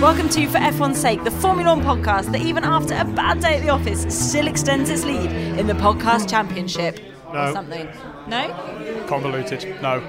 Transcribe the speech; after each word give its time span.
Welcome 0.00 0.28
to 0.30 0.46
For 0.48 0.58
F1's 0.58 1.00
Sake, 1.00 1.24
the 1.24 1.30
Formula 1.30 1.74
One 1.74 1.82
podcast 1.82 2.30
that 2.32 2.42
even 2.42 2.64
after 2.64 2.94
a 2.94 3.04
bad 3.04 3.40
day 3.40 3.56
at 3.56 3.62
the 3.62 3.70
office 3.70 4.02
still 4.14 4.46
extends 4.46 4.90
its 4.90 5.04
lead 5.04 5.30
in 5.58 5.66
the 5.66 5.72
podcast 5.72 6.28
championship. 6.28 7.00
No. 7.32 7.48
Or 7.48 7.52
something. 7.52 7.88
No? 8.28 9.04
Convoluted. 9.08 9.80
No. 9.80 10.02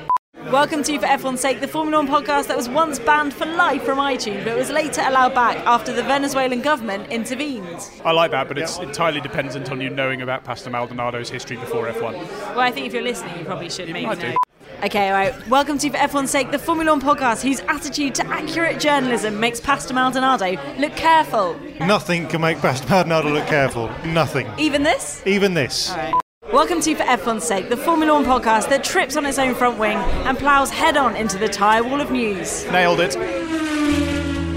Welcome 0.52 0.84
to 0.84 1.00
For 1.00 1.06
F1's 1.06 1.40
Sake, 1.40 1.62
the 1.62 1.70
Formula 1.70 2.04
One 2.04 2.08
podcast 2.08 2.48
that 2.48 2.58
was 2.58 2.68
once 2.68 3.00
banned 3.00 3.34
for 3.34 3.46
life 3.46 3.84
from 3.84 3.98
iTunes, 3.98 4.44
but 4.44 4.58
was 4.58 4.70
later 4.70 5.02
allowed 5.06 5.34
back 5.34 5.56
after 5.66 5.94
the 5.94 6.04
Venezuelan 6.04 6.62
government 6.62 7.08
intervened. 7.10 7.90
I 8.04 8.12
like 8.12 8.32
that, 8.32 8.50
but 8.50 8.58
it's 8.58 8.78
entirely 8.80 9.22
dependent 9.22 9.72
on 9.72 9.80
you 9.80 9.90
knowing 9.90 10.22
about 10.22 10.44
Pastor 10.44 10.70
Maldonado's 10.70 11.30
history 11.30 11.56
before 11.56 11.88
F1. 11.88 12.02
Well, 12.02 12.60
I 12.60 12.72
think 12.72 12.88
if 12.88 12.94
you're 12.94 13.04
listening, 13.04 13.40
you 13.40 13.46
probably 13.46 13.70
should 13.70 13.88
maybe 13.90 14.06
I 14.06 14.14
know. 14.16 14.22
do. 14.32 14.38
Okay, 14.84 15.08
all 15.08 15.14
right. 15.14 15.48
Welcome 15.48 15.80
to 15.80 15.90
For 15.90 15.98
F1's 15.98 16.30
Sake, 16.30 16.52
the 16.52 16.60
Formula 16.60 16.92
One 16.92 17.02
podcast 17.02 17.42
whose 17.42 17.62
attitude 17.62 18.14
to 18.14 18.28
accurate 18.28 18.80
journalism 18.80 19.40
makes 19.40 19.60
Pastor 19.60 19.96
Maldonado 19.96 20.52
look 20.78 20.96
careful. 20.96 21.60
Nothing 21.80 22.28
can 22.28 22.42
make 22.42 22.60
Pastor 22.60 22.88
Maldonado 22.88 23.30
look 23.34 23.48
careful. 23.48 23.90
Nothing. 24.06 24.48
Even 24.60 24.84
this? 24.84 25.24
Even 25.26 25.56
this. 25.56 25.90
All 25.90 25.98
right. 25.98 26.14
Welcome 26.54 26.80
to 26.82 26.94
For 26.94 27.04
F1's 27.06 27.44
Sake, 27.44 27.70
the 27.70 27.78
Formula 27.78 28.14
One 28.14 28.24
podcast 28.24 28.70
that 28.70 28.84
trips 28.84 29.18
on 29.18 29.26
its 29.26 29.40
own 29.40 29.56
front 29.56 29.80
wing 29.80 29.98
and 29.98 30.38
ploughs 30.38 30.70
head 30.70 30.96
on 30.96 31.16
into 31.16 31.40
the 31.40 31.50
tyre 31.50 31.84
wall 31.84 32.00
of 32.00 32.12
news. 32.12 32.64
Nailed 32.72 33.00
it. 33.00 33.18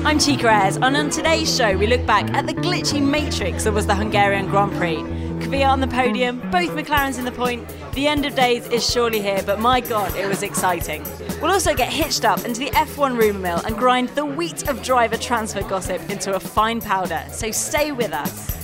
I'm 0.04 0.18
Chica 0.18 0.48
Ayres, 0.48 0.76
and 0.76 0.98
on 0.98 1.08
today's 1.08 1.54
show, 1.54 1.78
we 1.78 1.86
look 1.86 2.04
back 2.04 2.30
at 2.34 2.46
the 2.46 2.54
glitchy 2.54 3.02
matrix 3.02 3.64
that 3.64 3.72
was 3.72 3.86
the 3.86 3.94
Hungarian 3.94 4.48
Grand 4.48 4.72
Prix. 4.72 5.02
Kvyat 5.50 5.68
on 5.68 5.80
the 5.80 5.88
podium, 5.88 6.38
both 6.52 6.70
McLarens 6.70 7.18
in 7.18 7.24
the 7.24 7.32
point. 7.32 7.68
The 7.94 8.06
end 8.06 8.24
of 8.24 8.36
days 8.36 8.68
is 8.68 8.88
surely 8.88 9.20
here, 9.20 9.42
but 9.44 9.58
my 9.58 9.80
god, 9.80 10.14
it 10.14 10.28
was 10.28 10.44
exciting. 10.44 11.04
We'll 11.42 11.50
also 11.50 11.74
get 11.74 11.92
hitched 11.92 12.24
up 12.24 12.44
into 12.44 12.60
the 12.60 12.70
F1 12.70 13.18
rumour 13.18 13.40
mill 13.40 13.60
and 13.66 13.76
grind 13.76 14.10
the 14.10 14.24
wheat 14.24 14.68
of 14.68 14.80
driver 14.80 15.16
transfer 15.16 15.62
gossip 15.62 16.08
into 16.08 16.36
a 16.36 16.38
fine 16.40 16.80
powder, 16.80 17.24
so 17.32 17.50
stay 17.50 17.90
with 17.90 18.12
us. 18.12 18.59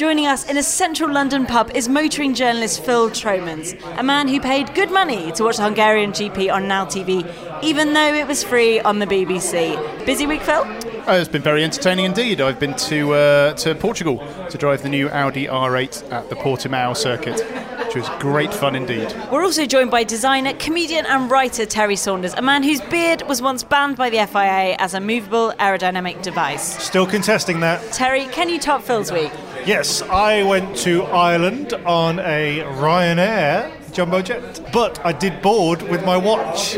Joining 0.00 0.26
us 0.26 0.48
in 0.48 0.56
a 0.56 0.62
central 0.62 1.12
London 1.12 1.44
pub 1.44 1.72
is 1.74 1.86
motoring 1.86 2.32
journalist 2.32 2.82
Phil 2.82 3.10
Tromans, 3.10 3.74
a 3.98 4.02
man 4.02 4.28
who 4.28 4.40
paid 4.40 4.74
good 4.74 4.90
money 4.90 5.30
to 5.32 5.44
watch 5.44 5.58
the 5.58 5.62
Hungarian 5.62 6.12
GP 6.12 6.50
on 6.50 6.66
Now 6.66 6.86
TV, 6.86 7.22
even 7.62 7.92
though 7.92 8.14
it 8.14 8.26
was 8.26 8.42
free 8.42 8.80
on 8.80 8.98
the 8.98 9.04
BBC. 9.04 10.06
Busy 10.06 10.26
week, 10.26 10.40
Phil? 10.40 10.62
Oh, 11.06 11.18
it's 11.20 11.28
been 11.28 11.42
very 11.42 11.62
entertaining 11.62 12.06
indeed. 12.06 12.40
I've 12.40 12.58
been 12.58 12.72
to 12.76 13.12
uh, 13.12 13.52
to 13.56 13.74
Portugal 13.74 14.26
to 14.48 14.56
drive 14.56 14.82
the 14.82 14.88
new 14.88 15.10
Audi 15.10 15.44
R8 15.44 16.10
at 16.10 16.30
the 16.30 16.36
Portimao 16.36 16.96
circuit, 16.96 17.38
which 17.84 17.94
was 17.94 18.08
great 18.20 18.54
fun 18.54 18.74
indeed. 18.76 19.14
We're 19.30 19.44
also 19.44 19.66
joined 19.66 19.90
by 19.90 20.04
designer, 20.04 20.54
comedian, 20.54 21.04
and 21.04 21.30
writer 21.30 21.66
Terry 21.66 21.96
Saunders, 21.96 22.32
a 22.32 22.40
man 22.40 22.62
whose 22.62 22.80
beard 22.80 23.20
was 23.28 23.42
once 23.42 23.62
banned 23.62 23.98
by 23.98 24.08
the 24.08 24.26
FIA 24.26 24.76
as 24.78 24.94
a 24.94 25.00
movable 25.00 25.52
aerodynamic 25.60 26.22
device. 26.22 26.82
Still 26.82 27.06
contesting 27.06 27.60
that. 27.60 27.92
Terry, 27.92 28.24
can 28.28 28.48
you 28.48 28.58
top 28.58 28.82
Phil's 28.82 29.12
week? 29.12 29.30
Yes, 29.66 30.02
I 30.02 30.42
went 30.42 30.76
to 30.78 31.02
Ireland 31.04 31.74
on 31.84 32.18
a 32.20 32.60
Ryanair 32.78 33.92
jumbo 33.92 34.22
jet, 34.22 34.60
but 34.72 35.04
I 35.04 35.12
did 35.12 35.42
board 35.42 35.82
with 35.82 36.04
my 36.04 36.16
watch. 36.16 36.74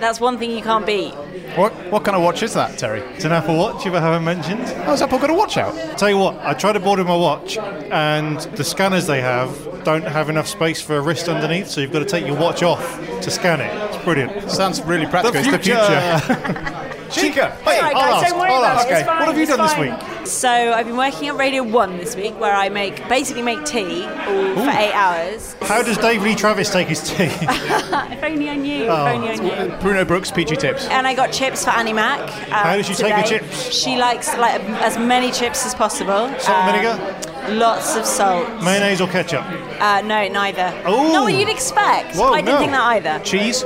That's 0.00 0.20
one 0.20 0.36
thing 0.38 0.50
you 0.50 0.62
can't 0.62 0.84
beat. 0.84 1.12
What 1.56 1.72
what 1.90 2.04
kind 2.04 2.16
of 2.16 2.22
watch 2.22 2.42
is 2.42 2.52
that, 2.54 2.78
Terry? 2.78 3.00
It's 3.14 3.24
an 3.24 3.32
Apple 3.32 3.56
Watch, 3.56 3.86
if 3.86 3.94
I 3.94 4.00
haven't 4.00 4.24
mentioned. 4.24 4.60
How's 4.84 5.00
Apple 5.00 5.18
got 5.18 5.30
a 5.30 5.34
watch 5.34 5.56
out? 5.56 5.74
Tell 5.98 6.10
you 6.10 6.18
what, 6.18 6.36
I 6.40 6.52
tried 6.52 6.72
to 6.74 6.80
board 6.80 6.98
with 6.98 7.08
my 7.08 7.16
watch, 7.16 7.56
and 7.56 8.38
the 8.56 8.64
scanners 8.64 9.06
they 9.06 9.20
have 9.22 9.84
don't 9.84 10.02
have 10.04 10.28
enough 10.28 10.48
space 10.48 10.82
for 10.82 10.96
a 10.96 11.00
wrist 11.00 11.28
underneath, 11.28 11.68
so 11.68 11.80
you've 11.80 11.92
got 11.92 12.00
to 12.00 12.04
take 12.04 12.26
your 12.26 12.36
watch 12.36 12.62
off 12.62 12.98
to 13.22 13.30
scan 13.30 13.60
it. 13.60 13.72
It's 13.94 14.04
brilliant. 14.04 14.50
Sounds 14.50 14.82
really 14.82 15.06
practical. 15.06 15.40
It's 15.40 15.50
the 15.50 15.58
future. 15.58 16.92
Chica, 17.10 17.50
hey, 17.64 17.78
All 17.78 17.82
right, 17.82 17.94
I'll 17.94 18.10
guys, 18.10 18.22
ask, 18.24 18.30
don't 18.30 18.38
worry 18.40 18.50
I'll 18.50 18.58
about 18.58 18.76
ask. 18.78 18.88
it. 18.88 18.90
It's 18.92 19.00
Okay, 19.00 19.06
fine, 19.06 19.18
what 19.20 19.28
have 19.28 19.36
you 19.36 19.42
it's 19.44 19.56
done 19.56 19.66
this 19.66 19.78
week? 19.78 20.15
So 20.26 20.48
I've 20.50 20.86
been 20.86 20.96
working 20.96 21.28
at 21.28 21.36
Radio 21.36 21.62
One 21.62 21.98
this 21.98 22.16
week, 22.16 22.38
where 22.40 22.52
I 22.54 22.68
make 22.68 22.96
basically 23.08 23.42
make 23.42 23.64
tea 23.64 24.04
all 24.04 24.54
for 24.56 24.70
eight 24.70 24.92
hours. 24.92 25.54
How 25.62 25.82
does 25.82 25.96
Dave 25.98 26.22
Lee 26.22 26.34
Travis 26.34 26.68
take 26.70 26.88
his 26.88 27.00
tea? 27.00 27.24
if 27.30 28.22
only 28.24 28.50
I 28.50 28.56
knew. 28.56 28.86
Oh. 28.86 29.06
If 29.06 29.14
only 29.14 29.28
I 29.30 29.36
knew. 29.68 29.76
Bruno 29.78 30.04
Brooks, 30.04 30.30
PG 30.32 30.56
Tips. 30.56 30.86
And 30.88 31.06
I 31.06 31.14
got 31.14 31.32
chips 31.32 31.64
for 31.64 31.70
Annie 31.70 31.92
Mac. 31.92 32.20
Um, 32.20 32.50
How 32.50 32.76
does 32.76 32.86
she 32.86 32.94
take 32.94 33.14
the 33.14 33.22
chips? 33.22 33.72
She 33.72 33.96
likes 33.96 34.36
like 34.36 34.60
as 34.82 34.98
many 34.98 35.30
chips 35.30 35.64
as 35.64 35.74
possible. 35.74 36.28
Salt 36.40 36.48
and 36.50 36.86
Um, 36.86 36.96
vinegar? 36.96 37.54
Lots 37.58 37.94
of 37.96 38.04
salt. 38.04 38.48
Mayonnaise 38.64 39.00
or 39.00 39.06
ketchup? 39.06 39.44
Uh, 39.80 40.00
no, 40.02 40.26
neither. 40.26 40.72
Not 40.84 41.22
what 41.22 41.34
you'd 41.34 41.48
expect. 41.48 42.16
Whoa, 42.16 42.32
I 42.32 42.40
didn't 42.40 42.54
no. 42.54 42.58
think 42.58 42.72
that 42.72 42.82
either. 42.82 43.24
Cheese. 43.24 43.62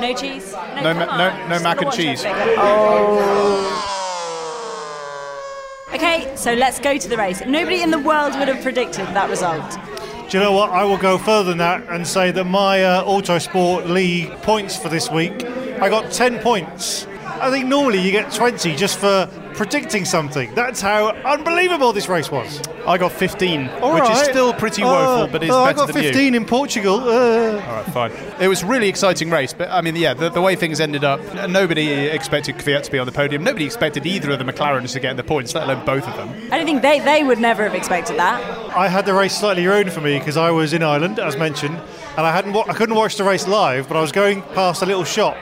No 0.00 0.12
cheese. 0.14 0.52
No, 0.52 0.92
No 0.92 0.94
ma- 0.94 1.16
no- 1.16 1.48
no 1.48 1.58
mac 1.60 1.80
and 1.80 1.90
cheese. 1.90 2.22
Oh. 2.26 3.90
Okay, 6.04 6.30
so 6.36 6.52
let's 6.52 6.78
go 6.80 6.98
to 6.98 7.08
the 7.08 7.16
race. 7.16 7.40
Nobody 7.46 7.80
in 7.80 7.90
the 7.90 7.98
world 7.98 8.38
would 8.38 8.46
have 8.48 8.62
predicted 8.62 9.06
that 9.06 9.30
result. 9.30 9.78
Do 10.28 10.36
you 10.36 10.44
know 10.44 10.52
what? 10.52 10.68
I 10.68 10.84
will 10.84 10.98
go 10.98 11.16
further 11.16 11.48
than 11.48 11.56
that 11.58 11.82
and 11.88 12.06
say 12.06 12.30
that 12.30 12.44
my 12.44 12.84
uh, 12.84 13.04
Autosport 13.04 13.88
League 13.88 14.30
points 14.42 14.76
for 14.76 14.90
this 14.90 15.10
week, 15.10 15.32
I 15.80 15.88
got 15.88 16.12
10 16.12 16.40
points. 16.40 17.06
I 17.40 17.50
think 17.50 17.68
normally 17.68 18.02
you 18.02 18.10
get 18.10 18.30
20 18.30 18.76
just 18.76 18.98
for 18.98 19.30
predicting 19.54 20.04
something. 20.04 20.54
That's 20.54 20.80
how 20.80 21.08
unbelievable 21.10 21.92
this 21.92 22.08
race 22.08 22.30
was. 22.30 22.60
I 22.86 22.98
got 22.98 23.12
15, 23.12 23.68
All 23.80 23.94
which 23.94 24.08
is 24.10 24.18
still 24.18 24.52
pretty 24.52 24.82
Uh, 24.82 24.86
woeful, 24.92 25.32
but 25.32 25.42
is 25.42 25.50
uh, 25.50 25.62
I 25.62 25.72
got 25.72 25.90
15 25.90 26.32
you. 26.34 26.40
in 26.40 26.44
Portugal. 26.44 27.00
Uh, 27.00 27.52
All 27.52 27.58
right, 27.58 27.84
fine. 27.92 28.12
It 28.40 28.48
was 28.48 28.62
really 28.62 28.88
exciting 28.88 29.30
race, 29.30 29.52
but 29.54 29.70
I 29.70 29.80
mean, 29.80 29.96
yeah, 29.96 30.12
the, 30.14 30.28
the 30.28 30.40
way 30.42 30.54
things 30.56 30.80
ended 30.80 31.04
up, 31.04 31.20
nobody 31.48 31.90
expected 31.90 32.56
Kvyat 32.56 32.82
to 32.82 32.90
be 32.90 32.98
on 32.98 33.06
the 33.06 33.12
podium. 33.12 33.42
Nobody 33.44 33.64
expected 33.64 34.04
either 34.06 34.30
of 34.32 34.38
the 34.38 34.44
McLarens 34.44 34.92
to 34.92 35.00
get 35.00 35.16
the 35.16 35.24
points, 35.24 35.54
let 35.54 35.64
alone 35.64 35.84
both 35.86 36.06
of 36.06 36.16
them. 36.16 36.28
I 36.52 36.56
don't 36.58 36.66
think 36.66 36.82
they, 36.82 37.00
they 37.00 37.22
would 37.24 37.38
never 37.38 37.62
have 37.64 37.74
expected 37.74 38.16
that. 38.18 38.42
I 38.76 38.88
had 38.88 39.06
the 39.06 39.14
race 39.14 39.36
slightly 39.38 39.66
ruined 39.66 39.92
for 39.92 40.00
me 40.00 40.18
because 40.18 40.36
I 40.36 40.50
was 40.50 40.72
in 40.72 40.82
Ireland, 40.82 41.18
as 41.18 41.36
mentioned, 41.36 41.76
and 42.16 42.26
I 42.26 42.32
hadn't 42.32 42.52
wa- 42.52 42.64
I 42.68 42.74
couldn't 42.74 42.96
watch 42.96 43.16
the 43.16 43.24
race 43.24 43.46
live, 43.48 43.88
but 43.88 43.96
I 43.96 44.00
was 44.00 44.12
going 44.12 44.42
past 44.54 44.82
a 44.82 44.86
little 44.86 45.04
shop, 45.04 45.36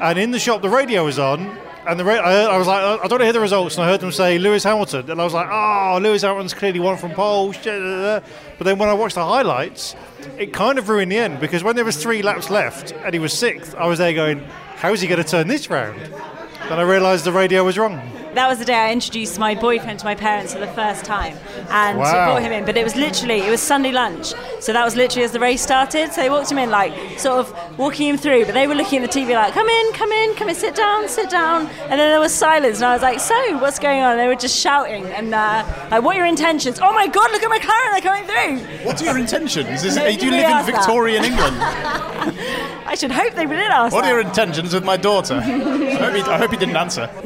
and 0.00 0.18
in 0.18 0.30
the 0.30 0.38
shop 0.38 0.62
the 0.62 0.68
radio 0.70 1.04
was 1.04 1.18
on, 1.18 1.56
and 1.88 1.98
the 1.98 2.04
ra- 2.04 2.14
I, 2.16 2.42
I 2.42 2.56
was 2.58 2.66
like, 2.66 2.82
I 2.82 2.96
don't 2.96 3.10
want 3.10 3.20
to 3.20 3.24
hear 3.24 3.32
the 3.32 3.40
results, 3.40 3.76
and 3.76 3.84
I 3.84 3.88
heard 3.88 4.00
them 4.00 4.12
say 4.12 4.38
Lewis 4.38 4.62
Hamilton, 4.64 5.10
and 5.10 5.20
I 5.20 5.24
was 5.24 5.34
like, 5.34 5.48
oh, 5.50 5.98
Lewis 6.02 6.22
Hamilton's 6.22 6.54
clearly 6.54 6.80
won 6.80 6.96
from 6.96 7.12
pole. 7.12 7.52
shit, 7.52 7.64
da, 7.64 7.78
da, 7.80 8.20
da." 8.20 8.26
But 8.58 8.64
then 8.64 8.78
when 8.78 8.88
I 8.88 8.94
watched 8.94 9.14
the 9.14 9.24
highlights, 9.24 9.96
it 10.36 10.52
kind 10.52 10.78
of 10.78 10.88
ruined 10.88 11.10
the 11.12 11.16
end 11.18 11.40
because 11.40 11.62
when 11.64 11.76
there 11.76 11.84
was 11.84 11.96
three 12.00 12.22
laps 12.22 12.50
left 12.50 12.92
and 12.92 13.12
he 13.14 13.18
was 13.18 13.32
sixth, 13.32 13.74
I 13.74 13.86
was 13.86 13.98
there 13.98 14.12
going, 14.12 14.40
how 14.76 14.92
is 14.92 15.00
he 15.00 15.08
going 15.08 15.22
to 15.22 15.28
turn 15.28 15.48
this 15.48 15.70
round? 15.70 16.00
Then 16.00 16.78
I 16.78 16.82
realised 16.82 17.24
the 17.24 17.32
radio 17.32 17.64
was 17.64 17.78
wrong. 17.78 17.98
That 18.38 18.48
was 18.48 18.60
the 18.60 18.64
day 18.64 18.74
I 18.76 18.92
introduced 18.92 19.36
my 19.36 19.56
boyfriend 19.56 19.98
to 19.98 20.04
my 20.04 20.14
parents 20.14 20.52
for 20.54 20.60
the 20.60 20.68
first 20.68 21.04
time 21.04 21.36
and 21.70 21.98
Wow. 21.98 22.26
brought 22.26 22.42
him 22.42 22.52
in. 22.52 22.64
But 22.64 22.76
it 22.76 22.84
was 22.84 22.94
literally, 22.94 23.40
it 23.40 23.50
was 23.50 23.60
Sunday 23.60 23.90
lunch. 23.90 24.32
So 24.60 24.72
that 24.72 24.84
was 24.84 24.94
literally 24.94 25.24
as 25.24 25.32
the 25.32 25.40
race 25.40 25.60
started. 25.60 26.12
So 26.12 26.20
they 26.22 26.30
walked 26.30 26.52
him 26.52 26.58
in, 26.58 26.70
like, 26.70 26.92
sort 27.18 27.40
of 27.40 27.78
walking 27.78 28.06
him 28.08 28.16
through. 28.16 28.44
But 28.44 28.54
they 28.54 28.68
were 28.68 28.76
looking 28.76 29.02
at 29.02 29.10
the 29.10 29.20
TV, 29.20 29.34
like, 29.34 29.54
come 29.54 29.68
in, 29.68 29.92
come 29.92 30.12
in, 30.12 30.36
come 30.36 30.48
in, 30.48 30.54
sit 30.54 30.76
down, 30.76 31.08
sit 31.08 31.28
down. 31.30 31.66
And 31.90 31.98
then 31.98 32.10
there 32.12 32.20
was 32.20 32.32
silence. 32.32 32.76
And 32.76 32.84
I 32.86 32.92
was 32.92 33.02
like, 33.02 33.18
so, 33.18 33.34
what's 33.58 33.80
going 33.80 34.02
on? 34.02 34.12
And 34.12 34.20
they 34.20 34.28
were 34.28 34.36
just 34.36 34.56
shouting. 34.56 35.04
And, 35.06 35.34
uh, 35.34 35.64
like, 35.90 36.04
what 36.04 36.14
are 36.14 36.18
your 36.18 36.26
intentions? 36.26 36.78
Oh 36.80 36.92
my 36.92 37.08
God, 37.08 37.32
look 37.32 37.42
at 37.42 37.50
McLaren, 37.50 37.90
they're 37.92 38.08
coming 38.12 38.24
through. 38.24 38.86
What 38.86 39.02
are 39.02 39.04
your 39.04 39.18
intentions? 39.18 39.82
Is, 39.82 39.96
No, 39.96 40.04
do 40.16 40.26
you 40.26 40.30
live 40.30 40.44
in 40.44 40.46
asked 40.46 40.66
that. 40.68 40.76
Victorian 40.76 41.24
England? 41.24 41.56
I 42.86 42.94
should 42.94 43.10
hope 43.10 43.34
they 43.34 43.46
didn't 43.46 43.72
ask 43.72 43.92
What 43.92 44.04
are 44.04 44.06
that. 44.06 44.10
your 44.12 44.20
intentions 44.20 44.72
with 44.72 44.84
my 44.84 44.96
daughter? 44.96 45.34
I 45.34 45.40
hope 45.40 46.14
he, 46.14 46.22
I 46.22 46.38
hope 46.38 46.50
he 46.52 46.56
didn't 46.56 46.76
answer. 46.76 47.10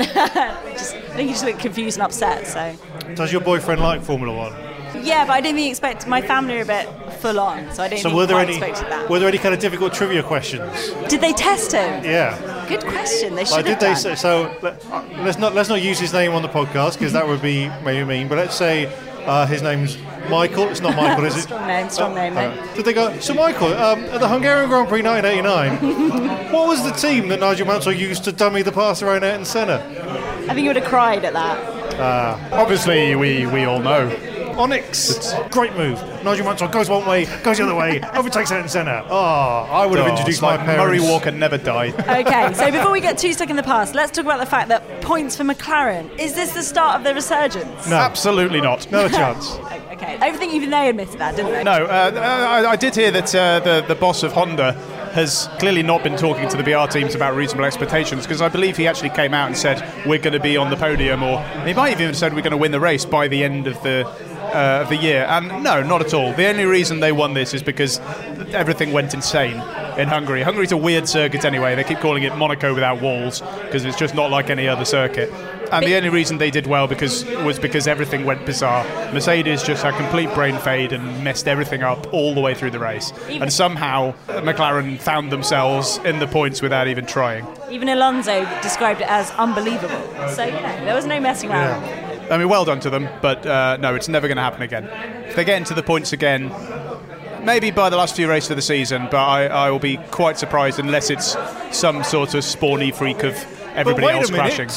Just- 0.72 0.96
I 1.10 1.14
think 1.16 1.28
you 1.28 1.34
just 1.34 1.44
look 1.44 1.58
confused 1.58 1.98
and 1.98 2.04
upset, 2.04 2.46
so. 2.46 2.74
Does 3.14 3.30
your 3.32 3.40
boyfriend 3.42 3.80
like 3.82 4.02
Formula 4.02 4.34
One? 4.36 4.52
Yeah, 5.04 5.24
but 5.26 5.32
I 5.32 5.40
didn't 5.40 5.56
think 5.56 5.70
expect 5.70 6.06
my 6.06 6.20
family 6.22 6.58
are 6.58 6.62
a 6.62 6.66
bit 6.66 6.86
full 7.14 7.40
on, 7.40 7.72
so 7.74 7.82
I 7.82 7.88
didn't 7.88 8.02
So 8.02 8.14
were 8.14 8.26
there 8.26 8.38
any 8.38 8.60
were 9.08 9.18
there 9.18 9.28
any 9.28 9.38
kind 9.38 9.54
of 9.54 9.60
difficult 9.60 9.94
trivia 9.94 10.22
questions? 10.22 10.90
Did 11.08 11.20
they 11.20 11.32
test 11.32 11.72
him? 11.72 12.04
Yeah. 12.04 12.66
Good 12.68 12.82
question. 12.82 13.34
They 13.34 13.44
should 13.44 13.52
Like, 13.52 13.66
have 13.66 13.78
did 13.78 13.88
they 13.88 13.94
say, 13.94 14.14
so? 14.14 14.54
let- 14.62 14.82
Let's 15.24 15.38
not 15.38 15.54
let's 15.54 15.68
not 15.68 15.80
use 15.82 15.98
his 15.98 16.12
name 16.12 16.32
on 16.32 16.42
the 16.42 16.48
podcast 16.48 16.94
because 16.94 17.12
that 17.14 17.26
would 17.26 17.40
be 17.42 17.68
maybe 17.84 18.04
mean. 18.04 18.28
But 18.28 18.38
let's 18.38 18.54
say 18.54 18.92
uh, 19.24 19.46
his 19.46 19.62
name's 19.62 19.96
Michael. 20.28 20.68
It's 20.68 20.80
not 20.80 20.94
Michael, 20.94 21.24
is 21.24 21.36
it? 21.36 21.42
Strong 21.42 21.66
name, 21.66 21.88
strong 21.90 22.14
name, 22.14 22.36
Uh, 22.36 22.74
did 22.74 22.84
they 22.84 22.92
go? 22.92 23.18
So 23.18 23.34
Michael, 23.34 23.72
um, 23.74 24.04
at 24.04 24.20
the 24.20 24.28
Hungarian 24.28 24.68
Grand 24.68 24.88
Prix 24.88 25.02
1989, 25.02 26.52
what 26.52 26.68
was 26.68 26.82
the 26.84 26.90
team 26.92 27.28
that 27.28 27.40
Nigel 27.40 27.66
Mansell 27.66 27.92
used 27.92 28.24
to 28.24 28.32
dummy 28.32 28.62
the 28.62 28.72
pass 28.72 29.00
around 29.02 29.24
Ayrton 29.24 29.44
Senna? 29.44 29.78
I 30.52 30.54
think 30.54 30.64
you 30.64 30.68
would 30.68 30.76
have 30.76 30.84
cried 30.84 31.24
at 31.24 31.32
that. 31.32 32.52
Obviously, 32.52 33.14
we, 33.16 33.46
we 33.46 33.64
all 33.64 33.78
know. 33.80 34.14
Onyx, 34.58 35.32
great 35.50 35.74
move. 35.76 35.98
Nigel 36.22 36.44
Mansell 36.44 36.68
goes 36.68 36.90
one 36.90 37.06
way, 37.08 37.24
goes 37.42 37.56
the 37.56 37.64
other 37.64 37.74
way, 37.74 38.02
overtakes 38.14 38.52
Ayrton 38.52 38.68
Senna. 38.68 39.02
Oh, 39.08 39.16
I 39.16 39.86
would 39.86 39.98
have 39.98 40.08
Oh, 40.08 40.10
introduced 40.10 40.42
my 40.42 40.58
parents. 40.58 40.76
Murray 40.76 41.00
Walker 41.00 41.30
never 41.30 41.56
died. 41.56 41.94
Okay, 42.00 42.52
so 42.52 42.70
before 42.70 42.92
we 42.92 43.00
get 43.00 43.16
too 43.16 43.32
stuck 43.32 43.48
in 43.48 43.56
the 43.56 43.62
past, 43.62 43.94
let's 43.94 44.12
talk 44.12 44.26
about 44.26 44.40
the 44.40 44.46
fact 44.46 44.68
that 44.68 45.00
points 45.00 45.34
for 45.36 45.44
McLaren. 45.44 46.10
Is 46.18 46.34
this 46.34 46.52
the 46.52 46.62
start 46.62 46.98
of 46.98 47.04
the 47.04 47.14
resurgence? 47.14 47.88
No, 47.88 47.96
Absolutely 47.96 48.60
not. 48.60 48.90
no 48.92 49.08
chance. 49.08 49.54
Okay, 49.92 50.18
I 50.20 50.32
think 50.32 50.52
even 50.52 50.68
they 50.68 50.90
admitted 50.90 51.18
that, 51.18 51.34
didn't 51.34 51.52
they? 51.52 51.64
No, 51.64 51.86
uh, 51.86 52.12
I, 52.66 52.72
I 52.72 52.76
did 52.76 52.94
hear 52.94 53.10
that 53.10 53.34
uh, 53.34 53.60
the, 53.60 53.86
the 53.88 53.94
boss 53.94 54.22
of 54.22 54.32
Honda 54.32 54.74
has 55.12 55.48
clearly 55.58 55.82
not 55.82 56.02
been 56.02 56.16
talking 56.16 56.48
to 56.48 56.56
the 56.56 56.62
BR 56.62 56.90
teams 56.90 57.14
about 57.14 57.34
reasonable 57.34 57.64
expectations 57.64 58.24
because 58.24 58.40
I 58.40 58.48
believe 58.48 58.76
he 58.76 58.86
actually 58.86 59.10
came 59.10 59.34
out 59.34 59.46
and 59.46 59.56
said 59.56 59.80
we're 60.06 60.18
going 60.18 60.32
to 60.32 60.40
be 60.40 60.56
on 60.56 60.70
the 60.70 60.76
podium, 60.76 61.22
or 61.22 61.42
he 61.64 61.74
might 61.74 61.90
have 61.90 62.00
even 62.00 62.14
said 62.14 62.34
we're 62.34 62.42
going 62.42 62.52
to 62.52 62.56
win 62.56 62.72
the 62.72 62.80
race 62.80 63.04
by 63.04 63.28
the 63.28 63.44
end 63.44 63.66
of 63.66 63.80
the 63.82 64.06
uh, 64.54 64.82
of 64.82 64.88
the 64.88 64.96
year. 64.96 65.24
And 65.28 65.62
no, 65.62 65.82
not 65.82 66.02
at 66.02 66.14
all. 66.14 66.32
The 66.34 66.46
only 66.46 66.64
reason 66.64 67.00
they 67.00 67.12
won 67.12 67.34
this 67.34 67.54
is 67.54 67.62
because 67.62 68.00
everything 68.52 68.92
went 68.92 69.14
insane 69.14 69.56
in 69.98 70.08
Hungary. 70.08 70.42
Hungary's 70.42 70.72
a 70.72 70.76
weird 70.76 71.08
circuit 71.08 71.44
anyway. 71.44 71.74
They 71.74 71.84
keep 71.84 71.98
calling 71.98 72.22
it 72.22 72.36
Monaco 72.36 72.74
without 72.74 73.00
walls 73.00 73.40
because 73.40 73.84
it's 73.84 73.98
just 73.98 74.14
not 74.14 74.30
like 74.30 74.50
any 74.50 74.68
other 74.68 74.84
circuit. 74.84 75.32
And 75.72 75.86
the 75.86 75.96
only 75.96 76.10
reason 76.10 76.38
they 76.38 76.50
did 76.50 76.66
well 76.66 76.86
because 76.86 77.24
was 77.44 77.58
because 77.58 77.86
everything 77.86 78.24
went 78.24 78.44
bizarre. 78.44 78.84
Mercedes 79.12 79.62
just 79.62 79.82
had 79.82 79.94
a 79.94 79.96
complete 79.96 80.32
brain 80.34 80.58
fade 80.58 80.92
and 80.92 81.24
messed 81.24 81.48
everything 81.48 81.82
up 81.82 82.12
all 82.12 82.34
the 82.34 82.40
way 82.40 82.54
through 82.54 82.70
the 82.70 82.78
race. 82.78 83.12
Even- 83.28 83.42
and 83.42 83.52
somehow 83.52 84.14
McLaren 84.28 84.98
found 85.00 85.32
themselves 85.32 85.98
in 86.04 86.18
the 86.18 86.26
points 86.26 86.60
without 86.60 86.88
even 86.88 87.06
trying. 87.06 87.46
Even 87.70 87.88
Alonso 87.88 88.46
described 88.60 89.00
it 89.00 89.08
as 89.08 89.30
unbelievable. 89.32 90.02
So, 90.28 90.44
you 90.44 90.52
know, 90.52 90.84
there 90.84 90.94
was 90.94 91.06
no 91.06 91.18
messing 91.20 91.50
around. 91.50 91.82
I 92.30 92.36
mean, 92.38 92.48
well 92.48 92.64
done 92.64 92.80
to 92.80 92.90
them, 92.90 93.08
but 93.20 93.44
uh, 93.46 93.78
no, 93.78 93.94
it's 93.94 94.08
never 94.08 94.28
going 94.28 94.36
to 94.36 94.42
happen 94.42 94.62
again. 94.62 94.84
If 95.26 95.36
they 95.36 95.44
get 95.44 95.56
into 95.56 95.74
the 95.74 95.82
points 95.82 96.12
again, 96.12 96.52
maybe 97.44 97.70
by 97.70 97.90
the 97.90 97.96
last 97.96 98.14
few 98.14 98.28
races 98.28 98.50
of 98.50 98.56
the 98.56 98.62
season, 98.62 99.08
but 99.10 99.18
I, 99.18 99.46
I 99.46 99.70
will 99.70 99.78
be 99.78 99.96
quite 100.10 100.38
surprised 100.38 100.78
unless 100.78 101.10
it's 101.10 101.36
some 101.72 102.04
sort 102.04 102.34
of 102.34 102.44
spawny 102.44 102.94
freak 102.94 103.22
of 103.22 103.34
everybody 103.74 104.06
but 104.06 104.14
wait 104.14 104.20
else 104.20 104.30
crashing. 104.30 104.68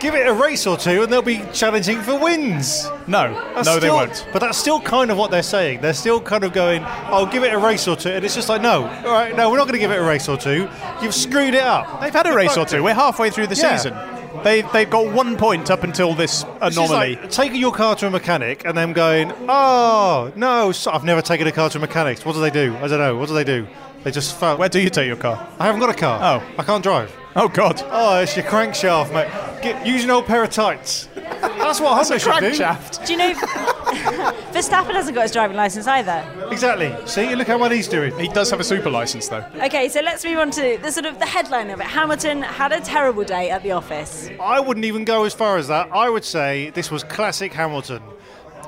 Give 0.00 0.14
it 0.16 0.26
a 0.26 0.32
race 0.32 0.66
or 0.66 0.76
two, 0.76 1.04
and 1.04 1.12
they'll 1.12 1.22
be 1.22 1.42
challenging 1.52 2.00
for 2.02 2.18
wins. 2.18 2.88
No, 3.06 3.32
That's 3.54 3.66
no, 3.66 3.74
they 3.74 3.80
still- 3.86 3.94
won't. 3.94 4.26
But 4.32 4.40
that's 4.40 4.58
still 4.58 4.80
kind 4.80 5.10
of 5.12 5.16
what 5.16 5.30
they're 5.30 5.44
saying. 5.44 5.80
They're 5.80 5.94
still 5.94 6.20
kind 6.20 6.42
of 6.42 6.52
going, 6.52 6.82
"I'll 6.84 7.26
give 7.26 7.44
it 7.44 7.52
a 7.52 7.58
race 7.58 7.86
or 7.86 7.94
two. 7.96 8.10
and 8.10 8.24
it's 8.24 8.34
just 8.34 8.48
like, 8.48 8.60
"No, 8.62 8.82
all 9.06 9.12
right, 9.12 9.36
no, 9.36 9.48
we're 9.50 9.58
not 9.58 9.64
going 9.64 9.74
to 9.74 9.78
give 9.78 9.92
it 9.92 9.98
a 9.98 10.02
race 10.02 10.28
or 10.28 10.36
two. 10.36 10.68
You've 11.00 11.14
screwed 11.14 11.54
it 11.54 11.62
up." 11.62 12.00
They've 12.00 12.12
had 12.12 12.26
a 12.26 12.34
race 12.34 12.56
or 12.56 12.64
two. 12.66 12.82
We're 12.82 12.94
halfway 12.94 13.30
through 13.30 13.46
the 13.46 13.54
Yeah. 13.54 13.76
season. 13.76 13.94
They 14.42 14.62
they've 14.62 14.90
got 14.90 15.12
one 15.12 15.36
point 15.36 15.70
up 15.70 15.84
until 15.84 16.14
this 16.14 16.42
It's 16.62 16.74
just 16.74 16.90
anomaly. 16.90 17.16
like 17.16 17.30
taking 17.30 17.60
your 17.60 17.70
car 17.72 17.94
to 17.96 18.06
a 18.06 18.10
mechanic 18.10 18.62
and 18.64 18.76
them 18.76 18.92
going, 18.94 19.32
"Oh 19.48 20.32
no, 20.34 20.72
so 20.72 20.90
I've 20.90 21.04
never 21.04 21.22
taken 21.22 21.46
a 21.46 21.52
car 21.52 21.68
to 21.70 21.78
a 21.78 21.80
mechanic. 21.80 22.18
What 22.22 22.34
do 22.34 22.40
they 22.40 22.50
do? 22.50 22.74
I 22.82 22.88
don't 22.88 22.98
know. 22.98 23.14
What 23.16 23.28
do 23.28 23.34
they 23.34 23.44
do? 23.44 23.66
They 24.04 24.10
just 24.10 24.38
fail. 24.38 24.56
Where 24.56 24.68
do 24.68 24.80
you 24.80 24.90
take 24.90 25.06
your 25.06 25.16
car? 25.16 25.48
I 25.58 25.66
haven't 25.66 25.80
got 25.80 25.90
a 25.90 25.94
car. 25.94 26.20
Oh. 26.22 26.54
I 26.58 26.62
can't 26.64 26.82
drive. 26.82 27.14
Oh 27.34 27.48
God! 27.48 27.82
Oh, 27.86 28.20
it's 28.20 28.36
your 28.36 28.44
crankshaft, 28.44 29.10
mate. 29.14 29.26
Get, 29.62 29.86
use 29.86 30.04
an 30.04 30.10
old 30.10 30.26
pair 30.26 30.44
of 30.44 30.50
tights. 30.50 31.08
That's 31.14 31.80
what 31.80 31.94
Honda 31.94 32.18
should 32.18 32.40
do. 32.40 32.50
Crankshaft. 32.50 33.06
Do 33.06 33.12
you 33.12 33.18
know 33.18 33.32
Verstappen 34.52 34.92
hasn't 34.92 35.14
got 35.14 35.22
his 35.22 35.32
driving 35.32 35.56
license 35.56 35.86
either? 35.86 36.26
Exactly. 36.50 36.94
See, 37.06 37.34
look 37.34 37.46
how 37.46 37.56
well 37.58 37.70
he's 37.70 37.88
doing. 37.88 38.16
He 38.18 38.28
does 38.28 38.50
have 38.50 38.60
a 38.60 38.64
super 38.64 38.90
license 38.90 39.28
though. 39.28 39.46
Okay, 39.62 39.88
so 39.88 40.00
let's 40.02 40.24
move 40.26 40.38
on 40.38 40.50
to 40.50 40.78
the 40.82 40.90
sort 40.90 41.06
of 41.06 41.18
the 41.18 41.26
headline 41.26 41.70
of 41.70 41.80
it. 41.80 41.86
Hamilton 41.86 42.42
had 42.42 42.72
a 42.72 42.80
terrible 42.80 43.24
day 43.24 43.48
at 43.48 43.62
the 43.62 43.72
office. 43.72 44.28
I 44.38 44.60
wouldn't 44.60 44.84
even 44.84 45.06
go 45.06 45.24
as 45.24 45.32
far 45.32 45.56
as 45.56 45.68
that. 45.68 45.90
I 45.90 46.10
would 46.10 46.24
say 46.24 46.68
this 46.70 46.90
was 46.90 47.02
classic 47.02 47.54
Hamilton. 47.54 48.02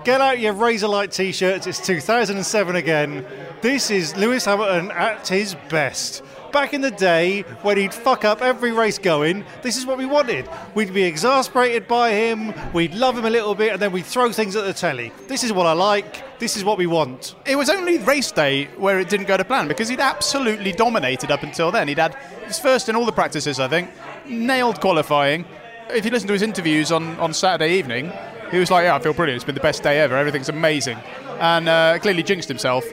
Get 0.05 0.21
out 0.21 0.39
your 0.39 0.53
Razorlight 0.53 1.15
t-shirts. 1.15 1.67
It's 1.67 1.81
2007 1.81 2.77
again. 2.77 3.25
This 3.63 3.91
is 3.91 4.15
Lewis 4.15 4.45
Hamilton 4.45 4.91
at 4.91 5.27
his 5.27 5.57
best. 5.71 6.23
Back 6.53 6.75
in 6.75 6.83
the 6.83 6.91
day 6.91 7.41
when 7.63 7.79
he'd 7.79 7.95
fuck 7.95 8.23
up 8.23 8.43
every 8.43 8.71
race 8.71 8.99
going, 8.99 9.47
this 9.63 9.79
is 9.79 9.87
what 9.87 9.97
we 9.97 10.05
wanted. 10.05 10.47
We'd 10.75 10.93
be 10.93 11.05
exasperated 11.05 11.89
by 11.89 12.11
him, 12.11 12.53
we'd 12.75 12.93
love 12.93 13.17
him 13.17 13.25
a 13.25 13.31
little 13.31 13.55
bit, 13.55 13.73
and 13.73 13.81
then 13.81 13.93
we'd 13.93 14.05
throw 14.05 14.31
things 14.31 14.57
at 14.57 14.67
the 14.67 14.75
telly. 14.75 15.11
This 15.27 15.43
is 15.43 15.55
what 15.55 15.65
I 15.65 15.73
like. 15.73 16.39
This 16.39 16.59
is 16.59 16.65
what 16.65 16.77
we 16.77 16.87
want. 16.87 17.35
It 17.47 17.57
was 17.57 17.71
only 17.71 17.97
race 17.97 18.31
day 18.31 18.67
where 18.77 19.01
it 19.01 19.09
didn't 19.09 19.27
go 19.27 19.39
to 19.39 19.45
plan 19.45 19.69
because 19.69 19.89
he'd 19.89 20.01
absolutely 20.01 20.73
dominated 20.73 21.31
up 21.31 21.43
until 21.45 21.73
then. 21.73 21.89
He'd 21.89 21.99
had 21.99 22.15
his 22.47 22.59
first 22.59 22.91
in 22.91 22.95
all 22.95 23.07
the 23.07 23.13
practices, 23.13 23.59
I 23.59 23.69
think, 23.69 23.89
nailed 24.27 24.83
qualifying. 24.83 25.47
If 25.89 26.05
you 26.05 26.11
listen 26.11 26.27
to 26.27 26.35
his 26.35 26.43
interviews 26.43 26.93
on, 26.93 27.19
on 27.19 27.33
Saturday 27.33 27.79
evening, 27.79 28.13
he 28.55 28.61
was 28.61 28.71
like, 28.71 28.85
"Yeah, 28.85 28.95
I 28.95 28.99
feel 29.01 29.13
brilliant. 29.13 29.37
It's 29.37 29.45
been 29.45 29.55
the 29.55 29.61
best 29.61 29.83
day 29.83 29.99
ever. 30.01 30.17
Everything's 30.17 30.49
amazing," 30.49 30.99
and 31.41 31.69
uh, 31.69 31.99
clearly 32.01 32.23
jinxed 32.23 32.49
himself 32.49 32.85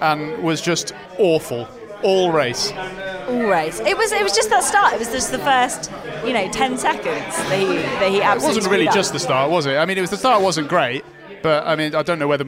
and 0.00 0.42
was 0.42 0.60
just 0.60 0.92
awful 1.18 1.68
all 2.02 2.32
race. 2.32 2.72
All 3.28 3.44
race. 3.46 3.80
It 3.80 3.96
was. 3.96 4.12
It 4.12 4.22
was 4.22 4.32
just 4.32 4.50
that 4.50 4.62
start. 4.64 4.92
It 4.92 4.98
was 4.98 5.10
just 5.10 5.30
the 5.30 5.38
first, 5.38 5.90
you 6.24 6.32
know, 6.32 6.50
ten 6.50 6.76
seconds 6.76 7.36
that 7.36 7.58
he 7.58 7.66
that 7.76 8.10
he 8.10 8.18
It 8.18 8.24
absolutely. 8.24 8.56
wasn't 8.58 8.72
really 8.72 8.88
just 8.88 9.12
the 9.12 9.18
start, 9.20 9.50
was 9.50 9.66
it? 9.66 9.76
I 9.76 9.86
mean, 9.86 9.96
it 9.96 10.02
was 10.02 10.10
the 10.10 10.18
start 10.18 10.42
wasn't 10.42 10.68
great, 10.68 11.04
but 11.42 11.66
I 11.66 11.76
mean, 11.76 11.94
I 11.94 12.02
don't 12.02 12.18
know 12.18 12.28
whether 12.28 12.44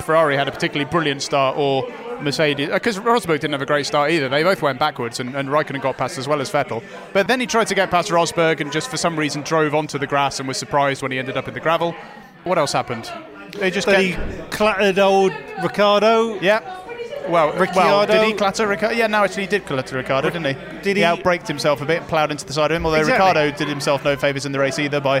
Ferrari 0.00 0.36
had 0.36 0.48
a 0.48 0.52
particularly 0.52 0.90
brilliant 0.90 1.20
start 1.22 1.56
or 1.58 1.86
Mercedes, 2.22 2.70
uh, 2.70 2.74
because 2.74 2.98
Rosberg 2.98 3.40
didn't 3.40 3.52
have 3.52 3.62
a 3.62 3.66
great 3.66 3.86
start 3.86 4.10
either. 4.10 4.28
They 4.28 4.42
both 4.42 4.62
went 4.62 4.78
backwards, 4.78 5.20
and, 5.20 5.34
and 5.34 5.48
Raikkonen 5.48 5.80
got 5.82 5.96
past 5.96 6.18
as 6.18 6.26
well 6.28 6.40
as 6.40 6.50
Vettel. 6.50 6.82
But 7.12 7.28
then 7.28 7.40
he 7.40 7.46
tried 7.46 7.66
to 7.68 7.74
get 7.74 7.90
past 7.90 8.10
Rosberg, 8.10 8.60
and 8.60 8.70
just 8.72 8.90
for 8.90 8.96
some 8.96 9.18
reason 9.18 9.42
drove 9.42 9.74
onto 9.74 9.98
the 9.98 10.06
grass 10.06 10.38
and 10.38 10.48
was 10.48 10.56
surprised 10.56 11.02
when 11.02 11.12
he 11.12 11.18
ended 11.18 11.36
up 11.36 11.48
in 11.48 11.54
the 11.54 11.60
gravel. 11.60 11.94
What 12.44 12.58
else 12.58 12.72
happened? 12.72 13.10
They 13.56 13.70
just 13.70 13.86
Then 13.86 14.00
he 14.02 14.12
kept, 14.12 14.50
clattered 14.50 14.98
old 14.98 15.32
Ricciardo. 15.62 16.38
yeah. 16.40 16.80
Well, 17.28 17.54
well, 17.74 18.06
did 18.06 18.22
he 18.26 18.34
clatter 18.34 18.66
Ricciardo? 18.66 18.94
Yeah, 18.96 19.06
no, 19.06 19.24
actually, 19.24 19.44
he 19.44 19.48
did 19.48 19.64
clatter 19.64 19.96
Ricciardo, 19.96 20.28
didn't 20.28 20.44
he? 20.44 20.80
Did 20.82 20.96
he? 20.98 21.02
he- 21.02 21.08
outbraked 21.08 21.46
himself 21.48 21.80
a 21.80 21.86
bit, 21.86 21.98
and 22.00 22.06
ploughed 22.08 22.30
into 22.30 22.44
the 22.44 22.52
side 22.52 22.70
of 22.70 22.76
him. 22.76 22.84
Although 22.84 22.98
Exactly. 22.98 23.26
Ricciardo 23.26 23.56
did 23.56 23.68
himself 23.68 24.04
no 24.04 24.14
favours 24.14 24.44
in 24.44 24.52
the 24.52 24.58
race 24.58 24.78
either 24.78 25.00
by, 25.00 25.20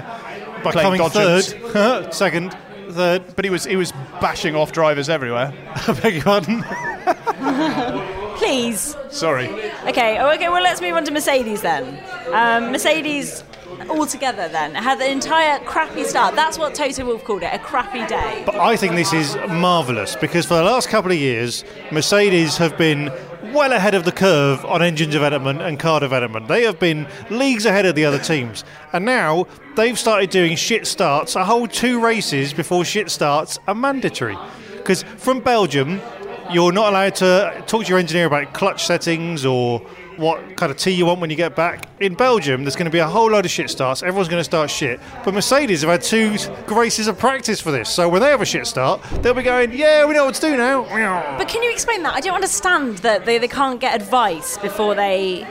By 0.62 0.72
playing 0.72 0.82
coming 0.82 0.98
dodgers. 0.98 1.54
third, 1.54 2.12
second, 2.14 2.54
third. 2.92 3.22
But 3.36 3.44
he 3.44 3.50
was 3.50 3.64
he 3.64 3.76
was 3.76 3.92
bashing 4.20 4.54
off 4.56 4.72
drivers 4.72 5.08
everywhere. 5.08 5.52
I 5.88 5.92
beg 6.00 6.14
your 6.14 6.22
pardon. 6.24 6.62
Please. 8.36 8.96
Sorry. 9.10 9.48
Okay. 9.86 10.18
Oh, 10.18 10.32
okay. 10.34 10.48
Well, 10.48 10.62
let's 10.62 10.80
move 10.80 10.94
on 10.94 11.04
to 11.04 11.12
Mercedes 11.12 11.62
then. 11.62 12.02
Um, 12.32 12.72
Mercedes. 12.72 13.44
Altogether, 13.90 14.48
then 14.48 14.72
had 14.74 15.00
the 15.00 15.10
entire 15.10 15.58
crappy 15.64 16.04
start. 16.04 16.36
That's 16.36 16.56
what 16.58 16.76
Toto 16.76 17.04
Wolff 17.04 17.24
called 17.24 17.42
it, 17.42 17.52
a 17.52 17.58
crappy 17.58 18.06
day. 18.06 18.42
But 18.46 18.54
I 18.54 18.76
think 18.76 18.94
this 18.94 19.12
is 19.12 19.36
marvellous 19.48 20.14
because 20.14 20.46
for 20.46 20.54
the 20.54 20.62
last 20.62 20.88
couple 20.88 21.10
of 21.10 21.18
years, 21.18 21.64
Mercedes 21.90 22.56
have 22.56 22.78
been 22.78 23.10
well 23.52 23.72
ahead 23.72 23.94
of 23.94 24.04
the 24.04 24.12
curve 24.12 24.64
on 24.64 24.82
engine 24.82 25.10
development 25.10 25.60
and 25.62 25.78
car 25.78 26.00
development. 26.00 26.48
They 26.48 26.62
have 26.62 26.78
been 26.78 27.06
leagues 27.30 27.66
ahead 27.66 27.86
of 27.86 27.94
the 27.94 28.04
other 28.04 28.18
teams. 28.18 28.64
And 28.92 29.04
now 29.04 29.46
they've 29.76 29.98
started 29.98 30.30
doing 30.30 30.56
shit 30.56 30.86
starts, 30.86 31.36
a 31.36 31.44
whole 31.44 31.66
two 31.66 32.00
races 32.00 32.52
before 32.52 32.84
shit 32.84 33.10
starts 33.10 33.58
are 33.66 33.74
mandatory. 33.74 34.36
Because 34.76 35.02
from 35.02 35.40
Belgium, 35.40 36.00
you're 36.50 36.72
not 36.72 36.90
allowed 36.90 37.14
to 37.16 37.64
talk 37.66 37.84
to 37.84 37.88
your 37.88 37.98
engineer 37.98 38.26
about 38.26 38.52
clutch 38.52 38.84
settings 38.84 39.44
or 39.46 39.80
what 40.16 40.56
kind 40.56 40.70
of 40.70 40.76
tea 40.78 40.92
you 40.92 41.06
want 41.06 41.20
when 41.20 41.30
you 41.30 41.36
get 41.36 41.56
back. 41.56 41.88
In 42.00 42.14
Belgium, 42.14 42.62
there's 42.64 42.76
going 42.76 42.84
to 42.86 42.90
be 42.90 42.98
a 42.98 43.06
whole 43.06 43.30
load 43.30 43.44
of 43.44 43.50
shit 43.50 43.70
starts. 43.70 44.02
Everyone's 44.02 44.28
going 44.28 44.40
to 44.40 44.44
start 44.44 44.70
shit. 44.70 45.00
But 45.24 45.34
Mercedes 45.34 45.80
have 45.82 45.90
had 45.90 46.02
two 46.02 46.36
races 46.68 47.08
of 47.08 47.18
practice 47.18 47.60
for 47.60 47.70
this. 47.70 47.88
So 47.90 48.08
when 48.08 48.20
they 48.20 48.28
have 48.30 48.40
a 48.40 48.46
shit 48.46 48.66
start, 48.66 49.02
they'll 49.22 49.34
be 49.34 49.42
going, 49.42 49.72
yeah, 49.72 50.04
we 50.06 50.14
know 50.14 50.24
what 50.26 50.34
to 50.36 50.40
do 50.40 50.56
now. 50.56 50.82
But 51.38 51.48
can 51.48 51.62
you 51.62 51.70
explain 51.70 52.02
that? 52.04 52.14
I 52.14 52.20
don't 52.20 52.34
understand 52.34 52.98
that 52.98 53.24
they, 53.26 53.38
they 53.38 53.48
can't 53.48 53.80
get 53.80 53.94
advice 54.00 54.58
before 54.58 54.94
they 54.94 55.46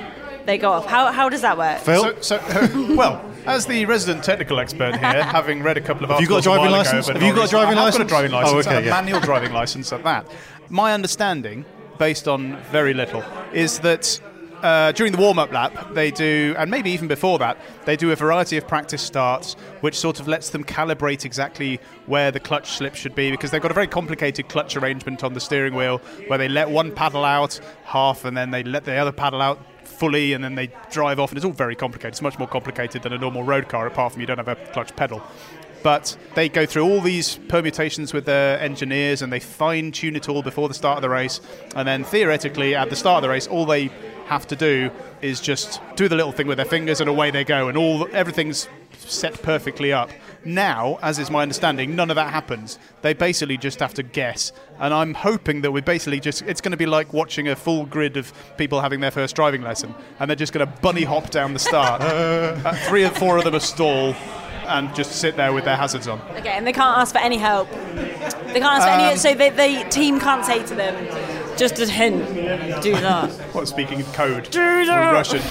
they 0.46 0.58
go 0.58 0.72
off. 0.74 0.86
How, 0.86 1.10
how 1.12 1.30
does 1.30 1.42
that 1.42 1.58
work? 1.58 1.80
Phil? 1.80 2.04
So, 2.22 2.22
so 2.22 2.36
uh, 2.38 2.68
well, 2.98 3.24
as 3.46 3.66
the 3.66 3.86
resident 3.86 4.26
technical 4.26 4.60
expert 4.60 4.98
here, 4.98 5.24
having 5.24 5.64
read 5.64 5.78
a 5.78 5.82
couple 5.82 6.04
of 6.04 6.10
Have 6.10 6.20
you 6.20 6.28
got 6.28 6.40
a 6.40 6.42
driving 6.42 6.64
while 6.64 6.72
license? 6.80 7.08
ago, 7.08 7.18
Have 7.18 7.26
you 7.26 7.34
got 7.34 7.40
a 7.40 7.42
recently- 7.44 7.50
driving 7.62 7.78
I 7.78 7.82
have 7.84 7.94
got 7.94 7.96
a 7.96 8.04
license? 8.04 8.10
driving 8.10 8.34
Oh, 8.34 8.38
license, 8.40 8.68
okay, 8.68 8.76
and 8.78 8.86
a 8.86 8.88
yeah. 8.90 8.94
manual 9.02 9.20
driving 9.22 9.54
license 9.54 9.94
at 9.94 10.04
that. 10.04 10.26
My 10.70 10.94
understanding, 10.94 11.64
based 11.98 12.28
on 12.28 12.58
very 12.72 12.94
little, 12.94 13.24
is 13.54 13.80
that 13.80 14.20
uh, 14.64 14.92
during 14.94 15.12
the 15.12 15.18
warm-up 15.18 15.52
lap, 15.52 15.94
they 15.94 16.10
do, 16.10 16.56
and 16.58 16.72
maybe 16.72 16.90
even 16.92 17.08
before 17.08 17.38
that, 17.40 17.58
they 17.86 17.96
do 17.96 18.12
a 18.12 18.16
variety 18.16 18.58
of 18.58 18.68
practice 18.68 19.02
starts, 19.02 19.54
which 19.82 20.00
sort 20.00 20.20
of 20.20 20.28
lets 20.28 20.50
them 20.50 20.64
calibrate 20.64 21.26
exactly 21.26 21.80
where 22.06 22.32
the 22.32 22.40
clutch 22.40 22.72
slip 22.72 22.96
should 22.96 23.14
be, 23.14 23.30
because 23.30 23.52
they've 23.52 23.62
got 23.62 23.72
a 23.72 23.74
very 23.76 23.88
complicated 23.88 24.48
clutch 24.48 24.76
arrangement 24.76 25.24
on 25.24 25.34
the 25.34 25.40
steering 25.40 25.76
wheel, 25.76 26.00
where 26.28 26.38
they 26.38 26.48
let 26.48 26.70
one 26.70 26.92
paddle 26.92 27.26
out 27.26 27.60
half, 27.84 28.26
and 28.26 28.36
then 28.36 28.52
they 28.52 28.64
let 28.64 28.86
the 28.86 28.96
other 28.96 29.12
paddle 29.12 29.42
out 29.42 29.60
fully, 29.84 30.34
and 30.34 30.44
then 30.44 30.56
they 30.56 30.72
drive 30.90 31.20
off, 31.20 31.30
and 31.32 31.38
it's 31.38 31.46
all 31.46 31.52
very 31.52 31.76
complicated. 31.76 32.14
It's 32.14 32.22
much 32.22 32.40
more 32.40 32.48
complicated 32.48 33.04
than 33.04 33.14
a 33.14 33.18
normal 33.18 33.44
road 33.44 33.68
car, 33.68 33.86
apart 33.86 34.14
from 34.14 34.22
you 34.22 34.28
don't 34.28 34.38
have 34.38 34.48
a 34.48 34.56
clutch 34.56 34.96
pedal. 34.96 35.22
But 35.84 36.18
they 36.34 36.50
go 36.50 36.66
through 36.66 36.84
all 36.84 37.02
these 37.02 37.38
permutations 37.50 38.14
with 38.14 38.26
their 38.26 38.60
engineers 38.60 39.22
and 39.22 39.32
they 39.32 39.40
fine 39.40 39.92
tune 39.92 40.16
it 40.16 40.30
all 40.30 40.42
before 40.42 40.68
the 40.70 40.74
start 40.74 40.98
of 40.98 41.02
the 41.02 41.10
race. 41.10 41.42
And 41.76 41.88
then 41.88 42.04
theoretically, 42.04 42.74
at 42.74 42.90
the 42.90 42.96
start 42.96 43.18
of 43.18 43.24
the 43.24 43.30
race, 43.30 43.48
all 43.48 43.66
they 43.66 43.92
have 44.28 44.48
to 44.48 44.56
do 44.56 44.90
is 45.22 45.42
just 45.42 45.82
do 45.96 46.08
the 46.08 46.16
little 46.16 46.32
thing 46.32 46.48
with 46.48 46.58
their 46.58 46.66
fingers 46.66 47.02
and 47.02 47.10
away 47.10 47.32
they 47.32 47.44
go. 47.44 47.68
And 47.68 47.78
all 47.78 48.08
everything's 48.14 48.70
set 48.98 49.42
perfectly 49.42 49.92
up. 49.92 50.10
Now, 50.46 51.00
as 51.02 51.20
is 51.20 51.30
my 51.30 51.42
understanding, 51.42 51.96
none 51.96 52.10
of 52.10 52.16
that 52.16 52.32
happens. 52.32 52.80
They 53.02 53.14
basically 53.14 53.58
just 53.58 53.80
have 53.80 53.94
to 53.96 54.04
guess. 54.04 54.52
And 54.80 54.94
I'm 54.94 55.14
hoping 55.14 55.62
that 55.62 55.72
we're 55.72 55.82
basically 55.82 56.20
just, 56.20 56.42
it's 56.44 56.62
going 56.62 56.72
to 56.72 56.78
be 56.78 56.86
like 56.86 57.14
watching 57.14 57.48
a 57.48 57.56
full 57.56 57.86
grid 57.86 58.18
of 58.18 58.34
people 58.58 58.82
having 58.82 59.00
their 59.00 59.12
first 59.12 59.36
driving 59.36 59.62
lesson. 59.62 59.94
And 60.20 60.30
they're 60.30 60.36
just 60.36 60.54
going 60.54 60.66
to 60.66 60.82
bunny 60.82 61.04
hop 61.04 61.30
down 61.30 61.54
the 61.54 61.60
start. 61.60 62.02
Uh, 62.64 62.74
three 62.88 63.04
or 63.04 63.10
four 63.10 63.38
of 63.38 63.44
them 63.44 63.56
are 63.56 63.60
stall 63.60 64.16
and 64.68 64.94
just 64.96 65.14
sit 65.14 65.36
there 65.36 65.54
with 65.54 65.66
their 65.66 65.76
hazards 65.76 66.08
on. 66.08 66.22
Okay, 66.38 66.50
and 66.50 66.66
they 66.66 66.74
can't 66.74 66.98
ask 66.98 67.14
for 67.14 67.20
any 67.20 67.38
help. 67.38 67.70
They 67.72 68.60
can't 68.60 68.64
ask 68.64 68.84
for 68.84 68.90
any. 68.94 69.04
Um, 69.12 69.18
So 69.18 69.34
the, 69.34 69.50
the 69.50 69.86
team 69.90 70.20
can't 70.20 70.46
say 70.46 70.64
to 70.66 70.76
them, 70.76 71.06
just 71.58 71.80
a 71.80 71.86
hint, 71.88 72.26
do 72.82 72.92
that. 72.94 73.30
What, 73.54 73.68
speaking 73.68 74.00
in 74.00 74.06
code? 74.08 74.50
Do 74.52 74.60
Or 74.62 74.86
that. 74.86 75.12
Russian. 75.12 75.42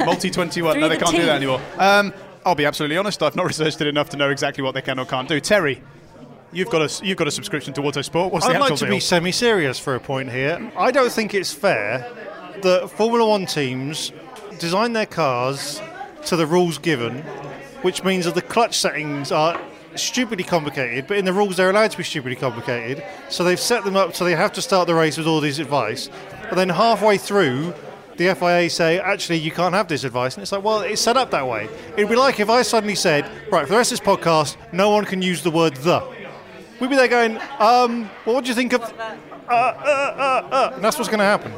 Multi 0.06 0.30
21. 0.30 0.80
No, 0.80 0.88
they 0.88 0.96
the 0.96 1.04
can't 1.04 1.16
do 1.16 1.24
that 1.26 1.36
anymore. 1.36 1.60
Um, 1.78 2.12
I'll 2.46 2.54
be 2.54 2.64
absolutely 2.66 2.96
honest, 2.96 3.22
I've 3.22 3.36
not 3.36 3.46
researched 3.46 3.80
it 3.80 3.86
enough 3.86 4.08
to 4.10 4.16
know 4.16 4.30
exactly 4.30 4.62
what 4.62 4.74
they 4.74 4.82
can 4.82 4.98
or 4.98 5.06
can't 5.06 5.28
do. 5.28 5.40
Terry, 5.40 5.80
you've 6.52 6.70
got 6.70 6.82
a, 6.82 7.04
you've 7.06 7.16
got 7.16 7.28
a 7.28 7.30
subscription 7.30 7.72
to 7.74 7.80
Autosport. 7.82 8.30
What's 8.32 8.46
the 8.46 8.50
I'd 8.50 8.56
actual 8.56 8.70
like 8.70 8.78
to 8.80 8.84
deal? 8.86 8.94
be 8.96 9.00
semi-serious 9.00 9.78
for 9.78 9.94
a 9.94 10.00
point 10.00 10.30
here. 10.30 10.72
I 10.76 10.90
don't 10.90 11.10
think 11.12 11.34
it's 11.34 11.52
fair 11.52 12.10
that 12.62 12.90
Formula 12.90 13.26
One 13.28 13.46
teams 13.46 14.12
design 14.58 14.92
their 14.92 15.06
cars 15.06 15.80
to 16.26 16.36
the 16.36 16.46
rules 16.46 16.78
given, 16.78 17.24
which 17.84 18.02
means 18.02 18.24
that 18.24 18.34
the 18.34 18.40
clutch 18.40 18.78
settings 18.78 19.30
are 19.30 19.60
stupidly 19.94 20.42
complicated, 20.42 21.06
but 21.06 21.18
in 21.18 21.26
the 21.26 21.32
rules 21.34 21.58
they're 21.58 21.68
allowed 21.68 21.90
to 21.90 21.98
be 21.98 22.02
stupidly 22.02 22.34
complicated. 22.34 23.04
So 23.28 23.44
they've 23.44 23.60
set 23.60 23.84
them 23.84 23.94
up 23.94 24.16
so 24.16 24.24
they 24.24 24.34
have 24.34 24.54
to 24.54 24.62
start 24.62 24.86
the 24.86 24.94
race 24.94 25.18
with 25.18 25.26
all 25.26 25.42
this 25.42 25.58
advice, 25.58 26.08
and 26.48 26.58
then 26.58 26.70
halfway 26.70 27.18
through. 27.18 27.74
The 28.16 28.32
FIA 28.32 28.70
say, 28.70 29.00
actually, 29.00 29.40
you 29.40 29.50
can't 29.50 29.74
have 29.74 29.88
this 29.88 30.04
advice. 30.04 30.36
And 30.36 30.42
it's 30.42 30.52
like, 30.52 30.62
well, 30.62 30.82
it's 30.82 31.02
set 31.02 31.16
up 31.16 31.32
that 31.32 31.48
way. 31.48 31.68
It'd 31.96 32.08
be 32.08 32.14
like 32.14 32.38
if 32.38 32.48
I 32.48 32.62
suddenly 32.62 32.94
said, 32.94 33.28
right, 33.50 33.66
for 33.66 33.72
the 33.72 33.76
rest 33.76 33.90
of 33.90 33.98
this 33.98 34.06
podcast, 34.06 34.56
no 34.72 34.90
one 34.90 35.04
can 35.04 35.20
use 35.20 35.42
the 35.42 35.50
word 35.50 35.74
the. 35.78 36.00
We'd 36.80 36.90
be 36.90 36.94
there 36.94 37.08
going, 37.08 37.38
um, 37.58 38.08
what 38.22 38.44
do 38.44 38.50
you 38.50 38.54
think 38.54 38.72
of. 38.72 38.82
Uh, 38.82 39.16
uh, 39.48 39.50
uh, 39.50 40.48
uh, 40.48 40.72
and 40.76 40.84
that's 40.84 40.96
what's 40.96 41.08
going 41.08 41.18
to 41.18 41.24
happen. 41.24 41.52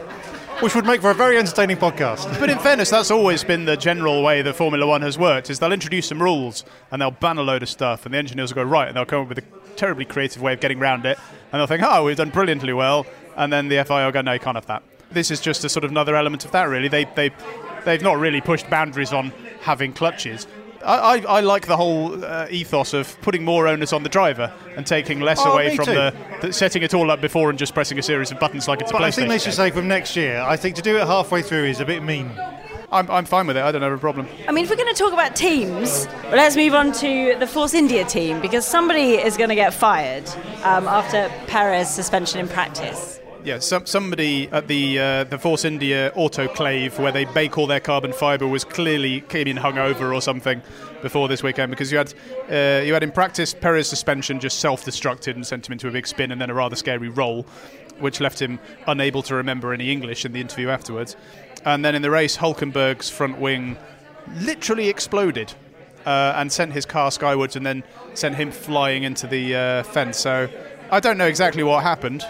Which 0.60 0.74
would 0.74 0.86
make 0.86 1.02
for 1.02 1.10
a 1.10 1.14
very 1.14 1.36
entertaining 1.36 1.76
podcast. 1.76 2.40
But 2.40 2.48
in 2.48 2.58
fairness, 2.58 2.88
that's 2.88 3.10
always 3.10 3.44
been 3.44 3.66
the 3.66 3.76
general 3.76 4.22
way 4.22 4.40
that 4.40 4.56
Formula 4.56 4.86
One 4.86 5.02
has 5.02 5.18
worked. 5.18 5.50
Is 5.50 5.58
they'll 5.58 5.70
introduce 5.72 6.08
some 6.08 6.20
rules 6.20 6.64
and 6.90 7.00
they'll 7.00 7.10
ban 7.10 7.36
a 7.36 7.42
load 7.42 7.62
of 7.62 7.68
stuff, 7.68 8.06
and 8.06 8.14
the 8.14 8.18
engineers 8.18 8.54
will 8.54 8.64
go 8.64 8.68
right, 8.68 8.88
and 8.88 8.96
they'll 8.96 9.04
come 9.04 9.20
up 9.22 9.28
with 9.28 9.38
a 9.38 9.44
terribly 9.76 10.06
creative 10.06 10.40
way 10.40 10.54
of 10.54 10.60
getting 10.60 10.78
around 10.80 11.04
it, 11.04 11.18
and 11.52 11.60
they'll 11.60 11.66
think, 11.66 11.82
oh, 11.84 12.04
we've 12.04 12.16
done 12.16 12.30
brilliantly 12.30 12.72
well, 12.72 13.06
and 13.36 13.52
then 13.52 13.68
the 13.68 13.84
FIA 13.84 14.06
will 14.06 14.12
go, 14.12 14.22
no, 14.22 14.32
you 14.32 14.40
can't 14.40 14.56
have 14.56 14.66
that. 14.66 14.82
This 15.10 15.30
is 15.30 15.42
just 15.42 15.62
a 15.64 15.68
sort 15.68 15.84
of 15.84 15.90
another 15.90 16.16
element 16.16 16.46
of 16.46 16.52
that, 16.52 16.64
really. 16.64 16.88
They 16.88 17.04
they 17.04 17.30
they've 17.84 18.02
not 18.02 18.18
really 18.18 18.40
pushed 18.40 18.68
boundaries 18.70 19.12
on 19.12 19.32
having 19.60 19.92
clutches. 19.92 20.46
I, 20.86 21.16
I, 21.16 21.18
I 21.38 21.40
like 21.40 21.66
the 21.66 21.76
whole 21.76 22.24
uh, 22.24 22.46
ethos 22.48 22.94
of 22.94 23.20
putting 23.20 23.44
more 23.44 23.66
onus 23.66 23.92
on 23.92 24.02
the 24.04 24.08
driver 24.08 24.52
and 24.76 24.86
taking 24.86 25.20
less 25.20 25.40
Oh, 25.40 25.52
away 25.52 25.74
from 25.74 25.86
the, 25.86 26.14
the 26.40 26.52
setting 26.52 26.82
it 26.82 26.94
all 26.94 27.10
up 27.10 27.20
before 27.20 27.50
and 27.50 27.58
just 27.58 27.74
pressing 27.74 27.98
a 27.98 28.02
series 28.02 28.30
of 28.30 28.38
buttons 28.38 28.68
like 28.68 28.80
it's 28.80 28.90
a 28.90 28.94
But 28.94 29.02
PlayStation. 29.02 29.06
I 29.06 29.10
think 29.10 29.28
they 29.30 29.38
should 29.38 29.54
say 29.54 29.70
from 29.72 29.88
next 29.88 30.14
year, 30.16 30.40
I 30.40 30.56
think 30.56 30.76
to 30.76 30.82
do 30.82 30.96
it 30.96 31.06
halfway 31.06 31.42
through 31.42 31.64
is 31.64 31.80
a 31.80 31.84
bit 31.84 32.02
mean. 32.02 32.30
I'm, 32.92 33.10
I'm 33.10 33.24
fine 33.24 33.48
with 33.48 33.56
it. 33.56 33.64
I 33.64 33.72
don't 33.72 33.82
have 33.82 33.92
a 33.92 33.98
problem. 33.98 34.28
I 34.46 34.52
mean, 34.52 34.62
if 34.62 34.70
we're 34.70 34.76
going 34.76 34.94
to 34.94 34.98
talk 34.98 35.12
about 35.12 35.34
teams, 35.34 36.06
let's 36.30 36.54
move 36.54 36.72
on 36.72 36.92
to 36.92 37.34
the 37.36 37.46
Force 37.46 37.74
India 37.74 38.04
team 38.04 38.40
because 38.40 38.64
somebody 38.64 39.14
is 39.14 39.36
going 39.36 39.48
to 39.48 39.56
get 39.56 39.74
fired 39.74 40.28
um, 40.62 40.86
after 40.86 41.28
Perez 41.48 41.92
suspension 41.92 42.38
in 42.38 42.46
practice. 42.46 43.18
Yeah, 43.46 43.60
some, 43.60 43.86
somebody 43.86 44.48
at 44.48 44.66
the 44.66 44.98
uh, 44.98 45.22
the 45.22 45.38
Force 45.38 45.64
India 45.64 46.10
autoclave 46.16 46.98
where 46.98 47.12
they 47.12 47.26
bake 47.26 47.56
all 47.56 47.68
their 47.68 47.78
carbon 47.78 48.12
fibre 48.12 48.48
was 48.48 48.64
clearly 48.64 49.20
came 49.20 49.46
in 49.46 49.56
hungover 49.56 50.12
or 50.12 50.20
something 50.20 50.60
before 51.00 51.28
this 51.28 51.44
weekend 51.44 51.70
because 51.70 51.92
you 51.92 51.98
had 51.98 52.12
uh, 52.50 52.82
you 52.84 52.92
had 52.92 53.04
in 53.04 53.12
practice 53.12 53.54
Perez 53.54 53.88
suspension 53.88 54.40
just 54.40 54.58
self-destructed 54.58 55.36
and 55.36 55.46
sent 55.46 55.68
him 55.68 55.74
into 55.74 55.86
a 55.86 55.92
big 55.92 56.08
spin 56.08 56.32
and 56.32 56.40
then 56.40 56.50
a 56.50 56.54
rather 56.54 56.74
scary 56.74 57.08
roll, 57.08 57.46
which 58.00 58.20
left 58.20 58.42
him 58.42 58.58
unable 58.88 59.22
to 59.22 59.36
remember 59.36 59.72
any 59.72 59.92
English 59.92 60.24
in 60.24 60.32
the 60.32 60.40
interview 60.40 60.68
afterwards. 60.68 61.14
And 61.64 61.84
then 61.84 61.94
in 61.94 62.02
the 62.02 62.10
race, 62.10 62.38
Hulkenberg's 62.38 63.10
front 63.10 63.38
wing 63.38 63.76
literally 64.40 64.88
exploded. 64.88 65.54
Uh, 66.04 66.34
and 66.36 66.52
sent 66.52 66.72
his 66.72 66.86
car 66.86 67.10
skywards 67.10 67.56
and 67.56 67.66
then 67.66 67.82
sent 68.14 68.36
him 68.36 68.52
flying 68.52 69.02
into 69.02 69.26
the 69.26 69.56
uh, 69.56 69.82
fence. 69.82 70.16
So 70.16 70.48
I 70.88 71.00
don't 71.00 71.18
know 71.18 71.26
exactly 71.26 71.64
what 71.64 71.82
happened, 71.82 72.24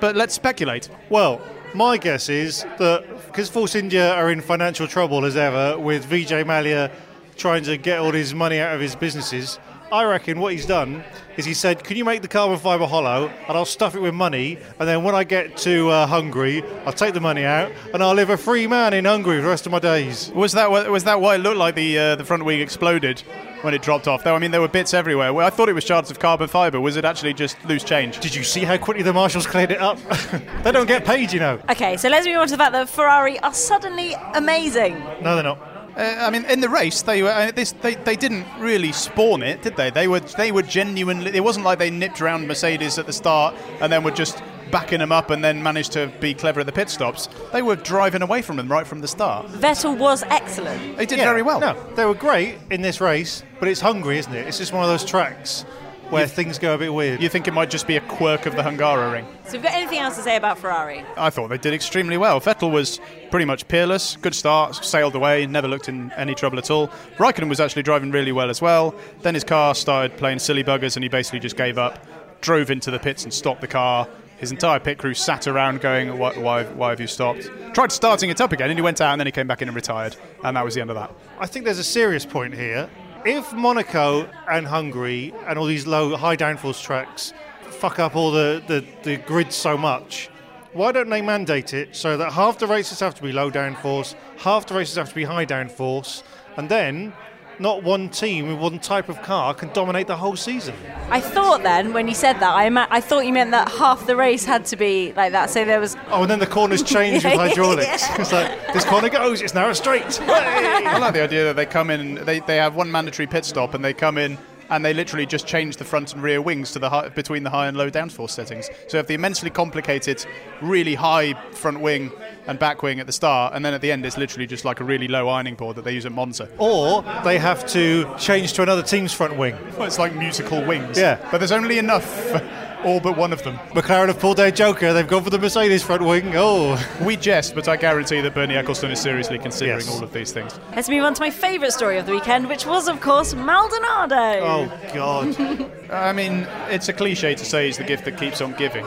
but 0.00 0.16
let's 0.16 0.34
speculate. 0.34 0.88
Well, 1.10 1.40
my 1.74 1.96
guess 1.96 2.28
is 2.28 2.62
that 2.78 3.04
because 3.26 3.48
Force 3.50 3.74
India 3.74 4.12
are 4.14 4.30
in 4.30 4.40
financial 4.40 4.86
trouble 4.86 5.24
as 5.24 5.36
ever, 5.36 5.78
with 5.78 6.08
Vijay 6.08 6.44
Mallya 6.44 6.90
trying 7.36 7.64
to 7.64 7.76
get 7.76 7.98
all 7.98 8.12
his 8.12 8.32
money 8.32 8.60
out 8.60 8.74
of 8.74 8.80
his 8.80 8.94
businesses, 8.94 9.58
I 9.94 10.02
reckon 10.02 10.40
what 10.40 10.52
he's 10.52 10.66
done 10.66 11.04
is 11.36 11.44
he 11.44 11.54
said, 11.54 11.84
"Can 11.84 11.96
you 11.96 12.04
make 12.04 12.20
the 12.20 12.26
carbon 12.26 12.58
fibre 12.58 12.84
hollow, 12.84 13.28
and 13.28 13.56
I'll 13.56 13.64
stuff 13.64 13.94
it 13.94 14.00
with 14.02 14.12
money, 14.12 14.58
and 14.80 14.88
then 14.88 15.04
when 15.04 15.14
I 15.14 15.22
get 15.22 15.56
to 15.58 15.88
uh, 15.88 16.06
Hungary, 16.08 16.64
I'll 16.84 16.92
take 16.92 17.14
the 17.14 17.20
money 17.20 17.44
out, 17.44 17.70
and 17.92 18.02
I'll 18.02 18.14
live 18.14 18.28
a 18.28 18.36
free 18.36 18.66
man 18.66 18.92
in 18.92 19.04
Hungary 19.04 19.38
for 19.38 19.42
the 19.42 19.48
rest 19.48 19.66
of 19.66 19.72
my 19.72 19.78
days." 19.78 20.32
Was 20.34 20.50
that 20.54 20.66
wh- 20.66 20.90
was 20.90 21.04
that 21.04 21.20
why 21.20 21.36
it 21.36 21.38
looked 21.38 21.58
like 21.58 21.76
the 21.76 21.96
uh, 21.96 22.16
the 22.16 22.24
front 22.24 22.44
wing 22.44 22.60
exploded 22.60 23.20
when 23.62 23.72
it 23.72 23.82
dropped 23.82 24.08
off? 24.08 24.24
Though 24.24 24.34
I 24.34 24.40
mean, 24.40 24.50
there 24.50 24.60
were 24.60 24.66
bits 24.66 24.94
everywhere. 24.94 25.32
Well, 25.32 25.46
I 25.46 25.50
thought 25.50 25.68
it 25.68 25.74
was 25.74 25.84
shards 25.84 26.10
of 26.10 26.18
carbon 26.18 26.48
fibre. 26.48 26.80
Was 26.80 26.96
it 26.96 27.04
actually 27.04 27.34
just 27.34 27.64
loose 27.64 27.84
change? 27.84 28.18
Did 28.18 28.34
you 28.34 28.42
see 28.42 28.64
how 28.64 28.76
quickly 28.76 29.04
the 29.04 29.12
marshals 29.12 29.46
cleared 29.46 29.70
it 29.70 29.80
up? 29.80 29.98
they 30.64 30.72
don't 30.72 30.88
get 30.88 31.04
paid, 31.04 31.32
you 31.32 31.38
know. 31.38 31.60
Okay, 31.70 31.96
so 31.96 32.08
let's 32.08 32.26
move 32.26 32.38
on 32.38 32.48
to 32.48 32.52
the 32.54 32.58
fact 32.58 32.72
that 32.72 32.88
Ferrari 32.88 33.38
are 33.40 33.54
suddenly 33.54 34.14
amazing. 34.34 34.98
No, 35.22 35.36
they're 35.36 35.44
not. 35.44 35.73
Uh, 35.96 36.16
I 36.18 36.30
mean, 36.30 36.44
in 36.46 36.60
the 36.60 36.68
race, 36.68 37.02
they 37.02 37.22
were 37.22 37.30
uh, 37.30 37.52
this, 37.52 37.72
they, 37.72 37.94
they 37.94 38.16
didn't 38.16 38.46
really 38.58 38.92
spawn 38.92 39.42
it, 39.42 39.62
did 39.62 39.76
they? 39.76 39.90
They 39.90 40.08
were 40.08 40.20
they 40.20 40.50
were 40.50 40.62
genuinely. 40.62 41.34
It 41.34 41.44
wasn't 41.44 41.64
like 41.64 41.78
they 41.78 41.90
nipped 41.90 42.20
around 42.20 42.48
Mercedes 42.48 42.98
at 42.98 43.06
the 43.06 43.12
start 43.12 43.54
and 43.80 43.92
then 43.92 44.02
were 44.02 44.10
just 44.10 44.42
backing 44.70 44.98
them 44.98 45.12
up 45.12 45.30
and 45.30 45.44
then 45.44 45.62
managed 45.62 45.92
to 45.92 46.08
be 46.20 46.34
clever 46.34 46.60
at 46.60 46.66
the 46.66 46.72
pit 46.72 46.90
stops. 46.90 47.28
They 47.52 47.62
were 47.62 47.76
driving 47.76 48.22
away 48.22 48.42
from 48.42 48.56
them 48.56 48.66
right 48.70 48.86
from 48.86 49.00
the 49.00 49.08
start. 49.08 49.46
Vettel 49.46 49.96
was 49.96 50.24
excellent. 50.24 50.96
They 50.96 51.06
did 51.06 51.18
Yeah, 51.18 51.26
very 51.26 51.42
well. 51.42 51.60
No, 51.60 51.76
they 51.94 52.04
were 52.04 52.14
great 52.14 52.56
in 52.70 52.82
this 52.82 53.00
race, 53.00 53.44
but 53.60 53.68
it's 53.68 53.80
Hungary, 53.80 54.18
isn't 54.18 54.34
it? 54.34 54.48
It's 54.48 54.58
just 54.58 54.72
one 54.72 54.82
of 54.82 54.88
those 54.88 55.04
tracks 55.04 55.64
where 56.10 56.26
things 56.26 56.58
go 56.58 56.74
a 56.74 56.78
bit 56.78 56.92
weird. 56.92 57.22
You 57.22 57.28
think 57.28 57.48
it 57.48 57.54
might 57.54 57.70
just 57.70 57.86
be 57.86 57.96
a 57.96 58.00
quirk 58.02 58.46
of 58.46 58.56
the 58.56 58.62
Hungaroring? 58.62 59.26
So, 59.44 59.52
have 59.52 59.54
you 59.54 59.60
got 59.62 59.72
anything 59.74 59.98
else 59.98 60.16
to 60.16 60.22
say 60.22 60.36
about 60.36 60.58
Ferrari? 60.58 61.04
I 61.16 61.30
thought 61.30 61.48
they 61.48 61.58
did 61.58 61.74
extremely 61.74 62.16
well. 62.16 62.40
Vettel 62.40 62.70
was 62.70 63.00
pretty 63.30 63.44
much 63.44 63.68
peerless, 63.68 64.16
good 64.16 64.34
start, 64.34 64.76
sailed 64.84 65.14
away, 65.14 65.46
never 65.46 65.68
looked 65.68 65.88
in 65.88 66.12
any 66.12 66.34
trouble 66.34 66.58
at 66.58 66.70
all. 66.70 66.88
Raikkonen 67.18 67.48
was 67.48 67.60
actually 67.60 67.82
driving 67.82 68.10
really 68.10 68.32
well 68.32 68.50
as 68.50 68.62
well. 68.62 68.94
Then 69.22 69.34
his 69.34 69.44
car 69.44 69.74
started 69.74 70.16
playing 70.16 70.38
silly 70.38 70.64
buggers 70.64 70.96
and 70.96 71.02
he 71.02 71.08
basically 71.08 71.40
just 71.40 71.56
gave 71.56 71.78
up, 71.78 72.06
drove 72.40 72.70
into 72.70 72.90
the 72.90 72.98
pits 72.98 73.24
and 73.24 73.32
stopped 73.32 73.60
the 73.60 73.66
car, 73.66 74.08
his 74.38 74.50
entire 74.50 74.80
pit 74.80 74.98
crew 74.98 75.14
sat 75.14 75.46
around 75.46 75.80
going, 75.80 76.18
why, 76.18 76.36
why, 76.38 76.64
why 76.64 76.90
have 76.90 77.00
you 77.00 77.06
stopped? 77.06 77.50
Tried 77.72 77.92
starting 77.92 78.30
it 78.30 78.40
up 78.40 78.52
again, 78.52 78.68
and 78.68 78.78
he 78.78 78.82
went 78.82 79.00
out, 79.00 79.12
and 79.12 79.20
then 79.20 79.26
he 79.26 79.32
came 79.32 79.46
back 79.46 79.62
in 79.62 79.68
and 79.68 79.74
retired, 79.74 80.16
and 80.42 80.56
that 80.56 80.64
was 80.64 80.74
the 80.74 80.80
end 80.80 80.90
of 80.90 80.96
that. 80.96 81.12
I 81.38 81.46
think 81.46 81.64
there's 81.64 81.78
a 81.78 81.84
serious 81.84 82.26
point 82.26 82.52
here. 82.52 82.90
If 83.26 83.54
Monaco 83.54 84.28
and 84.50 84.66
Hungary 84.66 85.32
and 85.46 85.58
all 85.58 85.64
these 85.64 85.86
low, 85.86 86.14
high 86.14 86.36
downforce 86.36 86.82
tracks 86.82 87.32
fuck 87.62 87.98
up 87.98 88.14
all 88.14 88.30
the, 88.30 88.62
the, 88.66 88.84
the 89.02 89.16
grids 89.16 89.56
so 89.56 89.78
much, 89.78 90.28
why 90.74 90.92
don't 90.92 91.08
they 91.08 91.22
mandate 91.22 91.72
it 91.72 91.96
so 91.96 92.18
that 92.18 92.34
half 92.34 92.58
the 92.58 92.66
races 92.66 93.00
have 93.00 93.14
to 93.14 93.22
be 93.22 93.32
low 93.32 93.50
downforce, 93.50 94.14
half 94.36 94.66
the 94.66 94.74
races 94.74 94.96
have 94.96 95.08
to 95.08 95.14
be 95.14 95.24
high 95.24 95.46
downforce, 95.46 96.22
and 96.58 96.68
then 96.68 97.14
not 97.58 97.82
one 97.82 98.08
team 98.08 98.48
with 98.48 98.58
one 98.58 98.78
type 98.78 99.08
of 99.08 99.22
car 99.22 99.54
can 99.54 99.70
dominate 99.72 100.06
the 100.06 100.16
whole 100.16 100.36
season? 100.36 100.74
I 101.10 101.20
thought 101.20 101.62
then 101.62 101.92
when 101.92 102.08
you 102.08 102.14
said 102.14 102.34
that, 102.34 102.54
I, 102.54 102.68
ma- 102.70 102.86
I 102.90 103.00
thought 103.00 103.26
you 103.26 103.32
meant 103.32 103.50
that 103.52 103.70
half 103.70 104.06
the 104.06 104.16
race 104.16 104.44
had 104.44 104.64
to 104.66 104.76
be 104.76 105.12
like 105.14 105.32
that. 105.32 105.50
So 105.50 105.64
there 105.64 105.80
was. 105.80 105.96
Oh, 106.08 106.22
and 106.22 106.30
then 106.30 106.38
the 106.38 106.46
corners 106.46 106.82
change 106.96 107.24
with 107.24 107.34
hydraulics. 107.34 108.02
yeah. 108.08 108.20
It's 108.20 108.32
like 108.32 108.72
this 108.72 108.84
corner 108.84 109.08
goes, 109.08 109.42
it's 109.42 109.54
now 109.54 109.68
a 109.68 109.74
straight. 109.74 110.20
I 110.22 110.98
like 110.98 111.14
the 111.14 111.22
idea 111.22 111.44
that 111.44 111.56
they 111.56 111.66
come 111.66 111.90
in, 111.90 112.16
they, 112.24 112.40
they 112.40 112.56
have 112.56 112.74
one 112.74 112.90
mandatory 112.90 113.26
pit 113.26 113.44
stop, 113.44 113.74
and 113.74 113.84
they 113.84 113.94
come 113.94 114.18
in 114.18 114.38
and 114.70 114.84
they 114.84 114.94
literally 114.94 115.26
just 115.26 115.46
change 115.46 115.76
the 115.76 115.84
front 115.84 116.14
and 116.14 116.22
rear 116.22 116.40
wings 116.40 116.72
to 116.72 116.78
the 116.78 116.88
high, 116.88 117.08
between 117.10 117.42
the 117.42 117.50
high 117.50 117.68
and 117.68 117.76
low 117.76 117.90
downforce 117.90 118.30
settings. 118.30 118.68
So 118.88 118.98
if 118.98 119.06
the 119.06 119.14
immensely 119.14 119.50
complicated, 119.50 120.24
really 120.62 120.94
high 120.94 121.34
front 121.52 121.80
wing 121.80 122.10
and 122.46 122.58
back 122.58 122.82
wing 122.82 123.00
at 123.00 123.06
the 123.06 123.12
start, 123.12 123.54
and 123.54 123.64
then 123.64 123.74
at 123.74 123.80
the 123.80 123.90
end 123.92 124.04
it's 124.04 124.16
literally 124.18 124.46
just 124.46 124.64
like 124.64 124.80
a 124.80 124.84
really 124.84 125.08
low 125.08 125.28
ironing 125.28 125.54
board 125.54 125.76
that 125.76 125.84
they 125.84 125.92
use 125.92 126.06
at 126.06 126.12
Monza. 126.12 126.48
Or 126.58 127.02
they 127.24 127.38
have 127.38 127.66
to 127.68 128.06
change 128.18 128.52
to 128.54 128.62
another 128.62 128.82
team's 128.82 129.12
front 129.12 129.36
wing. 129.36 129.56
Well, 129.76 129.84
it's 129.86 129.98
like 129.98 130.14
musical 130.14 130.64
wings. 130.64 130.98
Yeah. 130.98 131.18
But 131.30 131.38
there's 131.38 131.52
only 131.52 131.78
enough 131.78 132.04
for 132.30 132.42
all 132.84 133.00
but 133.00 133.16
one 133.16 133.32
of 133.32 133.42
them. 133.44 133.56
McLaren 133.70 134.08
have 134.08 134.18
pulled 134.20 134.36
their 134.36 134.50
joker. 134.50 134.92
They've 134.92 135.08
gone 135.08 135.24
for 135.24 135.30
the 135.30 135.38
Mercedes 135.38 135.82
front 135.82 136.02
wing. 136.04 136.32
Oh, 136.36 136.78
We 137.02 137.16
jest, 137.16 137.54
but 137.54 137.66
I 137.66 137.76
guarantee 137.76 138.20
that 138.20 138.34
Bernie 138.34 138.54
Ecclestone 138.56 138.90
is 138.90 139.00
seriously 139.00 139.38
considering 139.38 139.78
Yes. 139.80 139.88
all 139.88 140.04
of 140.04 140.12
these 140.12 140.32
things. 140.32 140.60
Let's 140.76 140.90
move 140.90 141.02
on 141.02 141.14
to 141.14 141.20
my 141.22 141.30
favourite 141.30 141.72
story 141.72 141.96
of 141.96 142.04
the 142.04 142.12
weekend, 142.12 142.46
which 142.46 142.66
was, 142.66 142.86
of 142.88 143.00
course, 143.00 143.32
Maldonado. 143.34 144.40
oh 144.44 144.90
God! 144.92 145.70
I 145.90 146.12
mean, 146.12 146.46
it's 146.68 146.90
a 146.90 146.92
cliche 146.92 147.34
to 147.34 147.44
say 147.44 147.66
he's 147.66 147.78
the 147.78 147.84
gift 147.84 148.04
that 148.04 148.18
keeps 148.18 148.42
on 148.42 148.52
giving. 148.52 148.84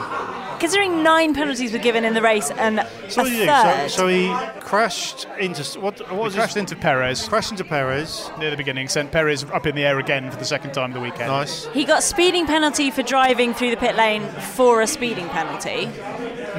Considering 0.58 1.02
nine 1.02 1.34
penalties 1.34 1.72
were 1.72 1.78
given 1.78 2.04
in 2.04 2.14
the 2.14 2.22
race 2.22 2.50
and 2.50 2.84
So, 3.08 3.22
a 3.22 3.24
what 3.24 3.32
he 3.32 3.46
third. 3.46 3.88
so, 3.90 3.96
so 3.96 4.08
he 4.08 4.28
crashed 4.60 5.26
into 5.38 5.62
what? 5.80 5.98
What 6.10 6.24
was 6.24 6.34
He 6.34 6.38
crashed 6.38 6.54
his, 6.54 6.60
into 6.60 6.76
Perez 6.76 7.28
crashed 7.28 7.50
into 7.52 7.64
Perez. 7.64 8.30
near 8.38 8.50
the 8.50 8.56
beginning, 8.56 8.88
sent 8.88 9.12
Perez 9.12 9.44
up 9.44 9.66
in 9.66 9.74
the 9.74 9.84
air 9.84 9.98
again 9.98 10.30
for 10.30 10.36
the 10.36 10.44
second 10.44 10.72
time 10.72 10.92
the 10.92 11.00
weekend. 11.00 11.28
Nice. 11.28 11.66
He 11.68 11.84
got 11.84 12.02
speeding 12.02 12.46
penalty 12.46 12.90
for 12.90 13.02
driving 13.02 13.54
through 13.54 13.70
the 13.70 13.76
pit 13.76 13.94
lane 13.96 14.22
for 14.56 14.80
a 14.82 14.86
speeding 14.86 15.28
penalty. 15.28 15.86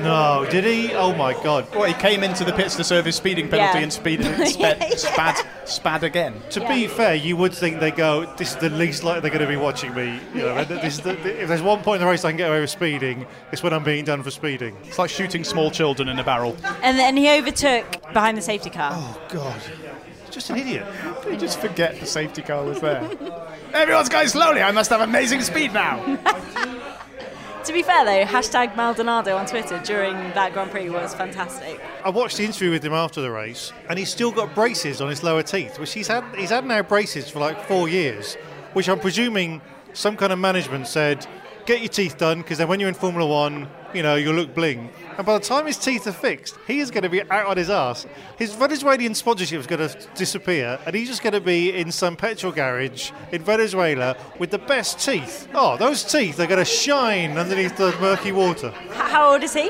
No, 0.01 0.47
did 0.49 0.63
he? 0.63 0.93
Oh 0.93 1.13
my 1.15 1.33
God! 1.43 1.67
Well, 1.75 1.83
he 1.83 1.93
came 1.93 2.23
into 2.23 2.43
the 2.45 2.53
pits 2.53 2.75
to 2.77 2.83
serve 2.83 3.05
his 3.05 3.15
speeding 3.15 3.49
penalty 3.49 3.79
Yeah. 3.79 3.83
and 3.83 3.91
speeded, 3.93 4.47
sped, 4.47 4.97
spad, 4.99 5.35
spad 5.69 6.03
again. 6.03 6.33
To 6.51 6.59
Yeah. 6.61 6.67
be 6.73 6.87
fair, 6.87 7.15
you 7.15 7.37
would 7.37 7.53
think 7.53 7.79
they 7.79 7.91
go. 7.91 8.25
This 8.37 8.51
is 8.51 8.55
the 8.57 8.69
least 8.69 9.03
likely 9.03 9.21
they're 9.21 9.29
going 9.31 9.41
to 9.41 9.47
be 9.47 9.55
watching 9.57 9.93
me. 9.93 10.19
You 10.33 10.41
know, 10.43 10.63
this 10.63 10.95
is 10.95 11.01
the, 11.01 11.11
if 11.41 11.47
there's 11.47 11.61
one 11.61 11.81
point 11.81 12.01
in 12.01 12.05
the 12.07 12.11
race 12.11 12.25
I 12.25 12.31
can 12.31 12.37
get 12.37 12.49
away 12.49 12.61
with 12.61 12.69
speeding, 12.69 13.25
it's 13.51 13.61
when 13.63 13.73
I'm 13.73 13.83
being 13.83 14.05
done 14.05 14.23
for 14.23 14.31
speeding. 14.31 14.75
It's 14.85 14.99
like 14.99 15.09
shooting 15.09 15.43
small 15.43 15.71
children 15.71 16.09
in 16.09 16.17
a 16.19 16.23
barrel. 16.23 16.57
And 16.83 16.97
then 16.97 17.15
he 17.17 17.29
overtook 17.29 18.13
behind 18.13 18.37
the 18.37 18.41
safety 18.41 18.69
car. 18.69 18.91
Oh 18.95 19.21
God! 19.29 19.61
He's 20.25 20.33
just 20.35 20.49
an 20.49 20.57
idiot. 20.57 20.85
You 21.29 21.37
just 21.37 21.59
forget 21.59 21.99
the 21.99 22.05
safety 22.07 22.41
car 22.41 22.63
was 22.63 22.81
there. 22.81 23.07
Everyone's 23.73 24.09
going 24.09 24.27
slowly. 24.29 24.61
I 24.63 24.71
must 24.71 24.89
have 24.89 25.01
amazing 25.01 25.41
speed 25.41 25.73
now. 25.73 25.97
To 27.69 27.73
be 27.73 27.83
fair 27.83 28.03
though, 28.03 28.25
hashtag 28.25 28.75
Maldonado 28.75 29.37
on 29.37 29.45
Twitter 29.45 29.79
during 29.83 30.15
that 30.33 30.53
Grand 30.53 30.71
Prix 30.71 30.89
was 30.89 31.13
fantastic. 31.13 31.79
I 32.03 32.09
watched 32.09 32.37
the 32.37 32.43
interview 32.43 32.71
with 32.71 32.83
him 32.83 32.93
after 32.93 33.21
the 33.21 33.29
race, 33.29 33.71
and 33.87 33.99
he's 33.99 34.09
still 34.09 34.31
got 34.31 34.55
braces 34.55 35.01
on 35.01 35.09
his 35.09 35.21
lower 35.21 35.43
teeth, 35.43 35.77
which 35.77 35.93
he's 35.93 36.07
had. 36.07 36.23
He's 36.35 36.49
had 36.49 36.65
now 36.65 36.81
braces 36.81 37.29
for 37.29 37.37
like 37.37 37.63
four 37.67 37.87
years, 37.87 38.33
which 38.73 38.89
I'm 38.89 38.99
presuming 38.99 39.61
some 39.93 40.17
kind 40.17 40.33
of 40.33 40.39
management 40.39 40.87
said, 40.87 41.27
get 41.67 41.81
your 41.81 41.89
teeth 41.89 42.17
done, 42.17 42.41
because 42.41 42.57
then 42.57 42.69
when 42.69 42.79
you're 42.79 42.89
in 42.89 42.95
Formula 42.95 43.29
One, 43.29 43.69
you 43.93 44.03
know 44.03 44.15
you'll 44.15 44.35
look 44.35 44.53
bling. 44.53 44.89
And 45.17 45.25
by 45.25 45.37
the 45.37 45.43
time 45.43 45.65
his 45.65 45.77
teeth 45.77 46.07
are 46.07 46.13
fixed, 46.13 46.57
he 46.67 46.79
is 46.79 46.91
going 46.91 47.03
to 47.03 47.09
be 47.09 47.21
out 47.29 47.47
on 47.47 47.57
his 47.57 47.69
ass. 47.69 48.05
His 48.37 48.53
Venezuelan 48.53 49.13
sponsorship 49.13 49.59
is 49.59 49.67
going 49.67 49.87
to 49.87 50.07
disappear, 50.15 50.79
and 50.85 50.95
he's 50.95 51.07
just 51.09 51.21
going 51.21 51.33
to 51.33 51.41
be 51.41 51.73
in 51.75 51.91
some 51.91 52.15
petrol 52.15 52.51
garage 52.51 53.11
in 53.31 53.43
Venezuela 53.43 54.15
with 54.37 54.51
the 54.51 54.59
best 54.59 54.99
teeth. 54.99 55.47
Oh, 55.53 55.77
those 55.77 56.03
teeth 56.03 56.39
are 56.39 56.47
going 56.47 56.59
to 56.59 56.65
shine 56.65 57.37
underneath 57.37 57.75
the 57.75 57.95
murky 57.99 58.31
water. 58.31 58.71
How 58.91 59.33
old 59.33 59.43
is 59.43 59.53
he? 59.53 59.69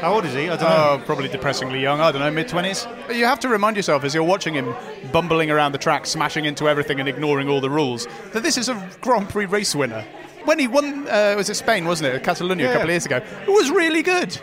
How 0.00 0.14
old 0.14 0.24
is 0.24 0.32
he? 0.32 0.48
I 0.48 0.56
don't 0.56 0.60
know. 0.60 0.98
Oh, 1.00 1.02
probably 1.04 1.28
depressingly 1.28 1.80
young. 1.80 2.00
I 2.00 2.10
don't 2.10 2.22
know, 2.22 2.30
mid 2.30 2.48
twenties. 2.48 2.86
You 3.10 3.26
have 3.26 3.40
to 3.40 3.48
remind 3.48 3.76
yourself 3.76 4.04
as 4.04 4.14
you're 4.14 4.24
watching 4.24 4.54
him 4.54 4.74
bumbling 5.12 5.50
around 5.50 5.72
the 5.72 5.78
track, 5.78 6.06
smashing 6.06 6.46
into 6.46 6.68
everything 6.68 6.98
and 6.98 7.08
ignoring 7.08 7.48
all 7.48 7.60
the 7.60 7.70
rules, 7.70 8.08
that 8.32 8.42
this 8.42 8.56
is 8.56 8.70
a 8.70 8.90
Grand 9.02 9.28
Prix 9.28 9.46
race 9.46 9.74
winner. 9.74 10.04
When 10.44 10.58
he 10.58 10.68
won, 10.68 11.06
uh, 11.08 11.34
was 11.36 11.48
it 11.50 11.54
Spain, 11.54 11.84
wasn't 11.84 12.14
it, 12.14 12.22
Catalonia 12.22 12.68
a 12.68 12.72
couple 12.72 12.88
of 12.88 12.90
years 12.90 13.06
ago? 13.06 13.16
It 13.16 13.48
was 13.50 13.70
really 13.70 14.02
good. 14.02 14.38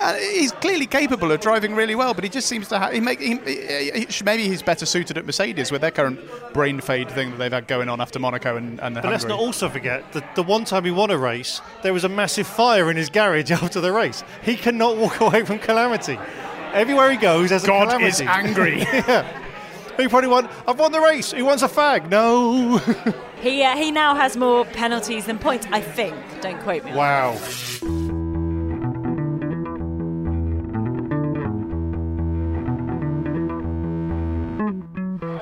Uh, 0.00 0.14
he's 0.14 0.50
clearly 0.50 0.86
capable 0.86 1.30
of 1.30 1.40
driving 1.40 1.72
really 1.76 1.94
well, 1.94 2.14
but 2.14 2.24
he 2.24 2.28
just 2.30 2.48
seems 2.48 2.66
to 2.66 2.76
have. 2.78 2.92
He 2.92 2.98
make, 2.98 3.20
he, 3.20 3.36
he, 3.46 3.90
he- 4.08 4.24
maybe 4.24 4.48
he's 4.48 4.60
better 4.60 4.84
suited 4.86 5.16
at 5.16 5.24
Mercedes 5.24 5.70
with 5.70 5.82
their 5.82 5.92
current 5.92 6.18
brain 6.52 6.80
fade 6.80 7.08
thing 7.10 7.30
that 7.30 7.36
they've 7.36 7.52
had 7.52 7.68
going 7.68 7.88
on 7.88 8.00
after 8.00 8.18
Monaco 8.18 8.56
and, 8.56 8.80
and 8.80 8.96
But 8.96 9.04
let's 9.04 9.24
not 9.24 9.38
also 9.38 9.68
forget 9.68 10.10
that 10.12 10.34
the 10.34 10.42
one 10.42 10.64
time 10.64 10.84
he 10.84 10.90
won 10.90 11.10
a 11.10 11.16
race, 11.16 11.60
there 11.84 11.92
was 11.92 12.02
a 12.02 12.08
massive 12.08 12.48
fire 12.48 12.90
in 12.90 12.96
his 12.96 13.08
garage 13.08 13.50
after 13.62 13.80
the 13.80 13.92
race. 13.92 14.24
He 14.42 14.56
cannot 14.56 14.96
walk 14.96 15.20
away 15.20 15.44
from 15.44 15.60
calamity. 15.60 16.18
Everywhere 16.72 17.12
he 17.12 17.16
goes, 17.16 17.50
there's 17.50 17.62
a 17.62 17.68
God 17.68 18.02
is 18.02 18.20
angry. 18.26 18.80
yeah. 18.80 19.43
He 19.96 20.08
probably 20.08 20.28
won. 20.28 20.48
I've 20.66 20.78
won 20.78 20.92
the 20.92 21.00
race. 21.00 21.32
Who 21.32 21.44
wants 21.44 21.62
a 21.62 21.68
fag? 21.68 22.08
No. 22.10 22.80
He 23.44 23.62
uh, 23.62 23.76
he 23.76 23.90
now 23.90 24.14
has 24.14 24.38
more 24.38 24.64
penalties 24.64 25.26
than 25.26 25.38
points, 25.38 25.66
I 25.70 25.82
think. 25.82 26.16
Don't 26.40 26.58
quote 26.62 26.82
me. 26.82 26.94
wow. 26.94 27.38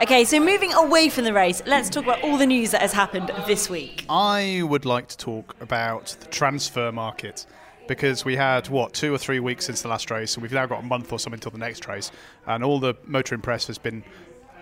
Okay, 0.02 0.24
so 0.24 0.40
moving 0.40 0.72
away 0.72 1.08
from 1.08 1.22
the 1.22 1.32
race, 1.32 1.62
let's 1.64 1.88
talk 1.88 2.02
about 2.02 2.22
all 2.22 2.36
the 2.36 2.46
news 2.46 2.72
that 2.72 2.80
has 2.80 2.92
happened 2.92 3.30
this 3.46 3.70
week. 3.70 4.04
I 4.08 4.62
would 4.64 4.84
like 4.84 5.06
to 5.08 5.16
talk 5.16 5.54
about 5.60 6.16
the 6.18 6.26
transfer 6.26 6.90
market 6.90 7.46
because 7.86 8.24
we 8.24 8.34
had 8.34 8.68
what 8.68 8.94
two 8.94 9.14
or 9.14 9.18
three 9.18 9.38
weeks 9.38 9.66
since 9.66 9.80
the 9.82 9.88
last 9.88 10.10
race, 10.10 10.34
and 10.34 10.42
we've 10.42 10.52
now 10.52 10.66
got 10.66 10.80
a 10.80 10.86
month 10.86 11.12
or 11.12 11.20
so 11.20 11.30
until 11.32 11.52
the 11.52 11.58
next 11.58 11.86
race, 11.86 12.10
and 12.46 12.64
all 12.64 12.80
the 12.80 12.94
motoring 13.06 13.40
press 13.40 13.68
has 13.68 13.78
been 13.78 14.02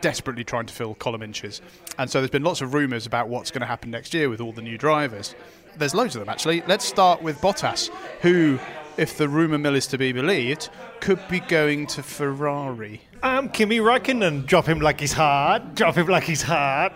desperately 0.01 0.45
trying 0.45 0.67
to 0.67 0.75
fill 0.75 0.95
column 0.95 1.23
inches, 1.23 1.61
and 1.99 2.11
so 2.11 2.21
there's 2.21 2.31
been 2.31 2.45
lots 2.45 2.61
of 2.61 2.75
rumours 2.75 3.07
about 3.07 3.29
what's 3.29 3.51
going 3.51 3.61
to 3.61 3.67
happen 3.67 3.91
next 3.91 4.15
year 4.15 4.29
with 4.29 4.41
all 4.41 4.53
the 4.53 4.63
new 4.63 4.79
drivers. 4.79 5.35
There's 5.77 5.95
loads 5.95 6.17
of 6.17 6.21
them 6.21 6.29
actually. 6.29 6.63
Let's 6.67 6.85
start 6.85 7.23
with 7.23 7.39
Bottas, 7.39 7.91
who, 8.23 8.59
if 8.97 9.17
the 9.17 9.29
rumour 9.29 9.59
mill 9.59 9.75
is 9.75 9.87
to 9.89 9.99
be 9.99 10.13
believed, 10.13 10.69
could 11.01 11.21
be 11.29 11.41
going 11.41 11.87
to 11.89 12.03
Ferrari. 12.03 13.03
I'm 13.23 13.49
Kimi 13.51 13.79
Räikkönen. 13.79 14.47
Drop 14.47 14.67
him 14.67 14.81
like 14.81 15.01
he's 15.01 15.13
hot. 15.13 15.75
Drop 15.75 15.95
him 15.95 16.07
like 16.07 16.25
he's 16.25 16.43
hot. 16.43 16.93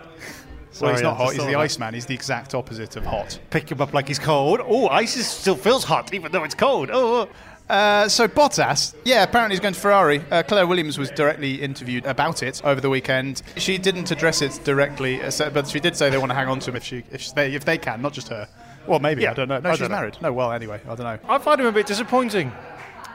Well, 0.81 0.91
he's 0.91 1.01
not 1.01 1.15
hot. 1.15 1.33
He's 1.33 1.45
the. 1.45 1.55
Iceman. 1.55 1.93
He's 1.93 2.05
the 2.05 2.13
exact 2.13 2.53
opposite 2.53 2.95
of 2.95 3.05
hot. 3.05 3.39
Pick 3.49 3.71
him 3.71 3.79
up 3.79 3.93
like 3.93 4.07
he's 4.07 4.19
cold. 4.19 4.59
Oh, 4.63 4.87
ice 4.89 5.15
is, 5.15 5.27
still 5.27 5.55
feels 5.55 5.83
hot 5.83 6.13
even 6.13 6.31
though 6.31 6.43
it's 6.43 6.55
cold. 6.55 6.89
Oh. 6.91 7.27
oh. 7.27 7.29
Uh, 7.69 8.07
so 8.07 8.27
Bottas, 8.27 8.93
yeah, 9.05 9.23
apparently 9.23 9.55
he's 9.55 9.59
going 9.59 9.73
to 9.73 9.79
Ferrari. 9.79 10.21
Uh, 10.29 10.43
Claire 10.43 10.67
Williams 10.67 10.99
was 10.99 11.09
directly 11.09 11.55
interviewed 11.61 12.05
about 12.05 12.43
it 12.43 12.61
over 12.63 12.79
the 12.79 12.89
weekend. 12.91 13.41
She 13.57 13.79
didn't 13.79 14.11
address 14.11 14.43
it 14.43 14.59
directly, 14.63 15.19
uh, 15.21 15.31
but 15.51 15.67
she 15.67 15.79
did 15.79 15.95
say 15.97 16.11
they 16.11 16.19
want 16.19 16.29
to 16.29 16.35
hang 16.35 16.47
on 16.47 16.59
to 16.59 16.69
him 16.69 16.75
if 16.75 16.83
she, 16.83 17.03
if 17.11 17.33
they, 17.33 17.53
if 17.55 17.65
they 17.65 17.79
can, 17.79 18.01
not 18.03 18.13
just 18.13 18.27
her. 18.27 18.47
Well, 18.85 18.99
maybe 18.99 19.23
Yeah, 19.23 19.31
I 19.31 19.33
don't 19.33 19.47
know. 19.49 19.59
No, 19.59 19.69
I 19.69 19.73
she's 19.73 19.79
don't 19.79 19.89
know. 19.89 19.97
married. 19.97 20.17
No, 20.21 20.31
well, 20.31 20.51
anyway, 20.51 20.79
I 20.85 20.93
don't 20.95 20.99
know. 20.99 21.17
I 21.27 21.39
find 21.39 21.59
him 21.59 21.65
a 21.65 21.71
bit 21.71 21.87
disappointing. 21.87 22.51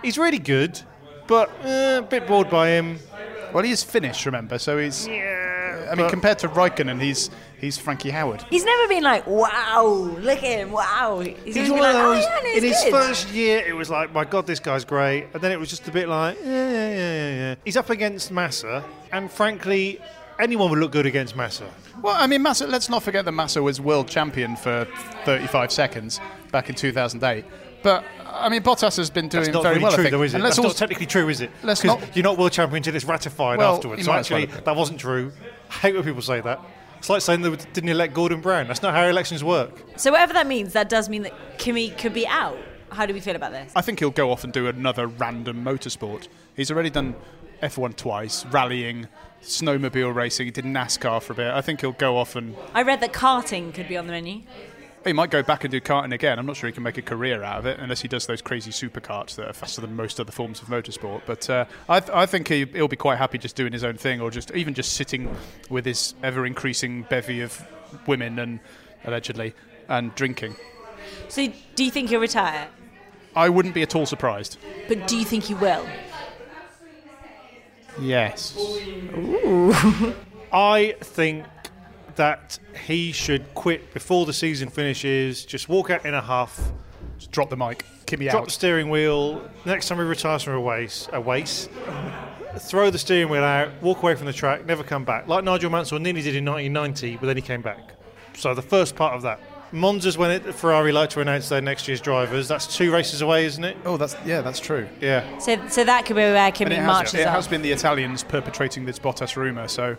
He's 0.02 0.18
really 0.18 0.40
good, 0.40 0.80
but 1.28 1.48
uh, 1.64 2.00
a 2.02 2.06
bit 2.08 2.26
bored 2.26 2.50
by 2.50 2.70
him. 2.70 2.98
Well, 3.52 3.62
he 3.62 3.70
is 3.70 3.84
Finnish, 3.84 4.26
remember? 4.26 4.58
So 4.58 4.78
he's. 4.78 5.06
Yeah. 5.06 5.88
I 5.92 5.94
mean, 5.94 6.08
compared 6.10 6.38
to 6.40 6.48
Raikkonen, 6.48 7.00
he's 7.00 7.30
he's 7.61 7.77
Frankie 7.79 8.11
Howerd. 8.11 8.42
He's 8.51 8.64
never 8.64 8.88
been 8.88 9.03
like, 9.03 9.27
wow, 9.27 9.85
look 10.18 10.38
at 10.38 10.44
him, 10.44 10.70
wow. 10.73 11.20
He's, 11.20 11.55
He's 11.55 11.70
one 11.70 11.81
been 11.81 11.88
of 11.90 11.94
like, 11.94 11.94
oh, 11.96 12.14
those. 12.14 12.25
yeah, 12.25 12.40
no, 12.42 12.51
in 12.57 12.62
his 12.64 12.83
good. 12.85 12.90
first 12.92 13.31
year, 13.33 13.64
it 13.66 13.75
was 13.75 13.90
like, 13.90 14.12
my 14.12 14.25
God, 14.25 14.46
this 14.46 14.61
guy's 14.61 14.85
great. 14.85 15.27
And 15.35 15.42
then 15.42 15.53
it 15.53 15.59
was 15.61 15.68
just 15.70 15.87
a 15.88 15.92
bit 15.92 16.09
like, 16.09 16.38
yeah, 16.42 16.46
yeah, 16.46 16.70
yeah, 16.70 16.94
yeah, 16.94 17.35
yeah. 17.35 17.55
He's 17.64 17.77
up 17.77 17.90
against 17.90 18.31
Massa, 18.31 18.85
and 19.12 19.31
frankly, 19.31 20.01
anyone 20.38 20.70
would 20.70 20.79
look 20.79 20.92
good 20.92 21.07
against 21.07 21.37
Massa. 21.37 21.68
Well, 22.03 22.14
I 22.16 22.27
mean, 22.27 22.42
Massa. 22.42 22.66
Let's 22.66 22.88
not 22.88 23.03
forget 23.03 23.25
that 23.27 23.33
Massa 23.33 23.62
was 23.62 23.81
world 23.81 24.09
champion 24.09 24.57
for 24.57 24.87
35 25.25 25.70
seconds 25.70 26.18
back 26.51 26.68
in 26.70 26.75
2008. 26.75 27.44
But 27.83 28.05
I 28.27 28.49
mean, 28.49 28.62
Bottas 28.62 28.96
has 28.99 29.11
been 29.11 29.29
doing 29.29 29.44
That's 29.44 29.55
not 29.55 29.62
very 29.62 29.75
really 29.77 29.85
well. 29.85 29.92
I 29.92 29.94
true, 29.96 30.05
think. 30.05 30.12
though, 30.12 30.23
is 30.23 30.33
it? 30.33 30.37
And 30.37 30.44
let's 30.44 30.57
That's 30.57 30.62
not 30.64 30.68
also- 30.68 30.79
technically 30.79 31.07
true, 31.07 31.29
is 31.29 31.40
it? 31.40 31.51
let's 31.62 31.83
'Cause 31.83 32.01
not- 32.01 32.16
You're 32.16 32.23
not 32.25 32.38
world 32.38 32.53
champion 32.53 32.77
until 32.79 32.94
it's 32.94 33.05
ratified 33.05 33.59
Well, 33.59 33.75
afterwards. 33.77 33.99
you 34.01 34.05
So 34.05 34.12
might 34.12 34.18
as 34.20 34.31
well 34.31 34.38
actually, 34.40 34.46
have 34.55 34.64
been. 34.64 34.75
that 34.75 34.79
wasn't 34.79 35.01
true. 35.01 35.33
I 35.70 35.75
hate 35.81 35.94
when 35.94 36.05
people 36.05 36.23
say 36.23 36.40
that. 36.40 36.61
It's 37.00 37.08
like 37.08 37.22
saying 37.22 37.40
they 37.40 37.56
didn't 37.72 37.88
elect 37.88 38.12
Gordon 38.12 38.42
Brown. 38.42 38.66
That's 38.66 38.82
not 38.82 38.92
how 38.92 39.06
elections 39.06 39.42
work. 39.42 39.72
So 39.96 40.10
whatever 40.10 40.34
that 40.34 40.46
means, 40.46 40.74
that 40.74 40.90
does 40.90 41.08
mean 41.08 41.22
that 41.22 41.32
Kimi 41.56 41.88
could 41.88 42.12
be 42.12 42.26
out. 42.26 42.58
How 42.90 43.06
do 43.06 43.14
we 43.14 43.20
feel 43.20 43.36
about 43.36 43.52
this? 43.52 43.72
I 43.74 43.80
think 43.80 44.00
he'll 44.00 44.10
go 44.10 44.30
off 44.30 44.44
and 44.44 44.52
do 44.52 44.66
another 44.66 45.06
random 45.06 45.64
motorsport. 45.64 46.28
He's 46.54 46.70
already 46.70 46.90
done 46.90 47.14
F1 47.62 47.96
twice, 47.96 48.44
rallying, 48.44 49.08
snowmobile 49.42 50.14
racing. 50.14 50.44
He 50.44 50.50
did 50.50 50.66
NASCAR 50.66 51.22
for 51.22 51.32
a 51.32 51.36
bit. 51.36 51.46
I 51.46 51.62
think 51.62 51.80
he'll 51.80 51.92
go 51.92 52.18
off 52.18 52.36
and 52.36 52.54
I 52.74 52.82
read 52.82 53.00
that 53.00 53.14
karting 53.14 53.72
could 53.72 53.88
be 53.88 53.96
on 53.96 54.06
the 54.06 54.12
menu. 54.12 54.42
He 55.04 55.14
might 55.14 55.30
go 55.30 55.42
back 55.42 55.64
and 55.64 55.70
do 55.70 55.80
karting 55.80 56.12
again. 56.12 56.38
I'm 56.38 56.44
not 56.44 56.56
sure 56.56 56.68
he 56.68 56.74
can 56.74 56.82
make 56.82 56.98
a 56.98 57.02
career 57.02 57.42
out 57.42 57.58
of 57.58 57.66
it 57.66 57.78
unless 57.78 58.02
he 58.02 58.08
does 58.08 58.26
those 58.26 58.42
crazy 58.42 58.70
super 58.70 59.00
superkarts 59.00 59.34
that 59.36 59.48
are 59.48 59.52
faster 59.52 59.80
than 59.80 59.96
most 59.96 60.20
other 60.20 60.32
forms 60.32 60.60
of 60.60 60.68
motorsport. 60.68 61.22
But 61.26 61.48
uh, 61.48 61.64
I, 61.88 62.00
th- 62.00 62.12
I 62.12 62.26
think 62.26 62.48
he, 62.48 62.66
he'll 62.66 62.88
be 62.88 62.96
quite 62.96 63.18
happy 63.18 63.38
just 63.38 63.56
doing 63.56 63.72
his 63.72 63.82
own 63.84 63.96
thing, 63.96 64.20
or 64.20 64.30
just 64.30 64.50
even 64.52 64.74
just 64.74 64.92
sitting 64.92 65.34
with 65.68 65.86
his 65.86 66.14
ever 66.22 66.44
increasing 66.44 67.02
bevy 67.08 67.40
of 67.40 67.64
women 68.06 68.38
and 68.38 68.60
allegedly 69.04 69.54
and 69.88 70.14
drinking. 70.14 70.56
So, 71.28 71.48
do 71.74 71.84
you 71.84 71.90
think 71.90 72.10
he'll 72.10 72.20
retire? 72.20 72.68
I 73.34 73.48
wouldn't 73.48 73.74
be 73.74 73.82
at 73.82 73.94
all 73.94 74.06
surprised. 74.06 74.58
But 74.88 75.06
do 75.08 75.16
you 75.16 75.24
think 75.24 75.44
he 75.44 75.54
will? 75.54 75.86
Yes. 78.00 78.56
I 80.52 80.96
think 81.00 81.46
that 82.20 82.59
he 82.87 83.12
should 83.12 83.54
quit 83.54 83.94
before 83.94 84.26
the 84.26 84.33
season 84.35 84.68
finishes. 84.68 85.42
Just 85.46 85.70
walk 85.70 85.88
out 85.88 86.04
in 86.04 86.12
a 86.12 86.20
huff, 86.20 86.70
Just 87.16 87.33
drop 87.33 87.48
the 87.48 87.56
mic. 87.56 87.83
Kick 88.04 88.18
me 88.18 88.26
drop 88.26 88.42
out. 88.42 88.44
the 88.48 88.52
steering 88.52 88.90
wheel. 88.90 89.42
Next 89.64 89.88
time 89.88 89.96
he 89.96 90.04
retires 90.04 90.42
from 90.42 90.52
a 90.52 90.61
race, 90.61 91.09
a 91.14 91.20
race, 91.22 91.70
throw 92.59 92.90
the 92.90 92.98
steering 92.98 93.30
wheel 93.30 93.42
out, 93.42 93.70
walk 93.80 94.02
away 94.02 94.16
from 94.16 94.26
the 94.26 94.35
track, 94.35 94.66
never 94.66 94.83
come 94.83 95.02
back. 95.02 95.28
Like 95.28 95.44
Nigel 95.44 95.70
Mansell 95.70 95.98
nearly 95.98 96.20
did 96.20 96.37
in 96.37 96.44
1990, 96.44 97.16
but 97.16 97.26
then 97.26 97.37
he 97.37 97.42
came 97.42 97.62
back. 97.62 97.94
So 98.37 98.52
the 98.52 98.61
first 98.61 98.96
part 98.96 99.14
of 99.14 99.22
that. 99.22 99.40
Monza's 99.72 100.18
when 100.18 100.30
it, 100.30 100.42
Ferrari 100.54 100.92
like 100.92 101.09
to 101.11 101.20
announce 101.20 101.48
their 101.48 101.62
next 101.62 101.88
year's 101.88 102.02
drivers. 102.02 102.48
That's 102.48 102.76
two 102.76 102.92
races 102.92 103.22
away, 103.22 103.46
isn't 103.46 103.64
it? 103.64 103.78
Oh, 103.87 103.96
that's 103.96 104.14
yeah, 104.26 104.42
that's 104.42 104.61
true. 104.61 104.87
Yeah. 105.00 105.38
So, 105.38 105.56
so 105.68 105.85
that 105.85 106.04
could 106.04 106.16
be 106.16 106.22
where 106.22 106.52
Kimi 106.52 106.74
And 106.74 106.83
it, 106.83 106.85
has, 106.85 106.87
marches 106.87 107.14
it 107.14 107.28
has 107.28 107.48
been 107.48 107.62
the 107.62 107.72
Italians 107.72 108.24
perpetrating 108.24 108.85
this 108.85 108.98
Bottas 108.98 109.37
rumour, 109.37 109.68
so 109.68 109.96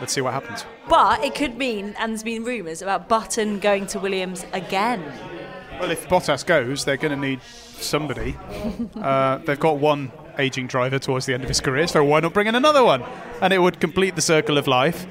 let's 0.00 0.12
see 0.12 0.20
what 0.20 0.32
happens. 0.32 0.64
But 0.88 1.24
it 1.24 1.34
could 1.34 1.56
mean, 1.56 1.94
and 1.98 2.12
there's 2.12 2.22
been 2.22 2.44
rumours 2.44 2.82
about 2.82 3.08
Button 3.08 3.58
going 3.60 3.86
to 3.88 3.98
Williams 3.98 4.44
again. 4.52 5.02
Well, 5.78 5.90
if 5.90 6.08
Bottas 6.08 6.44
goes, 6.44 6.84
they're 6.84 6.96
going 6.96 7.18
to 7.18 7.28
need 7.28 7.42
somebody. 7.42 8.36
uh, 8.96 9.38
they've 9.38 9.58
got 9.58 9.78
one 9.78 10.12
aging 10.38 10.66
driver 10.66 10.98
towards 10.98 11.26
the 11.26 11.34
end 11.34 11.42
of 11.42 11.48
his 11.48 11.60
career, 11.60 11.86
so 11.86 12.04
why 12.04 12.20
not 12.20 12.34
bring 12.34 12.46
in 12.46 12.54
another 12.54 12.84
one? 12.84 13.02
And 13.40 13.52
it 13.52 13.58
would 13.58 13.80
complete 13.80 14.14
the 14.14 14.22
circle 14.22 14.58
of 14.58 14.66
life, 14.66 15.06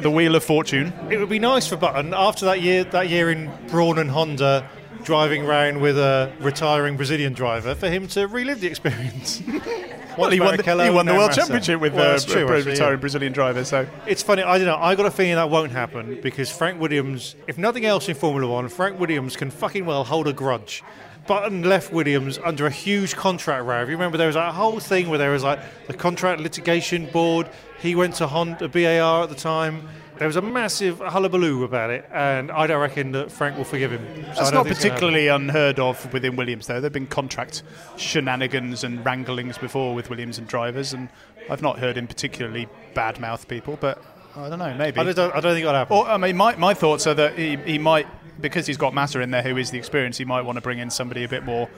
the 0.00 0.10
wheel 0.10 0.34
of 0.34 0.44
fortune. 0.44 0.92
It 1.10 1.18
would 1.18 1.28
be 1.28 1.38
nice 1.38 1.66
for 1.66 1.76
Button 1.76 2.14
after 2.14 2.44
that 2.46 2.60
year 2.60 2.84
that 2.84 3.08
year 3.08 3.30
in 3.30 3.50
Brawn 3.68 3.98
and 3.98 4.10
Honda 4.10 4.68
driving 5.04 5.46
around 5.46 5.80
with 5.80 5.96
a 5.96 6.32
retiring 6.40 6.96
Brazilian 6.96 7.32
driver 7.32 7.74
for 7.74 7.88
him 7.88 8.08
to 8.08 8.26
relive 8.26 8.60
the 8.60 8.66
experience. 8.66 9.42
Well, 10.18 10.30
he 10.30 10.40
won 10.40 10.56
the, 10.56 10.62
he 10.84 10.90
won 10.90 11.06
the 11.06 11.12
world 11.14 11.28
Massa. 11.28 11.40
championship 11.40 11.80
with 11.80 11.94
Well, 11.94 12.08
uh, 12.08 12.12
a 12.12 12.14
actually, 12.16 12.42
retiring 12.44 12.76
yeah. 12.76 12.96
Brazilian 12.96 13.32
driver. 13.32 13.64
So 13.64 13.86
It's 14.06 14.22
funny. 14.22 14.42
I 14.42 14.58
don't 14.58 14.66
know. 14.66 14.76
I 14.76 14.94
got 14.94 15.06
a 15.06 15.10
feeling 15.10 15.36
that 15.36 15.50
won't 15.50 15.72
happen 15.72 16.20
because 16.20 16.50
Frank 16.50 16.80
Williams, 16.80 17.36
if 17.46 17.58
nothing 17.58 17.84
else 17.86 18.08
in 18.08 18.14
Formula 18.14 18.50
One, 18.52 18.68
Frank 18.68 18.98
Williams 18.98 19.36
can 19.36 19.50
fucking 19.50 19.86
well 19.86 20.04
hold 20.04 20.26
a 20.28 20.32
grudge. 20.32 20.82
Button 21.28 21.62
left 21.62 21.92
Williams 21.92 22.38
under 22.42 22.66
a 22.66 22.70
huge 22.70 23.14
contract 23.14 23.66
row. 23.66 23.82
If 23.82 23.88
you 23.88 23.94
remember, 23.94 24.16
there 24.16 24.26
was 24.28 24.34
that 24.34 24.54
whole 24.54 24.80
thing 24.80 25.10
where 25.10 25.18
there 25.18 25.30
was 25.30 25.44
like 25.44 25.60
the 25.86 25.92
contract 25.92 26.40
litigation 26.40 27.04
board. 27.06 27.48
He 27.80 27.94
went 27.94 28.14
to 28.16 28.26
Honda 28.26 28.64
uh, 28.64 28.68
BAR 28.68 29.24
at 29.24 29.28
the 29.28 29.34
time. 29.34 29.86
There 30.16 30.26
was 30.26 30.36
a 30.36 30.42
massive 30.42 30.98
hullabaloo 30.98 31.62
about 31.64 31.90
it, 31.90 32.08
and 32.10 32.50
I 32.50 32.66
don't 32.66 32.80
reckon 32.80 33.12
that 33.12 33.30
Frank 33.30 33.58
will 33.58 33.64
forgive 33.64 33.92
him. 33.92 34.04
So 34.04 34.22
that's 34.22 34.26
not 34.26 34.34
think 34.34 34.42
it's 34.42 34.54
gonna 34.54 34.64
happen. 34.64 34.74
particularly 34.74 35.28
unheard 35.28 35.78
of 35.78 36.12
within 36.12 36.34
Williams, 36.34 36.66
though. 36.66 36.80
There've 36.80 36.92
been 36.92 37.06
contract 37.06 37.62
shenanigans 37.98 38.82
and 38.82 39.04
wranglings 39.04 39.58
before 39.58 39.94
with 39.94 40.10
Williams 40.10 40.38
and 40.38 40.48
drivers, 40.48 40.94
and 40.94 41.08
I've 41.50 41.62
not 41.62 41.78
heard 41.78 41.96
him 41.96 42.08
particularly 42.08 42.68
badmouth 42.94 43.46
people, 43.46 43.78
but 43.80 44.02
I 44.36 44.48
don't 44.48 44.58
know, 44.58 44.74
maybe. 44.74 45.00
I 45.00 45.12
don't, 45.12 45.34
I 45.34 45.40
don't 45.40 45.52
think 45.52 45.64
it'll 45.64 45.74
happen. 45.74 45.96
Or, 45.96 46.08
I 46.08 46.16
mean, 46.16 46.36
my, 46.36 46.54
my 46.56 46.74
thoughts 46.74 47.06
are 47.06 47.14
that 47.14 47.38
he, 47.38 47.56
he 47.56 47.78
might, 47.78 48.06
because 48.40 48.66
he's 48.66 48.76
got 48.76 48.94
Massa 48.94 49.20
in 49.20 49.30
there, 49.30 49.42
who 49.42 49.56
is 49.56 49.70
the 49.70 49.78
experience, 49.78 50.16
he 50.18 50.24
might 50.24 50.42
want 50.42 50.56
to 50.56 50.62
bring 50.62 50.78
in 50.78 50.90
somebody 50.90 51.24
a 51.24 51.28
bit 51.28 51.44
more 51.44 51.68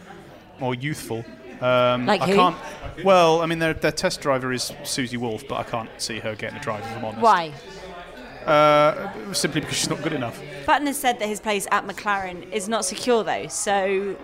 more 0.58 0.74
youthful. 0.74 1.24
Um, 1.60 2.06
Like 2.06 2.20
I 2.22 2.26
who? 2.28 2.34
can't. 2.34 2.56
Well, 3.04 3.40
I 3.42 3.46
mean, 3.46 3.58
their, 3.58 3.72
their 3.74 3.92
test 3.92 4.20
driver 4.20 4.52
is 4.52 4.72
Susie 4.84 5.16
Wolff, 5.16 5.44
but 5.48 5.56
I 5.56 5.62
can't 5.62 5.88
see 5.98 6.18
her 6.18 6.34
getting 6.34 6.58
a 6.58 6.60
drive, 6.60 6.82
if 6.84 6.96
I'm 6.98 7.04
honest. 7.04 7.22
Why? 7.22 7.52
Uh, 8.46 9.32
simply 9.32 9.60
because 9.60 9.76
she's 9.76 9.90
not 9.90 10.02
good 10.02 10.12
enough. 10.14 10.40
Button 10.66 10.86
has 10.86 10.98
said 10.98 11.18
that 11.18 11.28
his 11.28 11.40
place 11.40 11.66
at 11.70 11.86
McLaren 11.86 12.50
is 12.52 12.68
not 12.68 12.84
secure, 12.84 13.22
though. 13.22 13.46
So, 13.48 14.16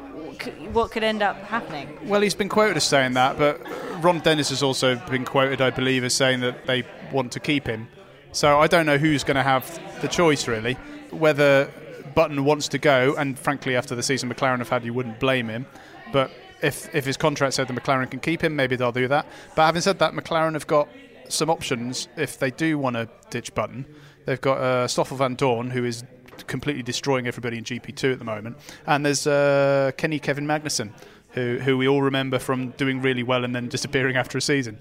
c- 0.42 0.50
what 0.72 0.90
could 0.90 1.02
end 1.04 1.22
up 1.22 1.36
happening? 1.44 1.98
Well, 2.04 2.22
he's 2.22 2.34
been 2.34 2.48
quoted 2.48 2.76
as 2.78 2.84
saying 2.84 3.12
that, 3.14 3.36
but 3.38 3.60
Ron 4.02 4.20
Dennis 4.20 4.48
has 4.48 4.62
also 4.62 4.96
been 5.10 5.24
quoted, 5.26 5.60
I 5.60 5.70
believe, 5.70 6.02
as 6.02 6.14
saying 6.14 6.40
that 6.40 6.66
they 6.66 6.84
want 7.12 7.32
to 7.32 7.40
keep 7.40 7.66
him. 7.66 7.88
So 8.32 8.58
I 8.58 8.66
don't 8.66 8.86
know 8.86 8.98
who's 8.98 9.22
going 9.22 9.36
to 9.36 9.42
have 9.42 10.00
the 10.00 10.08
choice, 10.08 10.48
really. 10.48 10.74
Whether 11.10 11.70
Button 12.16 12.46
wants 12.46 12.66
to 12.68 12.78
go, 12.78 13.14
and 13.16 13.38
frankly, 13.38 13.76
after 13.76 13.94
the 13.94 14.02
season 14.02 14.32
McLaren 14.32 14.58
have 14.58 14.70
had, 14.70 14.84
you 14.86 14.94
wouldn't 14.94 15.20
blame 15.20 15.48
him. 15.48 15.66
But 16.12 16.30
if, 16.62 16.92
if 16.94 17.04
his 17.04 17.18
contract 17.18 17.52
said 17.52 17.68
that 17.68 17.76
McLaren 17.76 18.10
can 18.10 18.20
keep 18.20 18.42
him, 18.42 18.56
maybe 18.56 18.74
they'll 18.74 18.90
do 18.90 19.06
that. 19.08 19.26
But 19.54 19.66
having 19.66 19.82
said 19.82 19.98
that, 19.98 20.14
McLaren 20.14 20.54
have 20.54 20.66
got 20.66 20.88
some 21.28 21.50
options 21.50 22.08
if 22.16 22.38
they 22.38 22.50
do 22.50 22.78
want 22.78 22.96
to 22.96 23.06
ditch 23.28 23.54
Button. 23.54 23.84
They've 24.24 24.40
got 24.40 24.56
uh, 24.58 24.88
Stoffel 24.88 25.18
Vandoorne, 25.18 25.70
who 25.70 25.84
is 25.84 26.04
completely 26.46 26.82
destroying 26.82 27.26
everybody 27.26 27.58
in 27.58 27.64
GP2 27.64 28.14
at 28.14 28.18
the 28.18 28.24
moment. 28.24 28.56
And 28.86 29.04
there's 29.04 29.26
uh, 29.26 29.92
Kenny 29.98 30.18
Kevin 30.18 30.46
Magnussen, 30.46 30.92
who, 31.32 31.58
who 31.58 31.76
we 31.76 31.86
all 31.86 32.00
remember 32.00 32.38
from 32.38 32.70
doing 32.70 33.02
really 33.02 33.24
well 33.24 33.44
and 33.44 33.54
then 33.54 33.68
disappearing 33.68 34.16
after 34.16 34.38
a 34.38 34.42
season, 34.42 34.78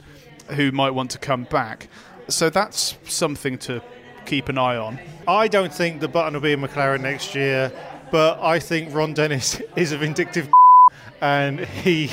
who 0.51 0.71
might 0.71 0.91
want 0.91 1.11
to 1.11 1.17
come 1.17 1.43
back. 1.43 1.89
So 2.29 2.49
that's 2.49 2.97
something 3.03 3.57
to 3.59 3.83
keep 4.25 4.49
an 4.49 4.57
eye 4.57 4.77
on. 4.77 4.99
I 5.27 5.47
don't 5.47 5.73
think 5.73 6.01
the 6.01 6.07
button 6.07 6.33
will 6.33 6.41
be 6.41 6.51
in 6.51 6.61
McLaren 6.61 7.01
next 7.01 7.35
year, 7.35 7.71
but 8.11 8.39
I 8.41 8.59
think 8.59 8.93
Ron 8.93 9.13
Dennis 9.13 9.61
is 9.75 9.91
a 9.91 9.97
vindictive 9.97 10.49
and 11.21 11.59
he 11.59 12.11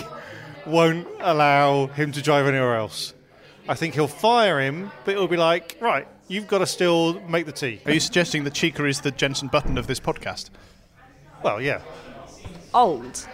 won't 0.66 1.06
allow 1.20 1.86
him 1.88 2.12
to 2.12 2.22
drive 2.22 2.46
anywhere 2.46 2.76
else. 2.76 3.14
I 3.68 3.74
think 3.74 3.94
he'll 3.94 4.08
fire 4.08 4.60
him, 4.60 4.90
but 5.04 5.12
it'll 5.12 5.28
be 5.28 5.36
like, 5.36 5.76
right, 5.80 6.08
you've 6.28 6.48
got 6.48 6.58
to 6.58 6.66
still 6.66 7.20
make 7.22 7.46
the 7.46 7.52
tea. 7.52 7.80
Are 7.86 7.92
you 7.92 8.00
suggesting 8.00 8.44
that 8.44 8.54
Chica 8.54 8.84
is 8.84 9.00
the 9.00 9.10
Jensen 9.10 9.48
Button 9.48 9.78
of 9.78 9.86
this 9.86 10.00
podcast? 10.00 10.50
Well, 11.42 11.60
yeah. 11.60 11.80
Old. 12.74 13.26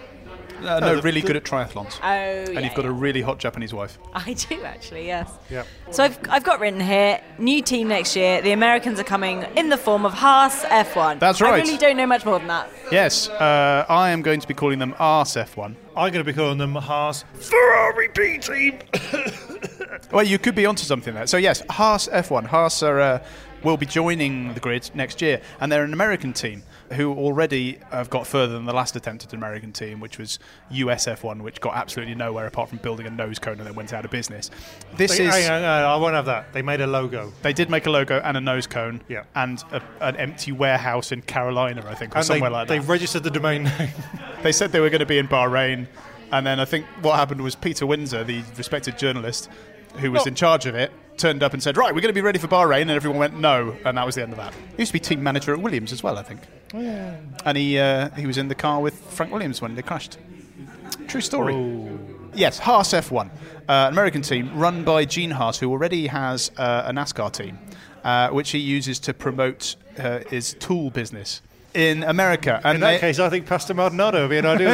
Uh, 0.62 0.81
no, 0.81 0.97
the- 0.97 1.03
really 1.03 1.21
the- 1.21 1.27
good 1.27 1.37
at 1.37 1.44
triathlons. 1.44 1.99
Oh, 2.03 2.07
and 2.07 2.55
yeah, 2.55 2.61
you've 2.61 2.75
got 2.75 2.85
yeah. 2.85 2.90
a 2.90 2.94
really 2.94 3.21
hot 3.23 3.38
Japanese 3.38 3.73
wife. 3.73 3.99
I 4.14 4.33
do 4.33 4.62
actually, 4.62 5.07
yes. 5.07 5.31
Yeah. 5.51 5.64
So 5.90 6.05
I've, 6.05 6.18
I've 6.29 6.44
got 6.44 6.61
written 6.61 6.81
here 6.81 7.21
new 7.38 7.62
team 7.62 7.88
next 7.88 8.16
year. 8.16 8.42
The 8.42 8.53
Americans 8.53 8.99
are 9.01 9.05
coming 9.05 9.44
in 9.57 9.68
the 9.68 9.77
form 9.77 10.05
of 10.05 10.12
Haas 10.14 10.64
F1. 10.64 11.18
That's 11.21 11.40
right. 11.40 11.55
I 11.55 11.57
really 11.57 11.79
don't 11.79 11.97
know 11.97 12.07
much 12.07 12.25
more 12.25 12.38
than 12.38 12.49
that. 12.49 12.71
Yes, 12.90 13.29
uh, 13.29 13.87
I 13.88 14.11
am 14.11 14.23
going 14.23 14.40
to 14.40 14.49
be 14.49 14.55
calling 14.55 14.79
them 14.79 14.94
Arse 14.99 15.35
F1. 15.37 15.75
I'm 15.97 16.12
going 16.12 16.25
to 16.25 16.25
be 16.25 16.33
calling 16.33 16.59
them 16.59 16.75
Haas 16.75 17.25
Ferrari 17.35 18.09
B 18.14 18.38
team. 18.38 18.79
Well, 20.12 20.25
you 20.25 20.38
could 20.38 20.55
be 20.55 20.64
onto 20.64 20.85
something 20.85 21.12
there. 21.14 21.27
So 21.27 21.37
yes, 21.37 21.62
Haas 21.68 22.09
F1. 22.09 22.47
Haas 22.47 22.83
are, 22.83 23.01
uh, 23.01 23.25
will 23.62 23.77
be 23.77 23.85
joining 23.85 24.55
the 24.55 24.61
grid 24.61 24.90
next 24.94 25.21
year, 25.21 25.40
and 25.61 25.71
they're 25.71 25.85
an 25.85 25.92
American 25.92 26.33
team 26.33 26.62
who 26.92 27.12
already 27.14 27.79
have 27.90 28.09
got 28.11 28.27
further 28.27 28.55
than 28.55 28.64
the 28.64 28.72
last 28.72 28.96
attempt 28.96 29.24
at 29.24 29.33
an 29.33 29.38
American 29.38 29.72
team, 29.72 30.01
which 30.01 30.18
was 30.18 30.38
US 30.70 31.07
F1, 31.07 31.42
which 31.42 31.61
got 31.61 31.77
absolutely 31.77 32.14
nowhere 32.14 32.46
apart 32.46 32.68
from 32.70 32.79
building 32.79 33.07
a 33.07 33.11
nose 33.11 33.38
cone 33.38 33.59
and 33.59 33.66
then 33.66 33.74
went 33.74 33.92
out 33.92 34.05
of 34.05 34.11
business. 34.11 34.51
This 34.96 35.18
They- 35.18 35.27
is. 35.27 35.35
hang 35.35 35.44
on, 35.44 35.62
hang 35.62 35.85
on, 35.85 35.90
I 35.90 35.96
won't 35.96 36.14
have 36.14 36.27
that. 36.27 36.53
They 36.53 36.62
made 36.62 36.81
a 36.81 36.87
logo. 36.87 37.33
They 37.42 37.53
did 37.53 37.68
make 37.70 37.87
a 37.87 37.90
logo 37.90 38.20
and 38.24 38.37
a 38.37 38.40
nose 38.40 38.66
cone, 38.66 39.01
Yeah. 39.09 39.24
and 39.35 39.62
a, 39.72 39.83
an 40.01 40.16
empty 40.16 40.53
warehouse 40.53 41.12
in 41.12 41.22
Carolina, 41.22 41.85
I 41.88 41.94
think, 41.94 42.14
or 42.14 42.18
And 42.18 42.24
they, 42.24 42.35
somewhere 42.35 42.51
like 42.51 42.68
that. 42.68 42.74
they 42.74 42.81
registered 42.81 43.22
the 43.22 43.31
domain 43.31 43.64
name. 43.64 43.88
They 44.42 44.53
said 44.53 44.72
they 44.72 44.81
were 44.81 44.90
going 44.90 45.01
to 45.01 45.07
be 45.07 45.18
in 45.18 45.27
Bahrain, 45.29 45.88
and 46.33 46.46
then 46.46 46.61
I 46.61 46.64
think 46.64 46.87
what 47.03 47.16
happened 47.16 47.40
was 47.42 47.55
Peter 47.57 47.87
Windsor, 47.87 48.24
the 48.24 48.42
respected 48.57 48.96
journalist 48.98 49.48
who 49.96 50.12
was 50.12 50.22
Oh. 50.22 50.29
in 50.29 50.35
charge 50.35 50.66
of 50.66 50.74
it, 50.74 50.92
turned 51.16 51.42
up 51.42 51.53
and 51.55 51.61
said, 51.62 51.77
"Right, 51.77 51.92
we're 51.92 52.01
going 52.01 52.14
to 52.14 52.18
be 52.18 52.20
ready 52.20 52.38
for 52.38 52.46
Bahrain," 52.46 52.83
and 52.83 52.90
everyone 52.92 53.18
went, 53.18 53.40
"No," 53.40 53.77
and 53.85 53.98
that 53.98 54.07
was 54.07 54.14
the 54.14 54.22
end 54.22 54.31
of 54.33 54.38
that. 54.38 54.55
He 54.77 54.83
used 54.83 54.90
to 54.90 54.92
be 54.92 55.01
team 55.01 55.20
manager 55.22 55.53
at 55.53 55.61
Williams 55.61 55.92
as 55.92 56.03
well, 56.05 56.16
I 56.16 56.22
think. 56.22 56.40
And 56.75 57.57
he 57.57 57.79
uh, 57.79 58.11
he 58.11 58.27
was 58.27 58.39
in 58.39 58.49
the 58.49 58.55
car 58.55 58.81
with 58.81 58.95
Frank 58.95 59.33
Williams 59.33 59.61
when 59.63 59.75
they 59.75 59.83
crashed. 59.83 60.19
True 61.07 61.21
story. 61.21 61.55
Yes, 62.35 62.59
Haas 62.59 62.93
F1, 62.93 63.27
uh, 63.27 63.31
an 63.69 63.93
American 63.93 64.23
team 64.23 64.57
run 64.59 64.85
by 64.85 65.05
Gene 65.07 65.31
Haas, 65.33 65.59
who 65.59 65.71
already 65.71 66.07
has 66.09 66.51
uh, 66.59 66.85
a 66.87 66.93
NASCAR 66.93 67.33
team, 67.33 67.59
uh, 68.05 68.29
which 68.29 68.51
he 68.51 68.59
uses 68.59 68.99
to 69.01 69.15
promote 69.15 69.77
uh, 69.99 70.21
his 70.29 70.55
tool 70.61 70.91
business 70.91 71.41
in 71.75 72.05
America. 72.05 72.61
And 72.65 72.77
In 72.77 72.81
that 72.83 72.93
they- 72.93 72.99
case, 72.99 73.19
I 73.19 73.31
think 73.31 73.47
Pastor 73.47 73.75
Maldonado 73.75 74.23
would 74.23 74.31
be 74.31 74.39
an 74.39 74.47
ideal 74.47 74.69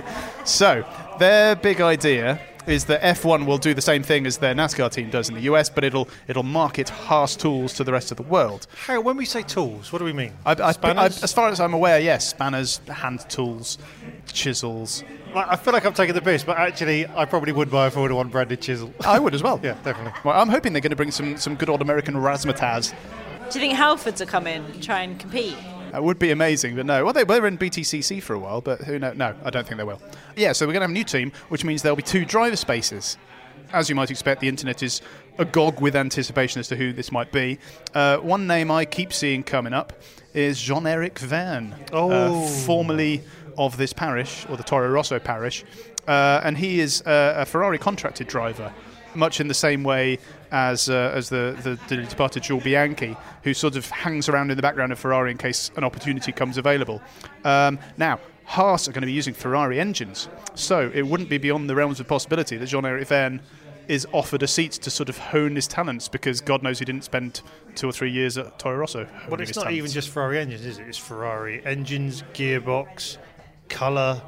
driver. 0.00 0.44
So, 0.46 0.84
their 1.18 1.56
big 1.56 1.80
idea 1.80 2.38
is 2.66 2.86
that 2.86 3.00
F1 3.02 3.46
will 3.46 3.58
do 3.58 3.74
the 3.74 3.82
same 3.82 4.02
thing 4.02 4.26
as 4.26 4.38
their 4.38 4.54
NASCAR 4.54 4.90
team 4.90 5.10
does 5.10 5.28
in 5.28 5.34
the 5.34 5.42
US, 5.42 5.68
but 5.70 5.84
it'll 5.84 6.08
it'll 6.28 6.42
market 6.42 6.88
Haas 6.88 7.36
tools 7.36 7.74
to 7.74 7.84
the 7.84 7.92
rest 7.92 8.10
of 8.10 8.16
the 8.16 8.22
world. 8.22 8.66
How, 8.86 9.00
when 9.00 9.16
we 9.16 9.24
say 9.24 9.42
tools, 9.42 9.92
what 9.92 9.98
do 9.98 10.04
we 10.04 10.12
mean? 10.12 10.32
I, 10.44 10.52
I, 10.52 10.74
I, 10.82 11.06
as 11.06 11.32
far 11.32 11.48
as 11.48 11.60
I'm 11.60 11.74
aware, 11.74 11.98
yes, 12.00 12.28
spanners, 12.28 12.78
hand 12.88 13.28
tools, 13.28 13.78
chisels. 14.32 15.04
I 15.34 15.56
feel 15.56 15.72
like 15.74 15.84
I'm 15.84 15.92
taking 15.92 16.14
the 16.14 16.22
piss, 16.22 16.44
but 16.44 16.56
actually, 16.56 17.06
I 17.08 17.26
probably 17.26 17.52
would 17.52 17.70
buy 17.70 17.88
a 17.88 17.90
Formula 17.90 18.16
One 18.16 18.28
branded 18.28 18.62
chisel. 18.62 18.92
I 19.04 19.18
would 19.18 19.34
as 19.34 19.42
well. 19.42 19.60
yeah, 19.62 19.76
definitely. 19.84 20.18
Well, 20.24 20.40
I'm 20.40 20.48
hoping 20.48 20.72
they're 20.72 20.80
going 20.80 20.90
to 20.90 20.96
bring 20.96 21.10
some, 21.10 21.36
some 21.36 21.56
good 21.56 21.68
old 21.68 21.82
American 21.82 22.14
razzmatazz. 22.14 22.94
Do 23.50 23.60
you 23.60 23.66
think 23.66 23.78
Halfords 23.78 24.18
will 24.18 24.26
come 24.26 24.46
in 24.46 24.64
and 24.64 24.82
try 24.82 25.02
and 25.02 25.20
compete? 25.20 25.56
That 25.96 26.04
would 26.04 26.18
be 26.18 26.30
amazing, 26.30 26.76
but 26.76 26.84
no. 26.84 27.04
Well, 27.06 27.14
they 27.14 27.24
were 27.24 27.46
in 27.46 27.56
BTCC 27.56 28.22
for 28.22 28.34
a 28.34 28.38
while, 28.38 28.60
but 28.60 28.82
who 28.82 28.98
knows? 28.98 29.16
No, 29.16 29.34
I 29.42 29.48
don't 29.48 29.66
think 29.66 29.78
they 29.78 29.84
will. 29.84 29.98
Yeah, 30.36 30.52
so 30.52 30.66
we're 30.66 30.74
going 30.74 30.82
to 30.82 30.84
have 30.84 30.90
a 30.90 30.92
new 30.92 31.04
team, 31.04 31.32
which 31.48 31.64
means 31.64 31.80
there'll 31.80 31.96
be 31.96 32.02
two 32.02 32.26
driver 32.26 32.54
spaces. 32.56 33.16
As 33.72 33.88
you 33.88 33.94
might 33.94 34.10
expect, 34.10 34.42
the 34.42 34.48
internet 34.48 34.82
is 34.82 35.00
agog 35.38 35.80
with 35.80 35.96
anticipation 35.96 36.60
as 36.60 36.68
to 36.68 36.76
who 36.76 36.92
this 36.92 37.10
might 37.10 37.32
be. 37.32 37.58
Uh, 37.94 38.18
one 38.18 38.46
name 38.46 38.70
I 38.70 38.84
keep 38.84 39.10
seeing 39.10 39.42
coming 39.42 39.72
up 39.72 39.94
is 40.34 40.60
Jean 40.60 40.86
Eric 40.86 41.18
Vergne, 41.18 41.74
Oh. 41.94 42.10
uh, 42.10 42.46
formerly 42.66 43.22
of 43.56 43.78
this 43.78 43.94
parish, 43.94 44.44
or 44.50 44.58
the 44.58 44.64
Toro 44.64 44.90
Rosso 44.90 45.18
parish. 45.18 45.64
Uh, 46.06 46.42
and 46.44 46.58
he 46.58 46.78
is 46.78 47.00
uh, 47.06 47.36
a 47.38 47.46
Ferrari 47.46 47.78
contracted 47.78 48.26
driver, 48.26 48.70
much 49.16 49.40
in 49.40 49.48
the 49.48 49.54
same 49.54 49.82
way 49.82 50.18
as 50.50 50.88
uh, 50.88 51.12
as 51.14 51.28
the, 51.28 51.56
the, 51.62 51.78
the 51.94 52.02
departed 52.04 52.42
Jules 52.42 52.62
Bianchi, 52.62 53.16
who 53.42 53.54
sort 53.54 53.76
of 53.76 53.88
hangs 53.90 54.28
around 54.28 54.50
in 54.50 54.56
the 54.56 54.62
background 54.62 54.92
of 54.92 54.98
Ferrari 54.98 55.30
in 55.30 55.38
case 55.38 55.70
an 55.76 55.84
opportunity 55.84 56.32
comes 56.32 56.58
available. 56.58 57.02
Um, 57.44 57.78
now, 57.96 58.20
Haas 58.44 58.88
are 58.88 58.92
going 58.92 59.02
to 59.02 59.06
be 59.06 59.12
using 59.12 59.34
Ferrari 59.34 59.80
engines, 59.80 60.28
so 60.54 60.90
it 60.94 61.02
wouldn't 61.02 61.28
be 61.28 61.38
beyond 61.38 61.68
the 61.68 61.74
realms 61.74 62.00
of 62.00 62.06
possibility 62.06 62.56
that 62.56 62.66
Jean-Eric 62.66 63.08
Vergne 63.08 63.40
is 63.88 64.06
offered 64.12 64.42
a 64.42 64.48
seat 64.48 64.72
to 64.72 64.90
sort 64.90 65.08
of 65.08 65.18
hone 65.18 65.54
his 65.54 65.66
talents 65.66 66.08
because 66.08 66.40
God 66.40 66.62
knows 66.62 66.78
he 66.78 66.84
didn't 66.84 67.04
spend 67.04 67.42
two 67.74 67.88
or 67.88 67.92
three 67.92 68.10
years 68.10 68.36
at 68.36 68.58
Toro 68.58 68.78
Rosso. 68.78 69.06
But 69.28 69.40
it's 69.40 69.54
not 69.56 69.62
talents. 69.62 69.78
even 69.78 69.90
just 69.90 70.08
Ferrari 70.10 70.38
engines, 70.38 70.64
is 70.64 70.78
it? 70.78 70.88
It's 70.88 70.98
Ferrari 70.98 71.64
engines, 71.64 72.22
gearbox, 72.34 73.18
colour, 73.68 74.22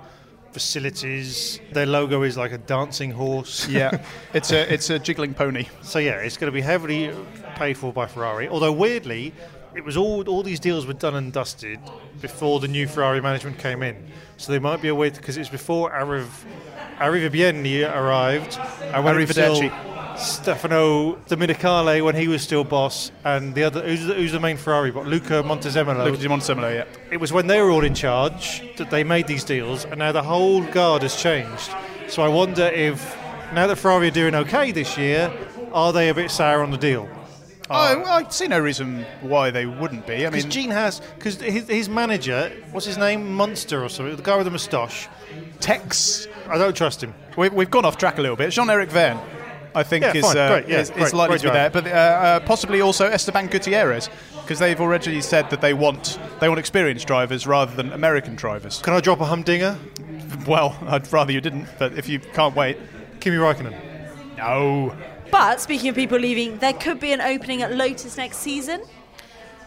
facilities. 0.58 1.60
Their 1.72 1.86
logo 1.86 2.22
is 2.22 2.36
like 2.36 2.50
a 2.50 2.58
dancing 2.58 3.12
horse. 3.12 3.68
yeah, 3.80 4.02
it's 4.34 4.50
a 4.50 4.72
it's 4.72 4.90
a 4.90 4.98
jiggling 4.98 5.34
pony. 5.34 5.66
So 5.82 6.00
yeah, 6.00 6.16
it's 6.16 6.36
going 6.36 6.50
to 6.50 6.54
be 6.54 6.60
heavily 6.60 7.12
paid 7.54 7.78
for 7.78 7.92
by 7.92 8.06
Ferrari. 8.06 8.48
Although 8.48 8.72
weirdly, 8.72 9.32
it 9.76 9.84
was 9.84 9.96
all 9.96 10.28
all 10.28 10.42
these 10.42 10.58
deals 10.58 10.84
were 10.84 10.94
done 10.94 11.14
and 11.14 11.32
dusted 11.32 11.78
before 12.20 12.58
the 12.58 12.68
new 12.68 12.88
Ferrari 12.88 13.20
management 13.20 13.58
came 13.58 13.84
in. 13.84 13.96
So 14.36 14.50
they 14.50 14.58
might 14.58 14.82
be 14.82 14.88
a 14.88 14.94
way 14.94 15.10
because 15.10 15.36
it's 15.36 15.48
before 15.48 15.92
Arriv 15.92 16.26
Arrivabene 16.98 17.88
arrived. 17.94 18.58
And 18.82 19.04
when 19.04 19.14
it 19.14 19.28
was 19.28 19.36
Arrivederci. 19.36 19.97
Stefano 20.18 21.14
Domenicali 21.28 22.04
when 22.04 22.14
he 22.14 22.28
was 22.28 22.42
still 22.42 22.64
boss, 22.64 23.12
and 23.24 23.54
the 23.54 23.62
other 23.64 23.82
who's 23.82 24.04
the, 24.04 24.14
who's 24.14 24.32
the 24.32 24.40
main 24.40 24.56
Ferrari? 24.56 24.90
But 24.90 25.06
Luca 25.06 25.42
Montezemolo. 25.42 26.04
Luca 26.04 26.18
Di 26.18 26.28
Montezemolo, 26.28 26.74
yeah. 26.74 26.84
It 27.10 27.18
was 27.18 27.32
when 27.32 27.46
they 27.46 27.60
were 27.62 27.70
all 27.70 27.84
in 27.84 27.94
charge 27.94 28.62
that 28.76 28.90
they 28.90 29.04
made 29.04 29.26
these 29.26 29.44
deals, 29.44 29.84
and 29.84 29.98
now 29.98 30.12
the 30.12 30.22
whole 30.22 30.62
guard 30.64 31.02
has 31.02 31.16
changed. 31.20 31.70
So 32.08 32.22
I 32.22 32.28
wonder 32.28 32.64
if 32.64 33.16
now 33.52 33.66
that 33.66 33.76
Ferrari 33.76 34.08
are 34.08 34.12
doing 34.12 34.34
okay 34.34 34.72
this 34.72 34.98
year, 34.98 35.32
are 35.72 35.92
they 35.92 36.08
a 36.08 36.14
bit 36.14 36.30
sour 36.30 36.62
on 36.62 36.70
the 36.70 36.78
deal? 36.78 37.08
Oh, 37.70 37.74
I, 37.74 38.16
I 38.20 38.28
see 38.30 38.48
no 38.48 38.58
reason 38.58 39.04
why 39.20 39.50
they 39.50 39.66
wouldn't 39.66 40.06
be. 40.06 40.26
I 40.26 40.30
Because 40.30 40.44
mean, 40.44 40.50
Gene 40.50 40.70
has, 40.70 41.00
because 41.18 41.38
his, 41.38 41.68
his 41.68 41.88
manager, 41.88 42.50
what's 42.72 42.86
his 42.86 42.96
name, 42.96 43.34
Munster 43.34 43.84
or 43.84 43.90
something, 43.90 44.16
the 44.16 44.22
guy 44.22 44.36
with 44.36 44.46
the 44.46 44.50
moustache. 44.50 45.06
Tex. 45.60 46.26
I 46.48 46.56
don't 46.56 46.74
trust 46.74 47.04
him. 47.04 47.12
We, 47.36 47.50
we've 47.50 47.70
gone 47.70 47.84
off 47.84 47.98
track 47.98 48.16
a 48.16 48.22
little 48.22 48.36
bit. 48.36 48.52
Jean-Eric 48.52 48.90
Vergne, 48.90 49.20
I 49.74 49.82
think, 49.82 50.04
Yeah, 50.04 50.14
is, 50.16 50.24
fine, 50.24 50.36
uh, 50.36 50.48
great, 50.48 50.68
yeah, 50.68 50.80
is, 50.80 50.90
is 50.90 51.14
likely 51.14 51.38
to 51.38 51.44
be 51.48 51.50
there. 51.50 51.70
But 51.70 51.86
uh, 51.86 51.90
uh, 51.90 52.40
possibly 52.40 52.80
also 52.80 53.06
Esteban 53.06 53.46
Gutierrez, 53.48 54.08
because 54.42 54.58
they've 54.58 54.80
already 54.80 55.20
said 55.20 55.50
that 55.50 55.60
they 55.60 55.74
want 55.74 56.18
they 56.40 56.48
want 56.48 56.58
experienced 56.58 57.06
drivers 57.06 57.46
rather 57.46 57.74
than 57.74 57.92
American 57.92 58.34
drivers. 58.34 58.80
Can 58.80 58.94
I 58.94 59.00
drop 59.00 59.20
a 59.20 59.26
humdinger? 59.26 59.78
Well, 60.46 60.76
I'd 60.86 61.10
rather 61.12 61.32
you 61.32 61.40
didn't, 61.40 61.66
but 61.78 61.92
if 61.98 62.08
you 62.08 62.18
can't 62.18 62.54
wait, 62.56 62.78
Kimi 63.20 63.36
Raikkonen. 63.36 63.74
no. 64.36 64.94
But 65.30 65.60
speaking 65.60 65.90
of 65.90 65.94
people 65.94 66.18
leaving, 66.18 66.56
there 66.58 66.72
could 66.72 67.00
be 67.00 67.12
an 67.12 67.20
opening 67.20 67.60
at 67.60 67.74
Lotus 67.74 68.16
next 68.16 68.38
season. 68.38 68.80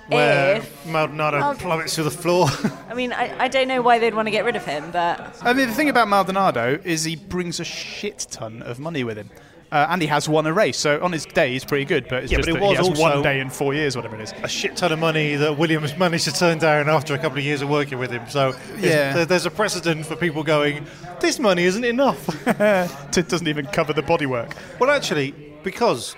Where 0.07 0.57
If 0.57 0.85
Maldonado 0.87 1.39
Well- 1.39 1.53
plummets 1.55 1.95
to 1.95 2.03
the 2.03 2.09
floor. 2.11 2.47
I 2.89 2.95
mean, 2.95 3.13
I, 3.13 3.43
I 3.43 3.47
don't 3.47 3.67
know 3.67 3.81
why 3.81 3.99
they'd 3.99 4.15
want 4.15 4.25
to 4.25 4.31
get 4.31 4.43
rid 4.43 4.55
of 4.55 4.65
him, 4.65 4.89
but 4.91 5.37
I 5.43 5.53
mean, 5.53 5.69
the 5.69 5.75
thing 5.75 5.89
about 5.89 6.07
Maldonado 6.07 6.79
is 6.83 7.03
he 7.03 7.15
brings 7.15 7.59
a 7.59 7.63
shit 7.63 8.25
ton 8.31 8.61
of 8.63 8.79
money 8.79 9.03
with 9.03 9.17
him. 9.17 9.29
Uh, 9.71 9.87
and 9.89 10.01
he 10.01 10.07
has 10.09 10.27
won 10.27 10.45
a 10.45 10.51
race, 10.51 10.77
so 10.77 11.01
on 11.01 11.13
his 11.13 11.25
day 11.25 11.53
he's 11.53 11.63
pretty 11.63 11.85
good. 11.85 12.05
But 12.09 12.23
it's 12.23 12.31
Yeah, 12.33 12.39
just 12.39 12.49
but 12.49 12.57
it 12.57 12.59
that 12.59 12.65
he 12.65 12.69
was 12.71 12.77
has 12.79 12.89
also- 12.89 13.01
one 13.01 13.21
day 13.21 13.39
in 13.39 13.49
four 13.49 13.73
years, 13.73 13.95
whatever 13.95 14.17
it 14.17 14.21
is. 14.23 14.33
a 14.43 14.47
shit 14.49 14.75
ton 14.75 14.91
of 14.91 14.99
money 14.99 15.35
that 15.35 15.57
Williams 15.57 15.95
managed 16.05 16.25
to 16.25 16.33
turn 16.33 16.57
down 16.57 16.89
after 16.89 17.13
a 17.13 17.17
couple 17.17 17.37
of 17.37 17.45
years 17.45 17.61
of 17.61 17.69
working 17.69 17.97
with 17.97 18.11
him. 18.11 18.23
So 18.27 18.53
Yeah. 18.79 19.23
there's 19.23 19.45
a 19.45 19.51
precedent 19.51 20.05
for 20.05 20.17
people 20.17 20.43
going, 20.43 20.85
this 21.21 21.39
money 21.39 21.63
isn't 21.63 21.85
enough. 21.85 22.27
it 22.47 23.29
doesn't 23.29 23.47
even 23.47 23.65
cover 23.67 23.93
the 23.93 24.03
bodywork. 24.03 24.51
well, 24.77 24.89
actually, 24.91 25.33
because 25.63 26.17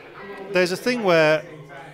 there's 0.51 0.71
a 0.71 0.77
thing 0.77 1.03
where 1.03 1.43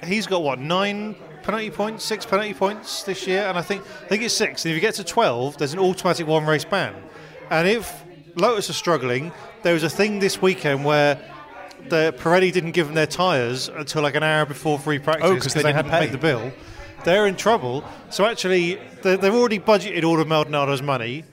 he's 0.06 0.28
got 0.28 0.42
what 0.44 0.60
nine 0.60 1.14
penalty 1.44 1.72
points, 1.72 2.06
six 2.06 2.26
penalty 2.26 2.54
points 2.54 3.04
this 3.04 3.28
year, 3.28 3.42
and 3.44 3.58
I 3.58 3.62
think 3.64 3.82
I 4.06 4.08
think 4.08 4.24
it's 4.24 4.34
six. 4.34 4.64
And 4.64 4.72
if 4.72 4.76
you 4.76 4.82
get 4.82 4.96
to 4.96 5.04
twelve, 5.04 5.58
there's 5.58 5.74
an 5.74 5.80
automatic 5.80 6.26
one 6.26 6.46
race 6.46 6.64
ban. 6.64 6.94
And 7.50 7.68
if 7.68 7.92
Lotus 8.36 8.70
are 8.70 8.74
struggling, 8.74 9.34
there 9.64 9.74
was 9.74 9.84
a 9.84 9.90
thing 9.90 10.20
this 10.20 10.42
weekend 10.42 10.86
where. 10.86 11.20
The 11.88 12.14
Pirelli 12.20 12.52
didn't 12.52 12.72
give 12.72 12.88
them 12.88 12.96
their 12.96 13.08
tyres 13.08 13.70
until 13.70 14.02
like 14.04 14.16
an 14.16 14.24
hour 14.24 14.46
before 14.46 14.78
free 14.78 15.00
practice 15.00 15.26
Oh, 15.30 15.36
'cause 15.36 15.54
they 15.54 15.62
didn't 15.62 15.76
hadn't 15.76 15.92
pay. 15.92 16.00
paid 16.02 16.12
the 16.12 16.18
bill. 16.18 16.52
They're 17.06 17.26
in 17.28 17.36
trouble. 17.36 17.84
So 18.10 18.26
actually, 18.26 18.80
they- 19.02 19.16
they've 19.16 19.34
already 19.34 19.60
budgeted 19.60 20.04
all 20.04 20.20
of 20.20 20.28
Maldonado's 20.28 20.82
money, 20.82 21.24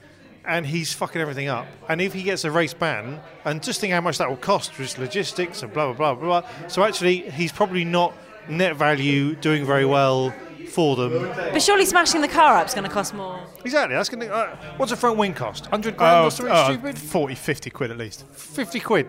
and 0.45 0.65
he's 0.65 0.93
fucking 0.93 1.21
everything 1.21 1.49
up. 1.49 1.67
And 1.89 1.99
if 2.01 2.13
he 2.13 2.23
gets 2.23 2.45
a 2.45 2.51
race 2.51 2.73
ban, 2.73 3.19
and 3.45 3.61
just 3.61 3.81
think 3.81 3.91
how 3.93 4.01
much 4.01 4.17
that 4.17 4.29
will 4.29 4.37
cost 4.37 4.77
with 4.79 4.97
logistics 4.97 5.61
and 5.61 5.73
blah 5.73 5.91
blah 5.91 5.93
blah 5.93 6.13
blah. 6.15 6.41
blah. 6.41 6.49
So 6.69 6.83
actually, 6.83 7.29
he's 7.29 7.51
probably 7.51 7.83
not 7.83 8.13
net 8.47 8.77
value 8.77 9.35
doing 9.35 9.65
very 9.65 9.83
well 9.85 10.33
for 10.71 10.95
them. 10.95 11.29
but 11.51 11.61
surely 11.61 11.85
smashing 11.85 12.21
the 12.21 12.27
car 12.29 12.57
up 12.57 12.67
is 12.67 12.73
going 12.73 12.85
to 12.87 12.89
cost 12.89 13.13
more. 13.13 13.39
Exactly. 13.65 13.95
That's 13.95 14.09
going 14.09 14.25
to. 14.27 14.33
Uh, 14.33 14.55
what's 14.77 14.91
a 14.93 14.97
front 14.97 15.17
wing 15.17 15.33
cost? 15.33 15.65
Hundred 15.67 15.97
grand 15.97 16.25
or 16.25 16.31
something 16.31 16.55
oh, 16.55 16.71
stupid? 16.73 16.97
40, 16.97 17.35
50 17.35 17.69
quid 17.69 17.91
at 17.91 17.97
least. 17.97 18.25
Fifty 18.31 18.79
quid. 18.79 19.07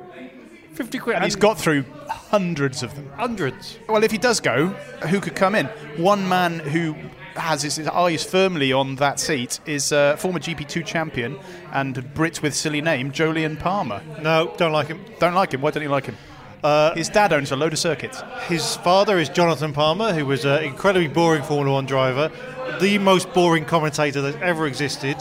Fifty 0.74 0.98
quid. 0.98 1.16
And 1.16 1.24
he's 1.24 1.37
got 1.37 1.59
through 1.59 1.85
hundreds 2.09 2.83
of 2.83 2.94
them. 2.94 3.11
hundreds. 3.16 3.78
Well, 3.88 4.04
if 4.04 4.11
he 4.12 4.18
does 4.18 4.40
go, 4.40 4.68
who 5.09 5.20
could 5.20 5.35
come 5.35 5.54
in? 5.54 5.66
One 5.96 6.28
man 6.28 6.61
who 6.61 6.94
has 7.35 7.62
his, 7.62 7.76
his 7.76 7.87
eyes 7.88 8.24
firmly 8.24 8.72
on 8.72 8.96
that 8.96 9.18
seat 9.20 9.61
is 9.66 9.92
uh, 9.92 10.16
former 10.16 10.38
GP2 10.40 10.85
champion 10.85 11.38
and 11.72 12.12
Brit 12.14 12.42
with 12.42 12.54
silly 12.54 12.81
name, 12.81 13.12
Jolyon 13.12 13.59
Palmer. 13.59 14.02
No, 14.22 14.52
don't 14.57 14.72
like 14.72 14.88
him. 14.88 15.04
Don't 15.18 15.35
like 15.35 15.52
him. 15.52 15.61
Why 15.61 15.70
don't 15.70 15.83
you 15.83 15.88
like 15.88 16.07
him? 16.07 16.16
Uh, 16.62 16.92
His 16.96 17.09
dad 17.09 17.33
owns 17.33 17.52
a 17.52 17.57
load 17.57 17.72
of 17.72 17.78
circuits. 17.78 18.20
His 18.48 18.76
father 18.78 19.18
is 19.18 19.28
Jonathan 19.28 19.72
Palmer, 19.72 20.12
who 20.12 20.26
was 20.26 20.44
an 20.44 20.64
incredibly 20.64 21.07
boring 21.07 21.44
Formula 21.44 21.72
One 21.72 21.87
driver, 21.87 22.33
the 22.81 22.98
most 22.98 23.33
boring 23.33 23.64
commentator 23.64 24.20
that's 24.20 24.37
ever 24.42 24.66
existed. 24.66 25.16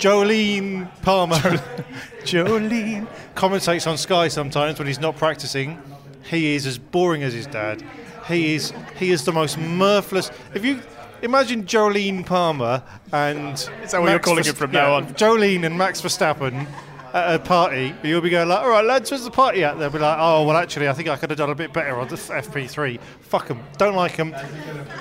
Jolene 0.00 0.88
Palmer 1.02 1.36
Jolene. 2.24 3.06
commentates 3.34 3.86
on 3.86 3.98
Sky 3.98 4.28
sometimes 4.28 4.78
when 4.78 4.86
he's 4.88 4.98
not 4.98 5.16
practicing. 5.16 5.80
He 6.24 6.54
is 6.54 6.66
as 6.66 6.78
boring 6.78 7.22
as 7.22 7.34
his 7.34 7.46
dad. 7.46 7.82
He 8.26 8.54
is 8.54 8.72
he 8.96 9.10
is 9.10 9.24
the 9.24 9.32
most 9.32 9.58
mirthless. 9.58 10.30
If 10.54 10.64
you 10.64 10.80
imagine 11.20 11.64
Jolene 11.64 12.24
Palmer 12.24 12.82
and 13.12 13.52
Is 13.54 13.90
that 13.90 14.00
what 14.00 14.10
you're 14.10 14.18
calling 14.18 14.44
him 14.44 14.54
from 14.54 14.70
now 14.70 14.94
on? 14.94 15.14
Jolene 15.14 15.66
and 15.66 15.76
Max 15.76 16.00
Verstappen 16.00 16.66
at 17.12 17.34
a 17.34 17.38
party, 17.38 17.92
you'll 18.02 18.20
be 18.22 18.30
going 18.30 18.48
like, 18.48 18.60
"All 18.60 18.70
right, 18.70 18.84
lads, 18.84 19.10
where's 19.10 19.24
the 19.24 19.30
party 19.30 19.64
at?" 19.64 19.78
They'll 19.78 19.90
be 19.90 19.98
like, 19.98 20.16
"Oh, 20.18 20.44
well, 20.46 20.56
actually, 20.56 20.88
I 20.88 20.92
think 20.94 21.08
I 21.08 21.16
could 21.16 21.28
have 21.28 21.38
done 21.38 21.50
a 21.50 21.54
bit 21.54 21.72
better 21.74 21.98
on 21.98 22.08
the 22.08 22.14
FP3. 22.14 23.00
Fuck 23.20 23.48
them, 23.48 23.62
don't 23.76 23.96
like 23.96 24.16
them. 24.16 24.34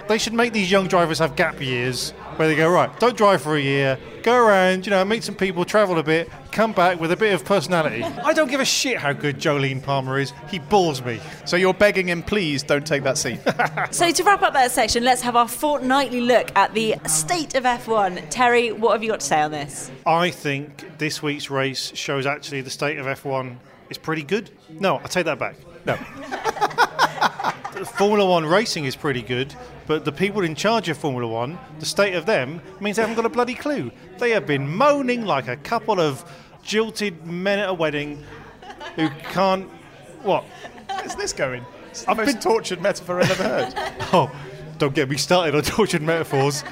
They 0.09 0.17
should 0.17 0.33
make 0.33 0.51
these 0.51 0.69
young 0.71 0.87
drivers 0.87 1.19
have 1.19 1.35
gap 1.35 1.61
years 1.61 2.13
where 2.39 2.47
they 2.47 2.55
go, 2.55 2.69
right, 2.69 2.97
don't 3.01 3.17
drive 3.17 3.41
for 3.41 3.57
a 3.57 3.59
year, 3.59 3.99
go 4.23 4.33
around, 4.33 4.85
you 4.85 4.91
know, 4.91 5.03
meet 5.03 5.25
some 5.25 5.35
people, 5.35 5.65
travel 5.65 5.99
a 5.99 6.03
bit, 6.03 6.29
come 6.53 6.71
back 6.71 6.97
with 6.97 7.11
a 7.11 7.17
bit 7.17 7.33
of 7.33 7.43
personality. 7.43 8.01
I 8.23 8.31
don't 8.31 8.49
give 8.49 8.61
a 8.61 8.65
shit 8.65 8.95
how 8.97 9.11
good 9.11 9.39
Jolene 9.39 9.83
Palmer 9.83 10.17
is. 10.17 10.31
He 10.49 10.57
bores 10.57 11.03
me. 11.03 11.19
So 11.43 11.57
you're 11.57 11.73
begging 11.73 12.07
him, 12.07 12.23
please 12.23 12.63
don't 12.63 12.87
take 12.87 13.03
that 13.03 13.17
seat. 13.17 13.41
So 13.91 14.09
to 14.11 14.23
wrap 14.23 14.41
up 14.41 14.53
that 14.53 14.71
section, 14.71 15.03
let's 15.03 15.21
have 15.21 15.35
our 15.35 15.47
fortnightly 15.47 16.21
look 16.21 16.55
at 16.55 16.73
the 16.73 16.95
state 17.07 17.55
of 17.55 17.63
F1. 17.65 18.29
Terry, 18.29 18.71
what 18.71 18.93
have 18.93 19.03
you 19.03 19.09
got 19.09 19.19
to 19.19 19.25
say 19.25 19.41
on 19.41 19.51
this? 19.51 19.91
I 20.05 20.29
think 20.29 20.97
this 20.97 21.21
week's 21.21 21.49
race 21.49 21.91
shows 21.95 22.25
actually 22.25 22.61
the 22.61 22.69
state 22.69 22.97
of 22.99 23.05
F1 23.05 23.57
is 23.89 23.97
pretty 23.97 24.23
good. 24.23 24.49
No, 24.69 24.97
I 24.97 25.07
take 25.07 25.25
that 25.25 25.39
back. 25.39 25.55
No. 25.85 25.95
Formula 27.97 28.29
One 28.29 28.45
racing 28.45 28.85
is 28.85 28.95
pretty 28.95 29.21
good, 29.21 29.53
but 29.89 30.05
the 30.05 30.11
people 30.11 30.43
in 30.43 30.53
charge 30.53 30.87
of 30.87 30.99
Formula 30.99 31.27
One, 31.27 31.57
the 31.79 31.85
state 31.85 32.13
of 32.13 32.27
them, 32.27 32.61
means 32.79 32.97
they 32.97 33.01
haven't 33.01 33.15
got 33.15 33.25
a 33.25 33.29
bloody 33.29 33.55
clue. 33.55 33.91
They 34.19 34.29
have 34.29 34.45
been 34.45 34.69
moaning 34.69 35.25
like 35.25 35.47
a 35.47 35.57
couple 35.57 35.99
of 35.99 36.31
jilted 36.61 37.25
men 37.25 37.57
at 37.57 37.69
a 37.69 37.73
wedding 37.73 38.23
who 38.95 39.09
can't. 39.31 39.67
What? 40.21 40.43
Where's 40.89 41.15
this 41.15 41.33
going? 41.33 41.65
It's 41.89 42.03
the 42.03 42.13
most 42.13 42.39
tortured 42.39 42.83
metaphor 42.83 43.19
I've 43.19 43.31
ever 43.31 43.43
heard. 43.43 43.73
Oh, 44.13 44.31
don't 44.77 44.93
get 44.93 45.09
me 45.09 45.17
started 45.17 45.55
on 45.55 45.63
tortured 45.63 46.03
metaphors. 46.03 46.63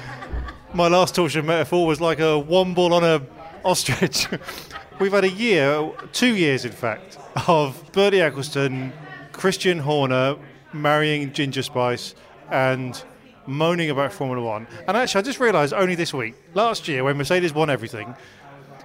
My 0.72 0.86
last 0.86 1.16
tortured 1.16 1.44
metaphor 1.44 1.88
was 1.88 2.00
like 2.00 2.20
a 2.20 2.40
womble 2.40 2.92
on 2.92 3.02
a 3.02 3.20
ostrich. 3.64 4.28
We've 5.00 5.12
had 5.12 5.24
a 5.24 5.30
year, 5.30 5.90
two 6.12 6.36
years 6.36 6.64
in 6.64 6.70
fact, 6.70 7.18
of 7.48 7.82
Bertie 7.90 8.18
Ecclestone, 8.18 8.92
Christian 9.32 9.80
Horner 9.80 10.36
marrying 10.72 11.32
Ginger 11.32 11.64
Spice, 11.64 12.14
and 12.50 13.02
moaning 13.46 13.90
about 13.90 14.12
Formula 14.12 14.44
One. 14.46 14.66
And 14.86 14.96
actually, 14.96 15.20
I 15.20 15.22
just 15.22 15.40
realised 15.40 15.72
only 15.72 15.94
this 15.94 16.12
week, 16.12 16.34
last 16.54 16.88
year 16.88 17.04
when 17.04 17.16
Mercedes 17.16 17.52
won 17.54 17.70
everything, 17.70 18.14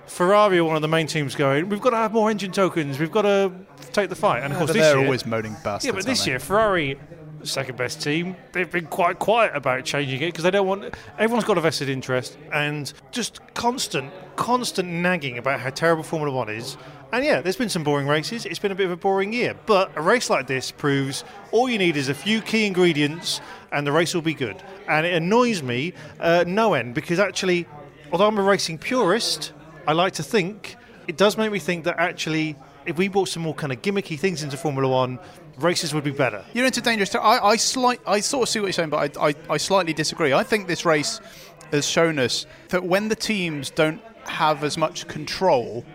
Ferrari 0.08 0.62
were 0.62 0.68
one 0.68 0.76
of 0.76 0.82
the 0.82 0.88
main 0.88 1.08
teams 1.08 1.36
going, 1.36 1.70
we've 1.70 1.82
got 1.82 1.92
to 1.92 1.98
have 1.98 2.14
more 2.14 2.30
engine 2.30 2.52
tokens, 2.52 3.00
we've 3.00 3.12
got 3.12 3.24
to 3.24 3.52
take 3.94 4.10
the 4.10 4.16
fight. 4.16 4.44
And 4.44 4.54
of 4.54 4.60
course, 4.60 4.72
this 4.72 4.82
they're 4.82 4.98
year, 4.98 5.06
always 5.06 5.26
moaning 5.26 5.54
bastards. 5.64 5.86
yeah, 5.86 5.92
but 5.92 6.06
this 6.06 6.28
year 6.28 6.40
Ferrari, 6.40 7.00
second 7.44 7.78
best 7.78 8.02
team, 8.02 8.36
they've 8.52 8.70
been 8.72 8.88
quite 8.88 9.20
quiet 9.20 9.56
about 9.56 9.86
changing 9.86 10.22
it 10.22 10.28
because 10.28 10.44
they 10.44 10.52
don't 10.52 10.68
want. 10.68 10.94
Everyone's 11.18 11.46
got 11.46 11.58
a 11.58 11.62
vested 11.62 11.90
interest 11.90 12.38
and 12.54 12.92
just 13.12 13.42
constant, 13.54 14.12
constant 14.36 14.90
nagging 14.90 15.38
about 15.38 15.60
how 15.60 15.70
terrible 15.70 16.04
Formula 16.04 16.36
One 16.36 16.50
is. 16.50 16.78
And 17.14 17.24
yeah, 17.24 17.42
there's 17.42 17.58
been 17.58 17.70
some 17.70 17.84
boring 17.84 18.08
races. 18.08 18.48
It's 18.48 18.58
been 18.58 18.72
a 18.72 18.76
bit 18.76 18.88
of 18.88 18.92
a 18.92 18.98
boring 18.98 19.34
year, 19.34 19.54
but 19.68 19.92
a 19.96 20.02
race 20.02 20.32
like 20.32 20.48
this 20.48 20.72
proves 20.72 21.24
all 21.52 21.70
you 21.70 21.78
need 21.78 21.96
is 21.96 22.10
a 22.10 22.14
few 22.16 22.42
key 22.42 22.66
ingredients, 22.66 23.40
and 23.72 23.86
the 23.86 23.92
race 23.92 24.16
will 24.16 24.24
be 24.24 24.34
good. 24.34 24.56
And 24.88 25.06
it 25.06 25.14
annoys 25.14 25.62
me 25.62 25.94
uh, 26.20 26.44
no 26.48 26.74
end 26.74 26.96
because 26.96 27.20
actually, 27.20 27.68
although 28.12 28.26
I'm 28.26 28.40
a 28.40 28.42
racing 28.42 28.80
purist, 28.80 29.54
I 29.86 29.94
like 29.94 30.14
to 30.14 30.24
think 30.24 30.76
it 31.08 31.16
does 31.16 31.38
make 31.38 31.52
me 31.52 31.60
think 31.60 31.84
that 31.84 32.00
actually, 32.00 32.56
if 32.88 32.98
we 32.98 33.10
brought 33.10 33.30
some 33.30 33.44
more 33.44 33.54
kind 33.54 33.72
of 33.72 33.84
gimmicky 33.84 34.18
things 34.18 34.42
into 34.42 34.58
Formula 34.58 34.90
One, 34.90 35.20
races 35.60 35.94
would 35.94 36.04
be 36.04 36.10
better. 36.10 36.44
You're 36.54 36.66
into 36.66 36.82
dangerous. 36.82 37.14
I, 37.14 37.58
slight, 37.58 38.02
I 38.08 38.22
sort 38.22 38.42
of 38.42 38.50
see 38.50 38.60
what 38.60 38.66
you're 38.66 38.74
saying, 38.74 38.90
but 38.90 39.18
I, 39.20 39.28
I, 39.28 39.36
I 39.52 39.58
slightly 39.58 39.94
disagree. 39.94 40.34
I 40.34 40.42
think 40.42 40.66
this 40.66 40.84
race 40.84 41.22
has 41.72 41.88
shown 41.88 42.18
us 42.18 42.48
that 42.70 42.84
when 42.84 43.10
the 43.10 43.16
teams 43.16 43.70
don't 43.70 44.02
have 44.26 44.64
as 44.64 44.80
much 44.80 45.08
control, 45.08 45.86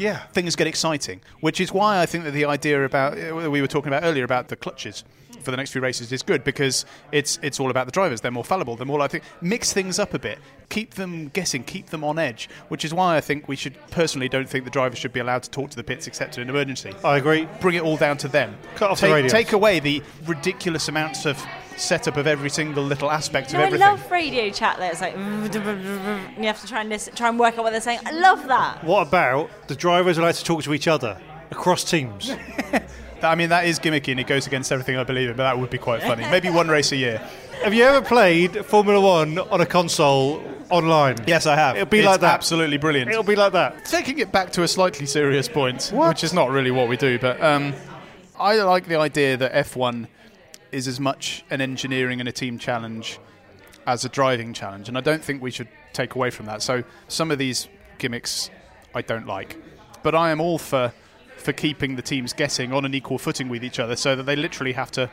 Yeah. 0.00 0.26
things 0.32 0.56
get 0.56 0.66
exciting. 0.66 1.20
Which 1.40 1.60
is 1.60 1.72
why 1.72 2.00
I 2.00 2.06
think 2.06 2.24
that 2.24 2.32
the 2.32 2.44
idea 2.46 2.84
about 2.84 3.18
uh, 3.18 3.50
we 3.50 3.60
were 3.60 3.68
talking 3.68 3.88
about 3.92 4.04
earlier 4.04 4.24
about 4.24 4.48
the 4.48 4.56
clutches 4.56 5.04
for 5.42 5.50
the 5.50 5.56
next 5.56 5.70
few 5.70 5.80
races 5.80 6.12
is 6.12 6.22
good 6.22 6.44
because 6.44 6.84
it's 7.12 7.38
it's 7.42 7.60
all 7.60 7.70
about 7.70 7.86
the 7.86 7.92
drivers. 7.92 8.20
They're 8.20 8.30
more 8.30 8.44
fallible. 8.44 8.76
They're 8.76 8.86
more 8.86 8.98
likely 8.98 9.20
mix 9.40 9.72
things 9.72 9.98
up 9.98 10.14
a 10.14 10.18
bit, 10.18 10.38
keep 10.68 10.94
them 10.94 11.28
guessing, 11.28 11.64
keep 11.64 11.86
them 11.86 12.04
on 12.04 12.18
edge. 12.18 12.48
Which 12.68 12.84
is 12.84 12.92
why 12.92 13.16
I 13.16 13.20
think 13.20 13.48
we 13.48 13.56
should 13.56 13.76
personally 13.90 14.28
don't 14.28 14.48
think 14.48 14.64
the 14.64 14.70
drivers 14.70 14.98
should 14.98 15.12
be 15.12 15.20
allowed 15.20 15.42
to 15.44 15.50
talk 15.50 15.70
to 15.70 15.76
the 15.76 15.84
pits 15.84 16.06
except 16.06 16.36
in 16.36 16.42
an 16.42 16.50
emergency. 16.50 16.92
I 17.04 17.16
agree. 17.16 17.48
Bring 17.60 17.76
it 17.76 17.82
all 17.82 17.96
down 17.96 18.16
to 18.18 18.28
them. 18.28 18.56
Cut 18.76 18.90
off 18.90 19.00
the 19.00 19.06
take, 19.06 19.14
radios. 19.14 19.32
take 19.32 19.52
away 19.52 19.80
the 19.80 20.02
ridiculous 20.26 20.88
amounts 20.88 21.26
of 21.26 21.42
setup 21.80 22.16
of 22.16 22.26
every 22.26 22.50
single 22.50 22.82
little 22.84 23.10
aspect 23.10 23.52
No, 23.52 23.58
of 23.58 23.62
I 23.62 23.66
everything. 23.66 23.86
love 23.88 24.10
radio 24.10 24.50
chat 24.50 24.78
that 24.78 24.92
it's 24.92 25.00
like 25.00 25.14
you 25.16 26.44
have 26.46 26.60
to 26.60 26.66
try 26.66 26.80
and 26.80 26.88
listen, 26.88 27.14
try 27.14 27.28
and 27.28 27.38
work 27.38 27.56
out 27.58 27.64
what 27.64 27.70
they're 27.72 27.80
saying. 27.80 28.00
I 28.06 28.12
love 28.12 28.46
that. 28.48 28.82
What 28.84 29.08
about 29.08 29.50
the 29.68 29.74
drivers 29.74 30.18
allowed 30.18 30.34
to 30.34 30.44
talk 30.44 30.62
to 30.64 30.74
each 30.74 30.88
other 30.88 31.18
across 31.50 31.84
teams? 31.84 32.30
I 33.22 33.34
mean, 33.34 33.50
that 33.50 33.66
is 33.66 33.78
gimmicky 33.78 34.12
and 34.12 34.20
it 34.20 34.26
goes 34.26 34.46
against 34.46 34.72
everything 34.72 34.96
I 34.96 35.04
believe 35.04 35.28
in, 35.28 35.36
but 35.36 35.42
that 35.42 35.58
would 35.58 35.68
be 35.70 35.78
quite 35.78 36.02
funny. 36.02 36.22
Maybe 36.30 36.48
one 36.50 36.68
race 36.68 36.92
a 36.92 36.96
year. 36.96 37.18
Have 37.62 37.74
you 37.74 37.84
ever 37.84 38.00
played 38.00 38.64
Formula 38.64 38.98
One 38.98 39.38
on 39.38 39.60
a 39.60 39.66
console 39.66 40.42
online? 40.70 41.16
Yes, 41.26 41.44
I 41.44 41.54
have. 41.54 41.76
It'll 41.76 41.86
be 41.86 41.98
It's 41.98 42.06
like 42.06 42.20
that. 42.22 42.32
Absolutely 42.34 42.78
brilliant. 42.78 43.10
It'll 43.10 43.22
be 43.22 43.36
like 43.36 43.52
that. 43.52 43.84
Taking 43.84 44.18
it 44.20 44.32
back 44.32 44.50
to 44.52 44.62
a 44.62 44.68
slightly 44.68 45.04
serious 45.04 45.48
point, 45.48 45.90
which 45.92 46.24
is 46.24 46.32
not 46.32 46.48
really 46.48 46.70
what 46.70 46.88
we 46.88 46.96
do, 46.96 47.18
but 47.18 47.42
um, 47.42 47.74
I 48.38 48.54
like 48.62 48.86
the 48.86 48.96
idea 48.96 49.36
that 49.36 49.52
F1 49.52 50.06
is 50.72 50.88
as 50.88 51.00
much 51.00 51.44
an 51.50 51.60
engineering 51.60 52.20
and 52.20 52.28
a 52.28 52.32
team 52.32 52.58
challenge 52.58 53.18
as 53.86 54.04
a 54.04 54.08
driving 54.08 54.52
challenge, 54.52 54.88
and 54.88 54.96
I 54.96 55.00
don't 55.00 55.24
think 55.24 55.42
we 55.42 55.50
should 55.50 55.68
take 55.92 56.14
away 56.14 56.30
from 56.30 56.46
that. 56.46 56.62
So 56.62 56.84
some 57.08 57.30
of 57.30 57.38
these 57.38 57.68
gimmicks 57.98 58.50
I 58.94 59.02
don't 59.02 59.26
like, 59.26 59.56
but 60.02 60.14
I 60.14 60.30
am 60.30 60.40
all 60.40 60.58
for 60.58 60.92
for 61.36 61.52
keeping 61.54 61.96
the 61.96 62.02
teams 62.02 62.34
guessing 62.34 62.72
on 62.72 62.84
an 62.84 62.94
equal 62.94 63.16
footing 63.16 63.48
with 63.48 63.64
each 63.64 63.80
other, 63.80 63.96
so 63.96 64.14
that 64.14 64.24
they 64.24 64.36
literally 64.36 64.72
have 64.74 64.90
to, 64.90 65.10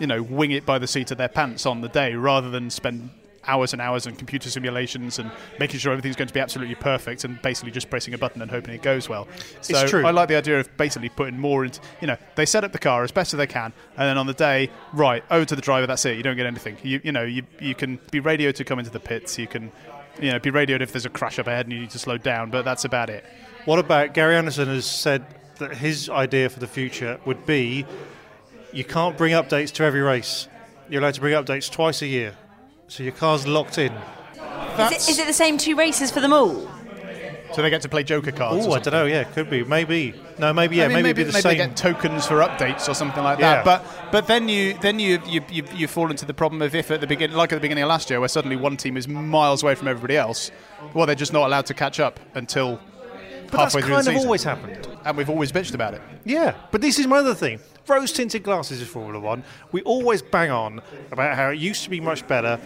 you 0.00 0.06
know, 0.06 0.22
wing 0.22 0.50
it 0.50 0.64
by 0.64 0.78
the 0.78 0.86
seat 0.86 1.10
of 1.10 1.18
their 1.18 1.28
pants 1.28 1.66
on 1.66 1.82
the 1.82 1.88
day, 1.88 2.14
rather 2.14 2.50
than 2.50 2.70
spend 2.70 3.10
hours 3.46 3.72
and 3.72 3.82
hours 3.82 4.06
on 4.06 4.14
computer 4.14 4.48
simulations 4.50 5.18
and 5.18 5.30
making 5.58 5.80
sure 5.80 5.92
everything's 5.92 6.16
going 6.16 6.28
to 6.28 6.34
be 6.34 6.40
absolutely 6.40 6.74
perfect 6.74 7.24
and 7.24 7.40
basically 7.42 7.70
just 7.70 7.90
pressing 7.90 8.14
a 8.14 8.18
button 8.18 8.40
and 8.42 8.50
hoping 8.50 8.74
it 8.74 8.82
goes 8.82 9.08
well. 9.08 9.26
So 9.60 9.86
true. 9.86 10.06
I 10.06 10.10
like 10.10 10.28
the 10.28 10.36
idea 10.36 10.60
of 10.60 10.76
basically 10.76 11.08
putting 11.08 11.38
more 11.38 11.64
into, 11.64 11.80
you 12.00 12.06
know, 12.06 12.16
they 12.34 12.46
set 12.46 12.64
up 12.64 12.72
the 12.72 12.78
car 12.78 13.02
as 13.02 13.12
best 13.12 13.34
as 13.34 13.38
they 13.38 13.46
can, 13.46 13.72
and 13.96 14.08
then 14.08 14.18
on 14.18 14.26
the 14.26 14.34
day, 14.34 14.70
right, 14.92 15.24
over 15.30 15.44
to 15.44 15.56
the 15.56 15.62
driver, 15.62 15.86
that's 15.86 16.04
it. 16.04 16.16
You 16.16 16.22
don't 16.22 16.36
get 16.36 16.46
anything. 16.46 16.76
You, 16.82 17.00
you 17.02 17.12
know, 17.12 17.24
you, 17.24 17.42
you 17.60 17.74
can 17.74 17.98
be 18.10 18.20
radioed 18.20 18.56
to 18.56 18.64
come 18.64 18.78
into 18.78 18.90
the 18.90 19.00
pits. 19.00 19.38
You 19.38 19.46
can, 19.46 19.72
you 20.20 20.30
know, 20.30 20.38
be 20.38 20.50
radioed 20.50 20.82
if 20.82 20.92
there's 20.92 21.06
a 21.06 21.10
crash 21.10 21.38
up 21.38 21.46
ahead 21.46 21.66
and 21.66 21.72
you 21.72 21.80
need 21.80 21.90
to 21.90 21.98
slow 21.98 22.18
down, 22.18 22.50
but 22.50 22.64
that's 22.64 22.84
about 22.84 23.10
it. 23.10 23.24
What 23.64 23.78
about 23.78 24.14
Gary 24.14 24.36
Anderson 24.36 24.68
has 24.68 24.86
said 24.86 25.24
that 25.58 25.76
his 25.76 26.08
idea 26.08 26.48
for 26.48 26.60
the 26.60 26.66
future 26.66 27.20
would 27.24 27.46
be 27.46 27.86
you 28.72 28.84
can't 28.84 29.16
bring 29.16 29.32
updates 29.32 29.70
to 29.72 29.84
every 29.84 30.00
race. 30.00 30.48
You're 30.88 31.00
allowed 31.00 31.14
to 31.14 31.20
bring 31.20 31.34
updates 31.34 31.70
twice 31.70 32.02
a 32.02 32.06
year. 32.06 32.36
So 32.88 33.02
your 33.02 33.12
car's 33.12 33.46
locked 33.46 33.78
in. 33.78 33.92
Is 34.78 34.90
it, 34.92 35.08
is 35.10 35.18
it 35.18 35.26
the 35.26 35.32
same 35.32 35.58
two 35.58 35.76
races 35.76 36.10
for 36.10 36.20
them 36.20 36.32
all? 36.32 36.68
So 37.54 37.60
they 37.60 37.68
get 37.68 37.82
to 37.82 37.88
play 37.90 38.02
Joker 38.02 38.32
cards. 38.32 38.66
Oh, 38.66 38.72
I 38.72 38.78
don't 38.78 38.92
know. 38.94 39.04
Yeah, 39.04 39.24
could 39.24 39.50
be. 39.50 39.62
Maybe. 39.62 40.14
No, 40.38 40.54
maybe. 40.54 40.76
Yeah, 40.76 40.84
I 40.84 40.88
mean, 40.88 41.02
maybe, 41.02 41.08
it'd 41.10 41.16
be 41.16 41.22
the 41.24 41.32
maybe 41.32 41.42
same. 41.42 41.50
they 41.58 41.66
get 41.66 41.76
tokens 41.76 42.26
for 42.26 42.36
updates 42.36 42.88
or 42.88 42.94
something 42.94 43.22
like 43.22 43.38
Yeah. 43.38 43.62
that. 43.62 43.64
But 43.66 43.84
but 44.10 44.26
then 44.26 44.48
you 44.48 44.72
then 44.80 44.98
you, 44.98 45.20
you 45.26 45.42
you 45.50 45.64
you 45.74 45.86
fall 45.86 46.10
into 46.10 46.24
the 46.24 46.32
problem 46.32 46.62
of 46.62 46.74
if 46.74 46.90
at 46.90 47.02
the 47.02 47.06
beginning, 47.06 47.36
like 47.36 47.52
at 47.52 47.56
the 47.56 47.60
beginning 47.60 47.84
of 47.84 47.88
last 47.88 48.08
year, 48.08 48.20
where 48.20 48.28
suddenly 48.30 48.56
one 48.56 48.78
team 48.78 48.96
is 48.96 49.06
miles 49.06 49.62
away 49.62 49.74
from 49.74 49.88
everybody 49.88 50.16
else, 50.16 50.50
well, 50.94 51.04
they're 51.04 51.14
just 51.14 51.34
not 51.34 51.46
allowed 51.46 51.66
to 51.66 51.74
catch 51.74 52.00
up 52.00 52.18
until 52.34 52.76
but 53.50 53.50
that's 53.58 53.74
halfway 53.74 53.82
through 53.82 53.94
kind 53.96 54.06
the 54.06 54.10
of 54.12 54.16
always 54.16 54.44
happened. 54.44 54.88
and 55.04 55.16
we've 55.18 55.28
always 55.28 55.52
bitched 55.52 55.74
about 55.74 55.92
it. 55.92 56.00
Yeah, 56.24 56.54
but 56.70 56.80
this 56.80 56.98
is 56.98 57.06
my 57.06 57.18
other 57.18 57.34
thing. 57.34 57.60
Rose 57.88 58.12
tinted 58.12 58.42
glasses 58.42 58.80
is 58.80 58.88
Formula 58.88 59.18
One. 59.18 59.42
We 59.72 59.82
always 59.82 60.22
bang 60.22 60.50
on 60.50 60.80
about 61.10 61.36
how 61.36 61.50
it 61.50 61.58
used 61.58 61.84
to 61.84 61.90
be 61.90 62.00
much 62.00 62.26
better. 62.28 62.58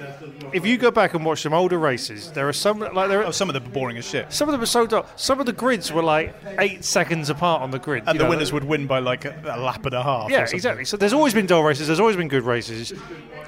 If 0.52 0.66
you 0.66 0.76
go 0.76 0.90
back 0.90 1.14
and 1.14 1.24
watch 1.24 1.42
some 1.42 1.52
older 1.55 1.79
races, 1.79 2.31
there 2.33 2.48
are 2.48 2.52
some 2.52 2.79
like 2.81 3.09
there 3.09 3.20
are 3.22 3.26
Oh, 3.26 3.31
some 3.31 3.48
of 3.48 3.55
them 3.55 3.64
are 3.64 3.70
boring 3.70 3.96
as 3.96 4.07
shit. 4.07 4.33
some 4.33 4.48
of 4.48 4.52
them 4.52 4.61
are 4.61 4.66
so 4.66 4.87
dull. 4.87 5.07
Some 5.16 5.40
of 5.40 5.46
the 5.46 5.52
grids 5.52 5.90
were 5.92 6.02
like 6.02 6.35
eight 6.59 6.85
seconds 6.85 7.31
apart 7.31 7.62
on 7.62 7.70
the 7.70 7.79
grid, 7.79 8.05
And 8.07 8.18
the 8.18 8.24
know, 8.24 8.31
winners 8.31 8.52
would 8.52 8.64
win 8.64 8.87
by 8.87 8.98
like 9.00 9.24
a, 9.24 9.35
a 9.46 9.59
lap 9.59 9.85
and 9.87 9.94
a 9.94 10.02
half. 10.02 10.31
Yeah, 10.31 10.46
exactly. 10.50 10.85
So 10.85 10.96
there's 10.96 11.12
always 11.14 11.35
been 11.35 11.46
dull 11.46 11.62
races. 11.64 11.87
There's 11.87 12.00
always 12.00 12.16
been 12.16 12.29
good 12.29 12.44
races. 12.44 12.92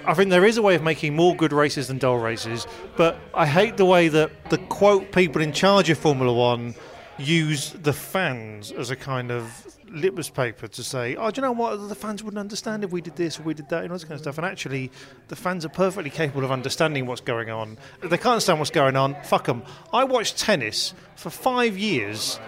I 0.06 0.14
think 0.14 0.30
there 0.30 0.46
is 0.46 0.56
a 0.56 0.62
way 0.62 0.74
of 0.74 0.82
making 0.82 1.14
more 1.14 1.36
good 1.36 1.52
races 1.52 1.88
than 1.88 1.98
dull 1.98 2.16
races, 2.18 2.66
but 2.96 3.18
I 3.34 3.46
hate 3.46 3.76
the 3.76 3.84
way 3.84 4.08
that 4.08 4.30
the 4.50 4.58
quote 4.58 5.12
people 5.12 5.42
in 5.42 5.52
charge 5.52 5.90
of 5.90 5.98
Formula 5.98 6.32
One 6.32 6.74
use 7.18 7.72
the 7.72 7.92
fans 7.92 8.72
as 8.72 8.90
a 8.90 8.96
kind 8.96 9.30
of 9.30 9.52
litmus 9.90 10.30
paper 10.30 10.68
to 10.68 10.84
say, 10.84 11.16
oh, 11.16 11.30
do 11.30 11.40
you 11.40 11.42
know 11.46 11.52
what? 11.52 11.88
The 11.88 11.94
fans 11.94 12.22
wouldn't 12.22 12.38
understand 12.38 12.84
if 12.84 12.90
we 12.90 13.00
did 13.00 13.16
this 13.16 13.38
or 13.38 13.42
we 13.42 13.54
did 13.54 13.68
that 13.70 13.82
and 13.82 13.90
all 13.92 13.96
this 13.96 14.04
kind 14.04 14.14
of 14.14 14.20
stuff. 14.20 14.38
And 14.38 14.46
actually, 14.46 14.90
the 15.28 15.36
fans 15.36 15.64
are 15.64 15.68
perfectly 15.70 16.10
capable 16.10 16.44
of 16.44 16.52
understanding 16.52 17.06
what's 17.06 17.20
going 17.20 17.50
on. 17.50 17.78
If 18.02 18.10
they 18.10 18.16
can't 18.16 18.32
understand 18.32 18.58
what's 18.58 18.70
going 18.70 18.96
on, 18.96 19.16
fuck 19.24 19.44
them. 19.46 19.62
I 19.92 20.04
watched 20.04 20.38
tennis 20.38 20.94
for 21.16 21.30
five 21.30 21.76
years 21.78 22.38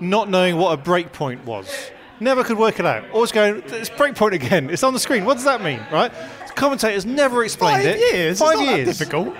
not 0.00 0.28
knowing 0.28 0.56
what 0.56 0.72
a 0.72 0.76
break 0.76 1.12
point 1.12 1.44
was. 1.44 1.90
Never 2.20 2.44
could 2.44 2.58
work 2.58 2.78
it 2.80 2.86
out. 2.86 3.08
Always 3.10 3.32
going, 3.32 3.62
it's 3.66 3.90
break 3.90 4.14
point 4.14 4.34
again. 4.34 4.70
It's 4.70 4.82
on 4.82 4.92
the 4.94 5.00
screen. 5.00 5.24
What 5.24 5.34
does 5.34 5.44
that 5.44 5.62
mean, 5.62 5.80
right? 5.92 6.12
Commentators 6.54 7.04
never 7.06 7.42
explained 7.44 7.82
Five 7.82 7.96
it. 7.96 7.98
years. 8.14 8.38
Five 8.38 8.60
It's 8.60 8.62
years. 8.62 8.98
difficult. 8.98 9.34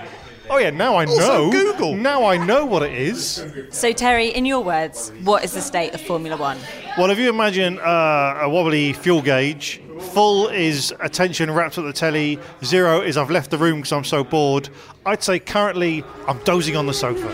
Oh 0.49 0.57
yeah, 0.57 0.69
now 0.69 0.95
I 0.95 1.05
Also 1.05 1.45
know. 1.45 1.51
Google. 1.51 1.95
Now 1.95 2.25
I 2.25 2.37
know 2.37 2.65
what 2.65 2.83
it 2.83 2.93
is. 2.93 3.45
So, 3.69 3.91
Terry, 3.91 4.27
in 4.27 4.45
your 4.45 4.63
words, 4.63 5.11
what 5.23 5.43
is 5.43 5.53
the 5.53 5.61
state 5.61 5.93
of 5.93 6.01
Formula 6.01 6.35
One? 6.37 6.57
Well, 6.97 7.09
if 7.11 7.17
you 7.17 7.29
imagine 7.29 7.79
uh, 7.79 8.39
a 8.41 8.49
wobbly 8.49 8.93
fuel 8.93 9.21
gauge, 9.21 9.81
full 10.11 10.49
is 10.49 10.93
attention 10.99 11.49
wrapped 11.49 11.77
up 11.77 11.85
the 11.85 11.93
telly, 11.93 12.39
zero 12.63 13.01
is 13.01 13.17
I've 13.17 13.31
left 13.31 13.51
the 13.51 13.57
room 13.57 13.77
because 13.77 13.93
I'm 13.93 14.03
so 14.03 14.23
bored. 14.23 14.69
I'd 15.05 15.23
say 15.23 15.39
currently 15.39 16.03
I'm 16.27 16.39
dozing 16.39 16.75
on 16.75 16.87
the 16.87 16.93
sofa. 16.93 17.29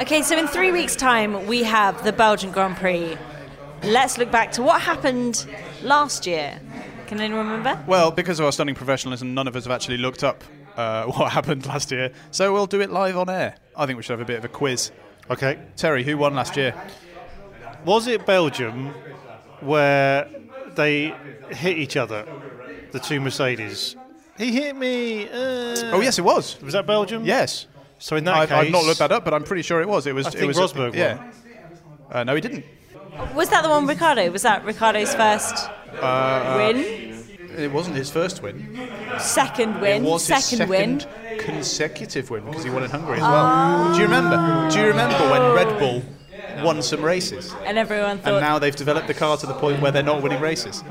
Okay, 0.00 0.22
so 0.22 0.38
in 0.38 0.48
three 0.48 0.72
weeks' 0.72 0.96
time, 0.96 1.46
we 1.46 1.62
have 1.64 2.02
the 2.02 2.12
Belgian 2.12 2.50
Grand 2.50 2.76
Prix. 2.76 3.18
Let's 3.82 4.18
look 4.18 4.30
back 4.30 4.52
to 4.52 4.62
what 4.62 4.80
happened 4.80 5.46
last 5.82 6.26
year. 6.26 6.60
Can 7.06 7.20
anyone 7.20 7.48
remember? 7.48 7.82
Well, 7.86 8.10
because 8.10 8.38
of 8.38 8.46
our 8.46 8.52
stunning 8.52 8.74
professionalism, 8.74 9.32
none 9.34 9.48
of 9.48 9.56
us 9.56 9.64
have 9.64 9.72
actually 9.72 9.98
looked 9.98 10.22
up 10.24 10.44
uh, 10.76 11.04
what 11.06 11.32
happened 11.32 11.66
last 11.66 11.90
year. 11.90 12.12
So 12.30 12.52
we'll 12.52 12.66
do 12.66 12.80
it 12.80 12.90
live 12.90 13.16
on 13.16 13.30
air. 13.30 13.56
I 13.76 13.86
think 13.86 13.96
we 13.96 14.02
should 14.02 14.12
have 14.12 14.20
a 14.20 14.24
bit 14.24 14.38
of 14.38 14.44
a 14.44 14.48
quiz. 14.48 14.90
Okay. 15.30 15.58
Terry, 15.76 16.04
who 16.04 16.18
won 16.18 16.34
last 16.34 16.56
year? 16.56 16.74
Was 17.84 18.06
it 18.06 18.26
Belgium 18.26 18.92
where 19.60 20.28
they 20.74 21.14
hit 21.50 21.78
each 21.78 21.96
other, 21.96 22.26
the 22.92 22.98
two 22.98 23.20
Mercedes? 23.20 23.96
He 24.36 24.52
hit 24.52 24.76
me. 24.76 25.28
Uh, 25.28 25.92
Oh 25.92 26.00
yes, 26.00 26.18
it 26.18 26.22
was. 26.22 26.60
Was 26.62 26.74
that 26.74 26.86
Belgium? 26.86 27.24
Yes. 27.24 27.66
So 27.98 28.16
in 28.16 28.24
that 28.24 28.34
I've, 28.36 28.48
case, 28.48 28.58
I've 28.58 28.70
not 28.70 28.84
looked 28.84 29.00
that 29.00 29.10
up, 29.12 29.24
but 29.24 29.34
I'm 29.34 29.42
pretty 29.44 29.62
sure 29.62 29.80
it 29.80 29.88
was. 29.88 30.06
It 30.06 30.14
was. 30.14 30.26
I 30.34 30.38
it 30.38 30.46
was 30.46 30.56
Rosberg 30.58 30.90
won. 30.90 30.94
Yeah. 30.94 31.30
Uh, 32.10 32.24
no, 32.24 32.34
he 32.34 32.40
didn't. 32.40 32.64
Was 33.34 33.48
that 33.50 33.62
the 33.62 33.68
one 33.68 33.86
Ricciardo? 33.86 34.30
Was 34.30 34.42
that 34.42 34.64
Ricciardo's 34.64 35.14
first 35.14 35.68
win? 36.02 37.14
It 37.56 37.72
wasn't 37.72 37.96
his 37.96 38.10
first 38.10 38.42
win. 38.42 38.88
Second 39.18 39.80
win? 39.80 40.04
It 40.04 40.08
was 40.08 40.24
second, 40.24 40.60
his 40.60 40.68
win? 40.68 41.02
consecutive 41.40 42.30
win 42.30 42.44
because 42.44 42.62
he 42.64 42.70
won 42.70 42.84
in 42.84 42.90
Hungary 42.90 43.16
as 43.16 43.22
well. 43.22 43.92
Do 43.94 43.98
you 43.98 44.04
remember? 44.04 44.36
Do 44.70 44.78
you 44.80 44.86
remember 44.86 45.18
when 45.30 45.42
Red 45.54 45.78
Bull 45.78 46.02
won 46.64 46.82
some 46.82 47.04
races, 47.04 47.54
And 47.64 47.78
everyone 47.78 48.18
thought. 48.18 48.34
and 48.34 48.40
now 48.40 48.58
they've 48.58 48.74
developed 48.74 49.06
the 49.06 49.14
car 49.14 49.36
to 49.36 49.46
the 49.46 49.54
point 49.54 49.80
where 49.80 49.90
they're 49.92 50.02
not 50.02 50.22
winning 50.22 50.40
races? 50.40 50.82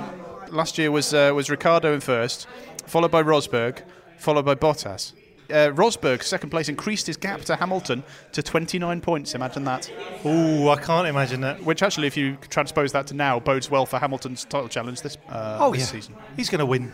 Last 0.49 0.77
year 0.77 0.91
was 0.91 1.13
uh, 1.13 1.31
was 1.35 1.49
Ricciardo 1.49 1.93
in 1.93 1.99
first, 2.01 2.47
followed 2.85 3.11
by 3.11 3.21
Rosberg, 3.23 3.81
followed 4.17 4.45
by 4.45 4.55
Bottas. 4.55 5.13
Uh, 5.49 5.71
Rosberg, 5.73 6.23
second 6.23 6.49
place, 6.49 6.67
increased 6.69 7.07
his 7.07 7.17
gap 7.17 7.41
to 7.41 7.55
Hamilton 7.55 8.03
to 8.33 8.43
29 8.43 9.01
points. 9.01 9.33
Imagine 9.35 9.63
that. 9.65 9.89
Ooh, 10.25 10.69
I 10.69 10.75
can't 10.77 11.07
imagine 11.07 11.41
that. 11.41 11.63
Which 11.63 11.81
actually, 11.83 12.07
if 12.07 12.17
you 12.17 12.37
transpose 12.49 12.91
that 12.91 13.07
to 13.07 13.13
now, 13.13 13.39
bodes 13.39 13.71
well 13.71 13.85
for 13.85 13.97
Hamilton's 13.99 14.43
title 14.45 14.67
challenge 14.67 15.01
this, 15.01 15.17
uh, 15.29 15.57
Oh 15.61 15.71
this 15.71 15.81
yeah, 15.81 15.85
season. 15.85 16.15
he's 16.35 16.49
going 16.49 16.59
to 16.59 16.65
win. 16.65 16.91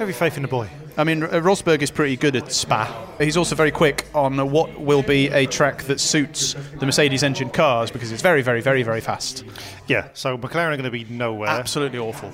Every 0.00 0.14
faith 0.14 0.36
in 0.36 0.42
the 0.42 0.48
boy. 0.48 0.66
I 0.96 1.04
mean, 1.04 1.22
uh, 1.22 1.28
Rosberg 1.28 1.82
is 1.82 1.90
pretty 1.90 2.16
good 2.16 2.34
at 2.34 2.50
Spa. 2.50 3.06
He's 3.18 3.36
also 3.36 3.54
very 3.54 3.70
quick 3.70 4.06
on 4.14 4.50
what 4.50 4.80
will 4.80 5.02
be 5.02 5.28
a 5.28 5.44
track 5.44 5.82
that 5.84 6.00
suits 6.00 6.54
the 6.78 6.86
Mercedes 6.86 7.22
engine 7.22 7.50
cars 7.50 7.90
because 7.90 8.10
it's 8.10 8.22
very, 8.22 8.40
very, 8.40 8.62
very, 8.62 8.82
very 8.82 9.02
fast. 9.02 9.44
Yeah, 9.88 10.08
so 10.14 10.38
McLaren 10.38 10.68
are 10.72 10.76
going 10.78 10.84
to 10.84 10.90
be 10.90 11.04
nowhere. 11.04 11.50
Absolutely 11.50 11.98
awful. 11.98 12.32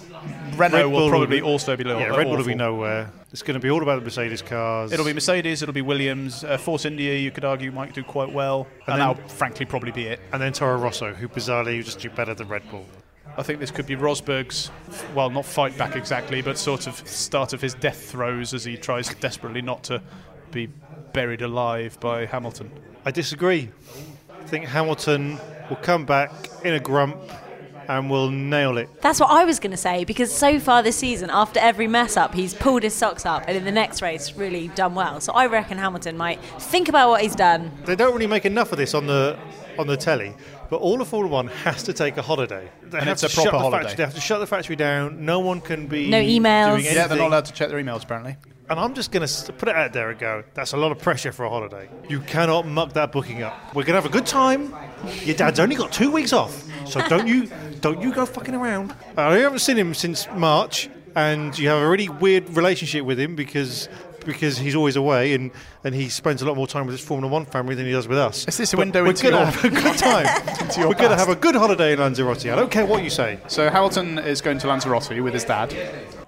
Renault 0.57 0.77
Red 0.79 0.85
will 0.87 0.91
Bull 0.93 1.09
probably 1.11 1.41
will 1.41 1.49
be- 1.49 1.53
also 1.53 1.77
be 1.77 1.83
low. 1.85 1.99
Yeah, 1.99 2.17
Red 2.17 2.29
Bull 2.29 2.37
will 2.37 2.45
be 2.45 2.55
nowhere. 2.55 3.11
It's 3.33 3.43
going 3.43 3.55
to 3.59 3.61
be 3.61 3.69
all 3.71 3.83
about 3.83 3.97
the 3.99 4.05
Mercedes 4.05 4.43
cars. 4.43 4.93
It'll 4.93 5.05
be 5.05 5.13
Mercedes, 5.13 5.61
it'll 5.61 5.73
be 5.75 5.83
Williams, 5.83 6.45
uh, 6.45 6.57
Force 6.59 6.85
India. 6.85 7.17
You 7.19 7.33
could 7.33 7.45
argue 7.45 7.73
might 7.73 7.95
do 7.95 8.05
quite 8.05 8.31
well, 8.33 8.69
and, 8.87 8.95
And 8.95 9.01
then- 9.03 9.09
that'll 9.17 9.29
frankly 9.29 9.67
probably 9.67 9.91
be 9.91 10.05
it. 10.07 10.21
and 10.33 10.41
then 10.41 10.53
Toro 10.53 10.79
Rosso, 10.79 11.13
who 11.13 11.29
bizarrely 11.29 11.85
just 11.85 11.99
do 11.99 12.11
better 12.11 12.33
than 12.33 12.47
Red 12.49 12.71
Bull. 12.71 12.87
I 13.39 13.43
think 13.43 13.61
this 13.61 13.71
could 13.71 13.87
be 13.87 13.97
Rosberg's, 13.97 14.71
well, 15.15 15.29
not 15.29 15.45
fight 15.45 15.77
back 15.77 15.95
exactly, 15.95 16.41
but 16.41 16.57
sort 16.57 16.87
of 16.87 17.07
start 17.07 17.53
of 17.53 17.61
his 17.61 17.75
death 17.75 18.11
throes 18.11 18.55
as 18.55 18.65
he 18.65 18.77
tries 18.77 19.15
desperately 19.17 19.61
not 19.61 19.85
to 19.85 20.03
be 20.51 20.69
buried 21.13 21.43
alive 21.43 21.99
by 22.01 22.25
Hamilton. 22.25 22.71
I 23.05 23.11
disagree. 23.11 23.71
I 24.31 24.45
think 24.45 24.65
Hamilton 24.67 25.39
will 25.69 25.77
come 25.77 26.07
back 26.07 26.33
in 26.65 26.75
a 26.75 26.81
grump 26.81 27.17
and 27.89 28.11
will 28.11 28.31
nail 28.31 28.79
it. 28.79 28.89
That's 29.01 29.21
what 29.21 29.31
I 29.31 29.45
was 29.45 29.61
going 29.61 29.71
to 29.71 29.77
say 29.77 30.05
because 30.05 30.35
so 30.35 30.59
far 30.59 30.83
this 30.83 30.97
season, 30.97 31.31
after 31.31 31.61
every 31.61 31.87
mess 31.87 32.17
up, 32.17 32.35
he's 32.35 32.55
pulled 32.55 32.83
his 32.83 32.95
socks 32.95 33.27
up 33.27 33.45
and 33.47 33.57
in 33.57 33.65
the 33.65 33.73
next 33.73 34.03
race 34.03 34.33
really 34.35 34.69
done 34.69 34.95
well. 34.95 35.21
So 35.21 35.33
I 35.33 35.47
reckon 35.47 35.79
Hamilton 35.79 36.17
might 36.17 36.41
think 36.59 36.89
about 36.89 37.11
what 37.11 37.23
he's 37.23 37.37
done. 37.37 37.71
They 37.85 37.97
don't 37.97 38.13
really 38.13 38.27
make 38.27 38.45
enough 38.45 38.73
of 38.73 38.79
this 38.79 38.95
on 38.95 39.07
the 39.07 39.39
on 39.79 39.87
the 39.87 39.97
telly, 39.97 40.35
but 40.71 40.77
all 40.77 41.01
of 41.01 41.09
Formula 41.09 41.33
One 41.33 41.49
has 41.49 41.83
to 41.85 41.93
take 41.93 42.17
a 42.17 42.23
holiday. 42.23 42.69
They 42.83 42.99
And 42.99 43.09
have 43.09 43.13
it's 43.15 43.21
to 43.23 43.27
a 43.27 43.31
shut 43.31 43.45
proper 43.45 43.57
the 43.57 43.63
holiday. 43.63 43.83
Factory, 43.85 43.97
they 43.97 44.03
have 44.05 44.15
to 44.15 44.21
shut 44.21 44.41
the 44.41 44.47
factory 44.47 44.77
down. 44.77 45.25
No 45.25 45.41
one 45.41 45.61
can 45.61 45.87
be 45.87 46.09
No 46.09 46.21
emails. 46.21 46.73
Doing 46.73 46.85
Yeah, 46.85 46.93
Yeah, 46.95 47.07
they're 47.07 47.19
not 47.19 47.29
allowed 47.29 47.45
to 47.47 47.53
check 47.53 47.69
their 47.69 47.83
emails 47.83 48.03
apparently. 48.05 48.37
And 48.69 48.81
I'm 48.81 48.95
just 48.95 49.13
going 49.13 49.25
to 49.25 49.53
put 49.53 49.69
it 49.69 49.77
out 49.77 49.93
there 49.93 50.11
and 50.11 50.19
go, 50.19 50.43
that's 50.55 50.73
a 50.73 50.77
lot 50.77 50.91
of 50.91 50.99
pressure 50.99 51.31
for 51.31 51.45
a 51.45 51.49
holiday. 51.49 51.89
You 52.09 52.19
cannot 52.19 52.67
muck 52.67 52.95
that 52.95 53.13
booking 53.13 53.45
up. 53.45 53.55
We're 53.77 53.85
going 53.85 53.95
to 53.97 54.03
have 54.03 54.07
a 54.07 54.09
good 54.09 54.27
time. 54.27 54.75
Your 55.23 55.37
dad's 55.37 55.61
only 55.61 55.77
got 55.77 55.93
two 55.93 56.11
weeks 56.11 56.33
off, 56.33 56.65
so 56.85 57.01
don't 57.09 57.29
you 57.29 57.49
don't 57.81 58.01
you 58.03 58.13
go 58.13 58.27
fucking 58.27 58.55
around. 58.57 58.93
I 59.17 59.37
haven't 59.37 59.61
seen 59.61 59.77
him 59.77 59.95
since 59.95 60.27
March, 60.35 60.89
and 61.15 61.57
you 61.57 61.69
have 61.69 61.81
a 61.81 61.89
really 61.89 62.09
weird 62.09 62.57
relationship 62.57 63.05
with 63.05 63.21
him 63.21 63.37
because 63.37 63.89
because 64.27 64.59
he's 64.59 64.75
always 64.75 64.97
away 64.97 65.33
and, 65.35 65.51
and 65.85 65.95
he 65.95 66.09
spends 66.09 66.43
a 66.43 66.47
lot 66.47 66.57
more 66.57 66.67
time 66.67 66.85
with 66.87 66.95
his 66.95 67.05
Formula 67.07 67.33
One 67.33 67.47
family 67.47 67.75
than 67.75 67.87
he 67.87 67.93
does 67.93 68.07
with 68.09 68.19
us. 68.19 68.47
Is 68.49 68.57
this 68.59 68.73
a 68.73 68.77
But 68.77 68.81
window 68.87 69.03
we're 69.05 69.11
into 69.11 69.31
gonna 69.31 69.37
your- 69.37 69.47
have 69.47 69.65
a 69.65 69.71
good 69.71 69.99
time. 69.99 70.27
your 70.77 70.89
we're 70.89 70.95
going 70.95 71.11
to 71.11 71.17
have 71.17 71.29
a 71.29 71.37
good 71.37 71.55
holiday 71.55 71.93
in 71.95 71.99
Lanzarote. 72.01 72.45
I 72.47 72.57
don't 72.57 72.71
care 72.71 72.85
what 72.85 73.03
you 73.05 73.11
say. 73.11 73.39
So 73.49 73.71
Hamilton 73.71 74.19
is 74.19 74.41
going 74.41 74.59
to 74.59 74.67
Lanzarote 74.69 75.23
with 75.23 75.33
his 75.33 75.45
dad, 75.45 75.73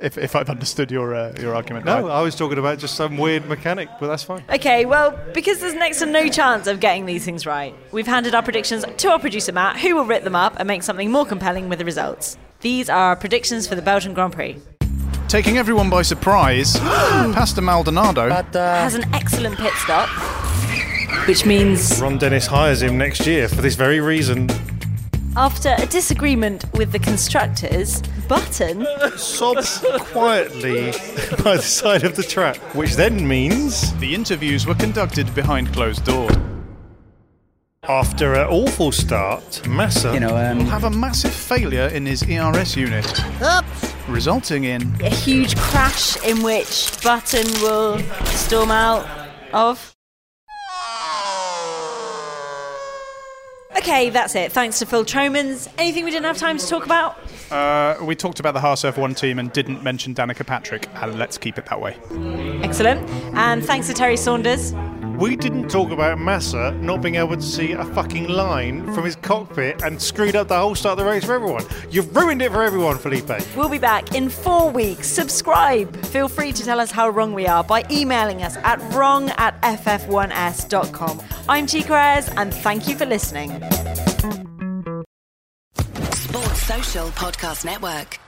if, 0.00 0.16
if 0.16 0.36
I've 0.36 0.48
understood 0.48 0.90
your 0.92 1.14
uh, 1.14 1.34
your 1.40 1.54
argument 1.54 1.84
No, 1.84 2.02
right. 2.06 2.10
I 2.18 2.22
was 2.22 2.36
talking 2.36 2.56
about 2.58 2.78
just 2.78 2.94
some 2.94 3.16
weird 3.18 3.46
mechanic, 3.48 3.88
but 3.98 4.06
that's 4.06 4.22
fine. 4.22 4.44
Okay, 4.48 4.84
well, 4.86 5.18
because 5.34 5.58
there's 5.60 5.74
next 5.74 5.98
to 5.98 6.06
no 6.06 6.28
chance 6.28 6.66
of 6.68 6.78
getting 6.80 7.04
these 7.06 7.24
things 7.24 7.44
right, 7.46 7.74
we've 7.92 8.06
handed 8.06 8.34
our 8.34 8.42
predictions 8.42 8.84
to 8.96 9.08
our 9.10 9.18
producer 9.18 9.50
Matt, 9.52 9.76
who 9.78 9.96
will 9.96 10.04
rip 10.04 10.22
them 10.24 10.36
up 10.36 10.54
and 10.58 10.68
make 10.68 10.82
something 10.84 11.10
more 11.10 11.26
compelling 11.26 11.68
with 11.68 11.78
the 11.80 11.84
results. 11.84 12.38
These 12.60 12.88
are 12.88 12.96
our 13.10 13.16
predictions 13.16 13.66
for 13.66 13.74
the 13.74 13.82
Belgian 13.82 14.14
Grand 14.14 14.32
Prix. 14.32 14.56
Taking 15.28 15.58
everyone 15.58 15.90
by 15.90 16.00
surprise, 16.02 16.78
Pastor 16.80 17.60
Maldonado 17.60 18.30
Has 18.30 18.94
an 18.94 19.04
excellent 19.14 19.58
pit 19.58 19.74
stop, 19.74 20.08
which 21.28 21.44
means 21.44 22.00
Ron 22.00 22.16
Dennis 22.16 22.46
hires 22.46 22.80
him 22.80 22.96
next 22.96 23.26
year 23.26 23.46
for 23.46 23.56
this 23.60 23.74
very 23.74 24.00
reason. 24.00 24.48
after 25.36 25.74
a 25.78 25.84
disagreement 25.86 26.64
with 26.72 26.92
the 26.92 26.98
constructors, 26.98 28.00
Button 28.26 28.86
sobs 29.18 29.84
quietly 30.12 30.92
by 31.44 31.56
the 31.56 31.62
side 31.62 32.04
of 32.04 32.16
the 32.16 32.22
track, 32.22 32.56
which 32.74 32.94
then 32.96 33.26
means 33.28 33.94
the 33.98 34.14
interviews 34.14 34.66
were 34.66 34.74
conducted 34.76 35.34
behind 35.34 35.72
closed 35.74 36.04
doors. 36.04 36.34
after 37.86 38.32
an 38.34 38.46
awful 38.48 38.92
start, 38.92 39.66
Massa 39.68 40.12
You 40.14 40.20
know, 40.20 40.36
um, 40.36 40.58
Will 40.58 40.64
have 40.66 40.84
a 40.84 40.90
massive 40.90 41.32
failure 41.34 41.88
in 41.88 42.06
his 42.06 42.22
ERS 42.22 42.76
unit, 42.76 43.06
resulting 44.08 44.64
in 44.64 44.82
a 45.02 45.10
huge 45.10 45.56
crash 45.56 46.16
in 46.24 46.42
which 46.42 46.90
Button 47.02 47.46
will 47.62 47.98
storm 48.26 48.70
out 48.70 49.06
of. 49.52 49.94
Okay, 53.76 54.10
that's 54.10 54.34
it. 54.34 54.52
Thanks 54.52 54.80
to 54.80 54.86
Phil 54.86 55.04
Tromans. 55.04 55.68
Anything 55.78 56.04
we 56.04 56.10
didn't 56.10 56.26
have 56.26 56.36
time 56.36 56.58
to 56.58 56.66
talk 56.66 56.84
about? 56.84 57.18
Uh, 57.50 57.96
we 58.02 58.14
talked 58.14 58.40
about 58.40 58.52
the 58.52 58.60
Haas 58.60 58.82
F1 58.82 59.16
team 59.16 59.38
and 59.38 59.52
didn't 59.52 59.82
mention 59.82 60.14
Danica 60.14 60.46
Patrick, 60.46 60.88
and 60.96 61.18
let's 61.18 61.38
keep 61.38 61.56
it 61.58 61.66
that 61.66 61.80
way. 61.80 61.96
Excellent. 62.62 63.08
And 63.34 63.64
thanks 63.64 63.86
to 63.86 63.94
Terry 63.94 64.16
Saunders. 64.16 64.72
We 65.18 65.34
didn't 65.34 65.68
talk 65.68 65.90
about 65.90 66.18
Massa 66.18 66.70
not 66.80 67.02
being 67.02 67.16
able 67.16 67.34
to 67.34 67.42
see 67.42 67.72
a 67.72 67.84
fucking 67.86 68.28
line 68.28 68.92
from 68.94 69.04
his 69.04 69.16
cockpit 69.16 69.82
and 69.82 70.00
screwed 70.00 70.36
up 70.36 70.46
the 70.46 70.56
whole 70.56 70.76
start 70.76 70.98
of 70.98 71.04
the 71.04 71.10
race 71.10 71.24
for 71.24 71.34
everyone. 71.34 71.64
You've 71.90 72.14
ruined 72.14 72.40
it 72.40 72.52
for 72.52 72.62
everyone, 72.62 72.98
Felipe. 72.98 73.28
We'll 73.56 73.68
be 73.68 73.78
back 73.78 74.14
in 74.14 74.28
four 74.28 74.70
weeks. 74.70 75.08
Subscribe. 75.08 75.94
Feel 76.06 76.28
free 76.28 76.52
to 76.52 76.64
tell 76.64 76.78
us 76.78 76.92
how 76.92 77.08
wrong 77.08 77.34
we 77.34 77.46
are 77.48 77.64
by 77.64 77.84
emailing 77.90 78.44
us 78.44 78.56
at 78.58 78.80
wrong 78.94 79.30
at 79.30 79.60
ff1s.com. 79.62 81.20
I'm 81.48 81.66
Chica 81.66 81.94
Ayres, 81.94 82.28
and 82.36 82.54
thank 82.54 82.86
you 82.86 82.96
for 82.96 83.06
listening. 83.06 83.50
Sports 86.12 86.62
Social 86.62 87.08
Podcast 87.08 87.64
Network. 87.64 88.20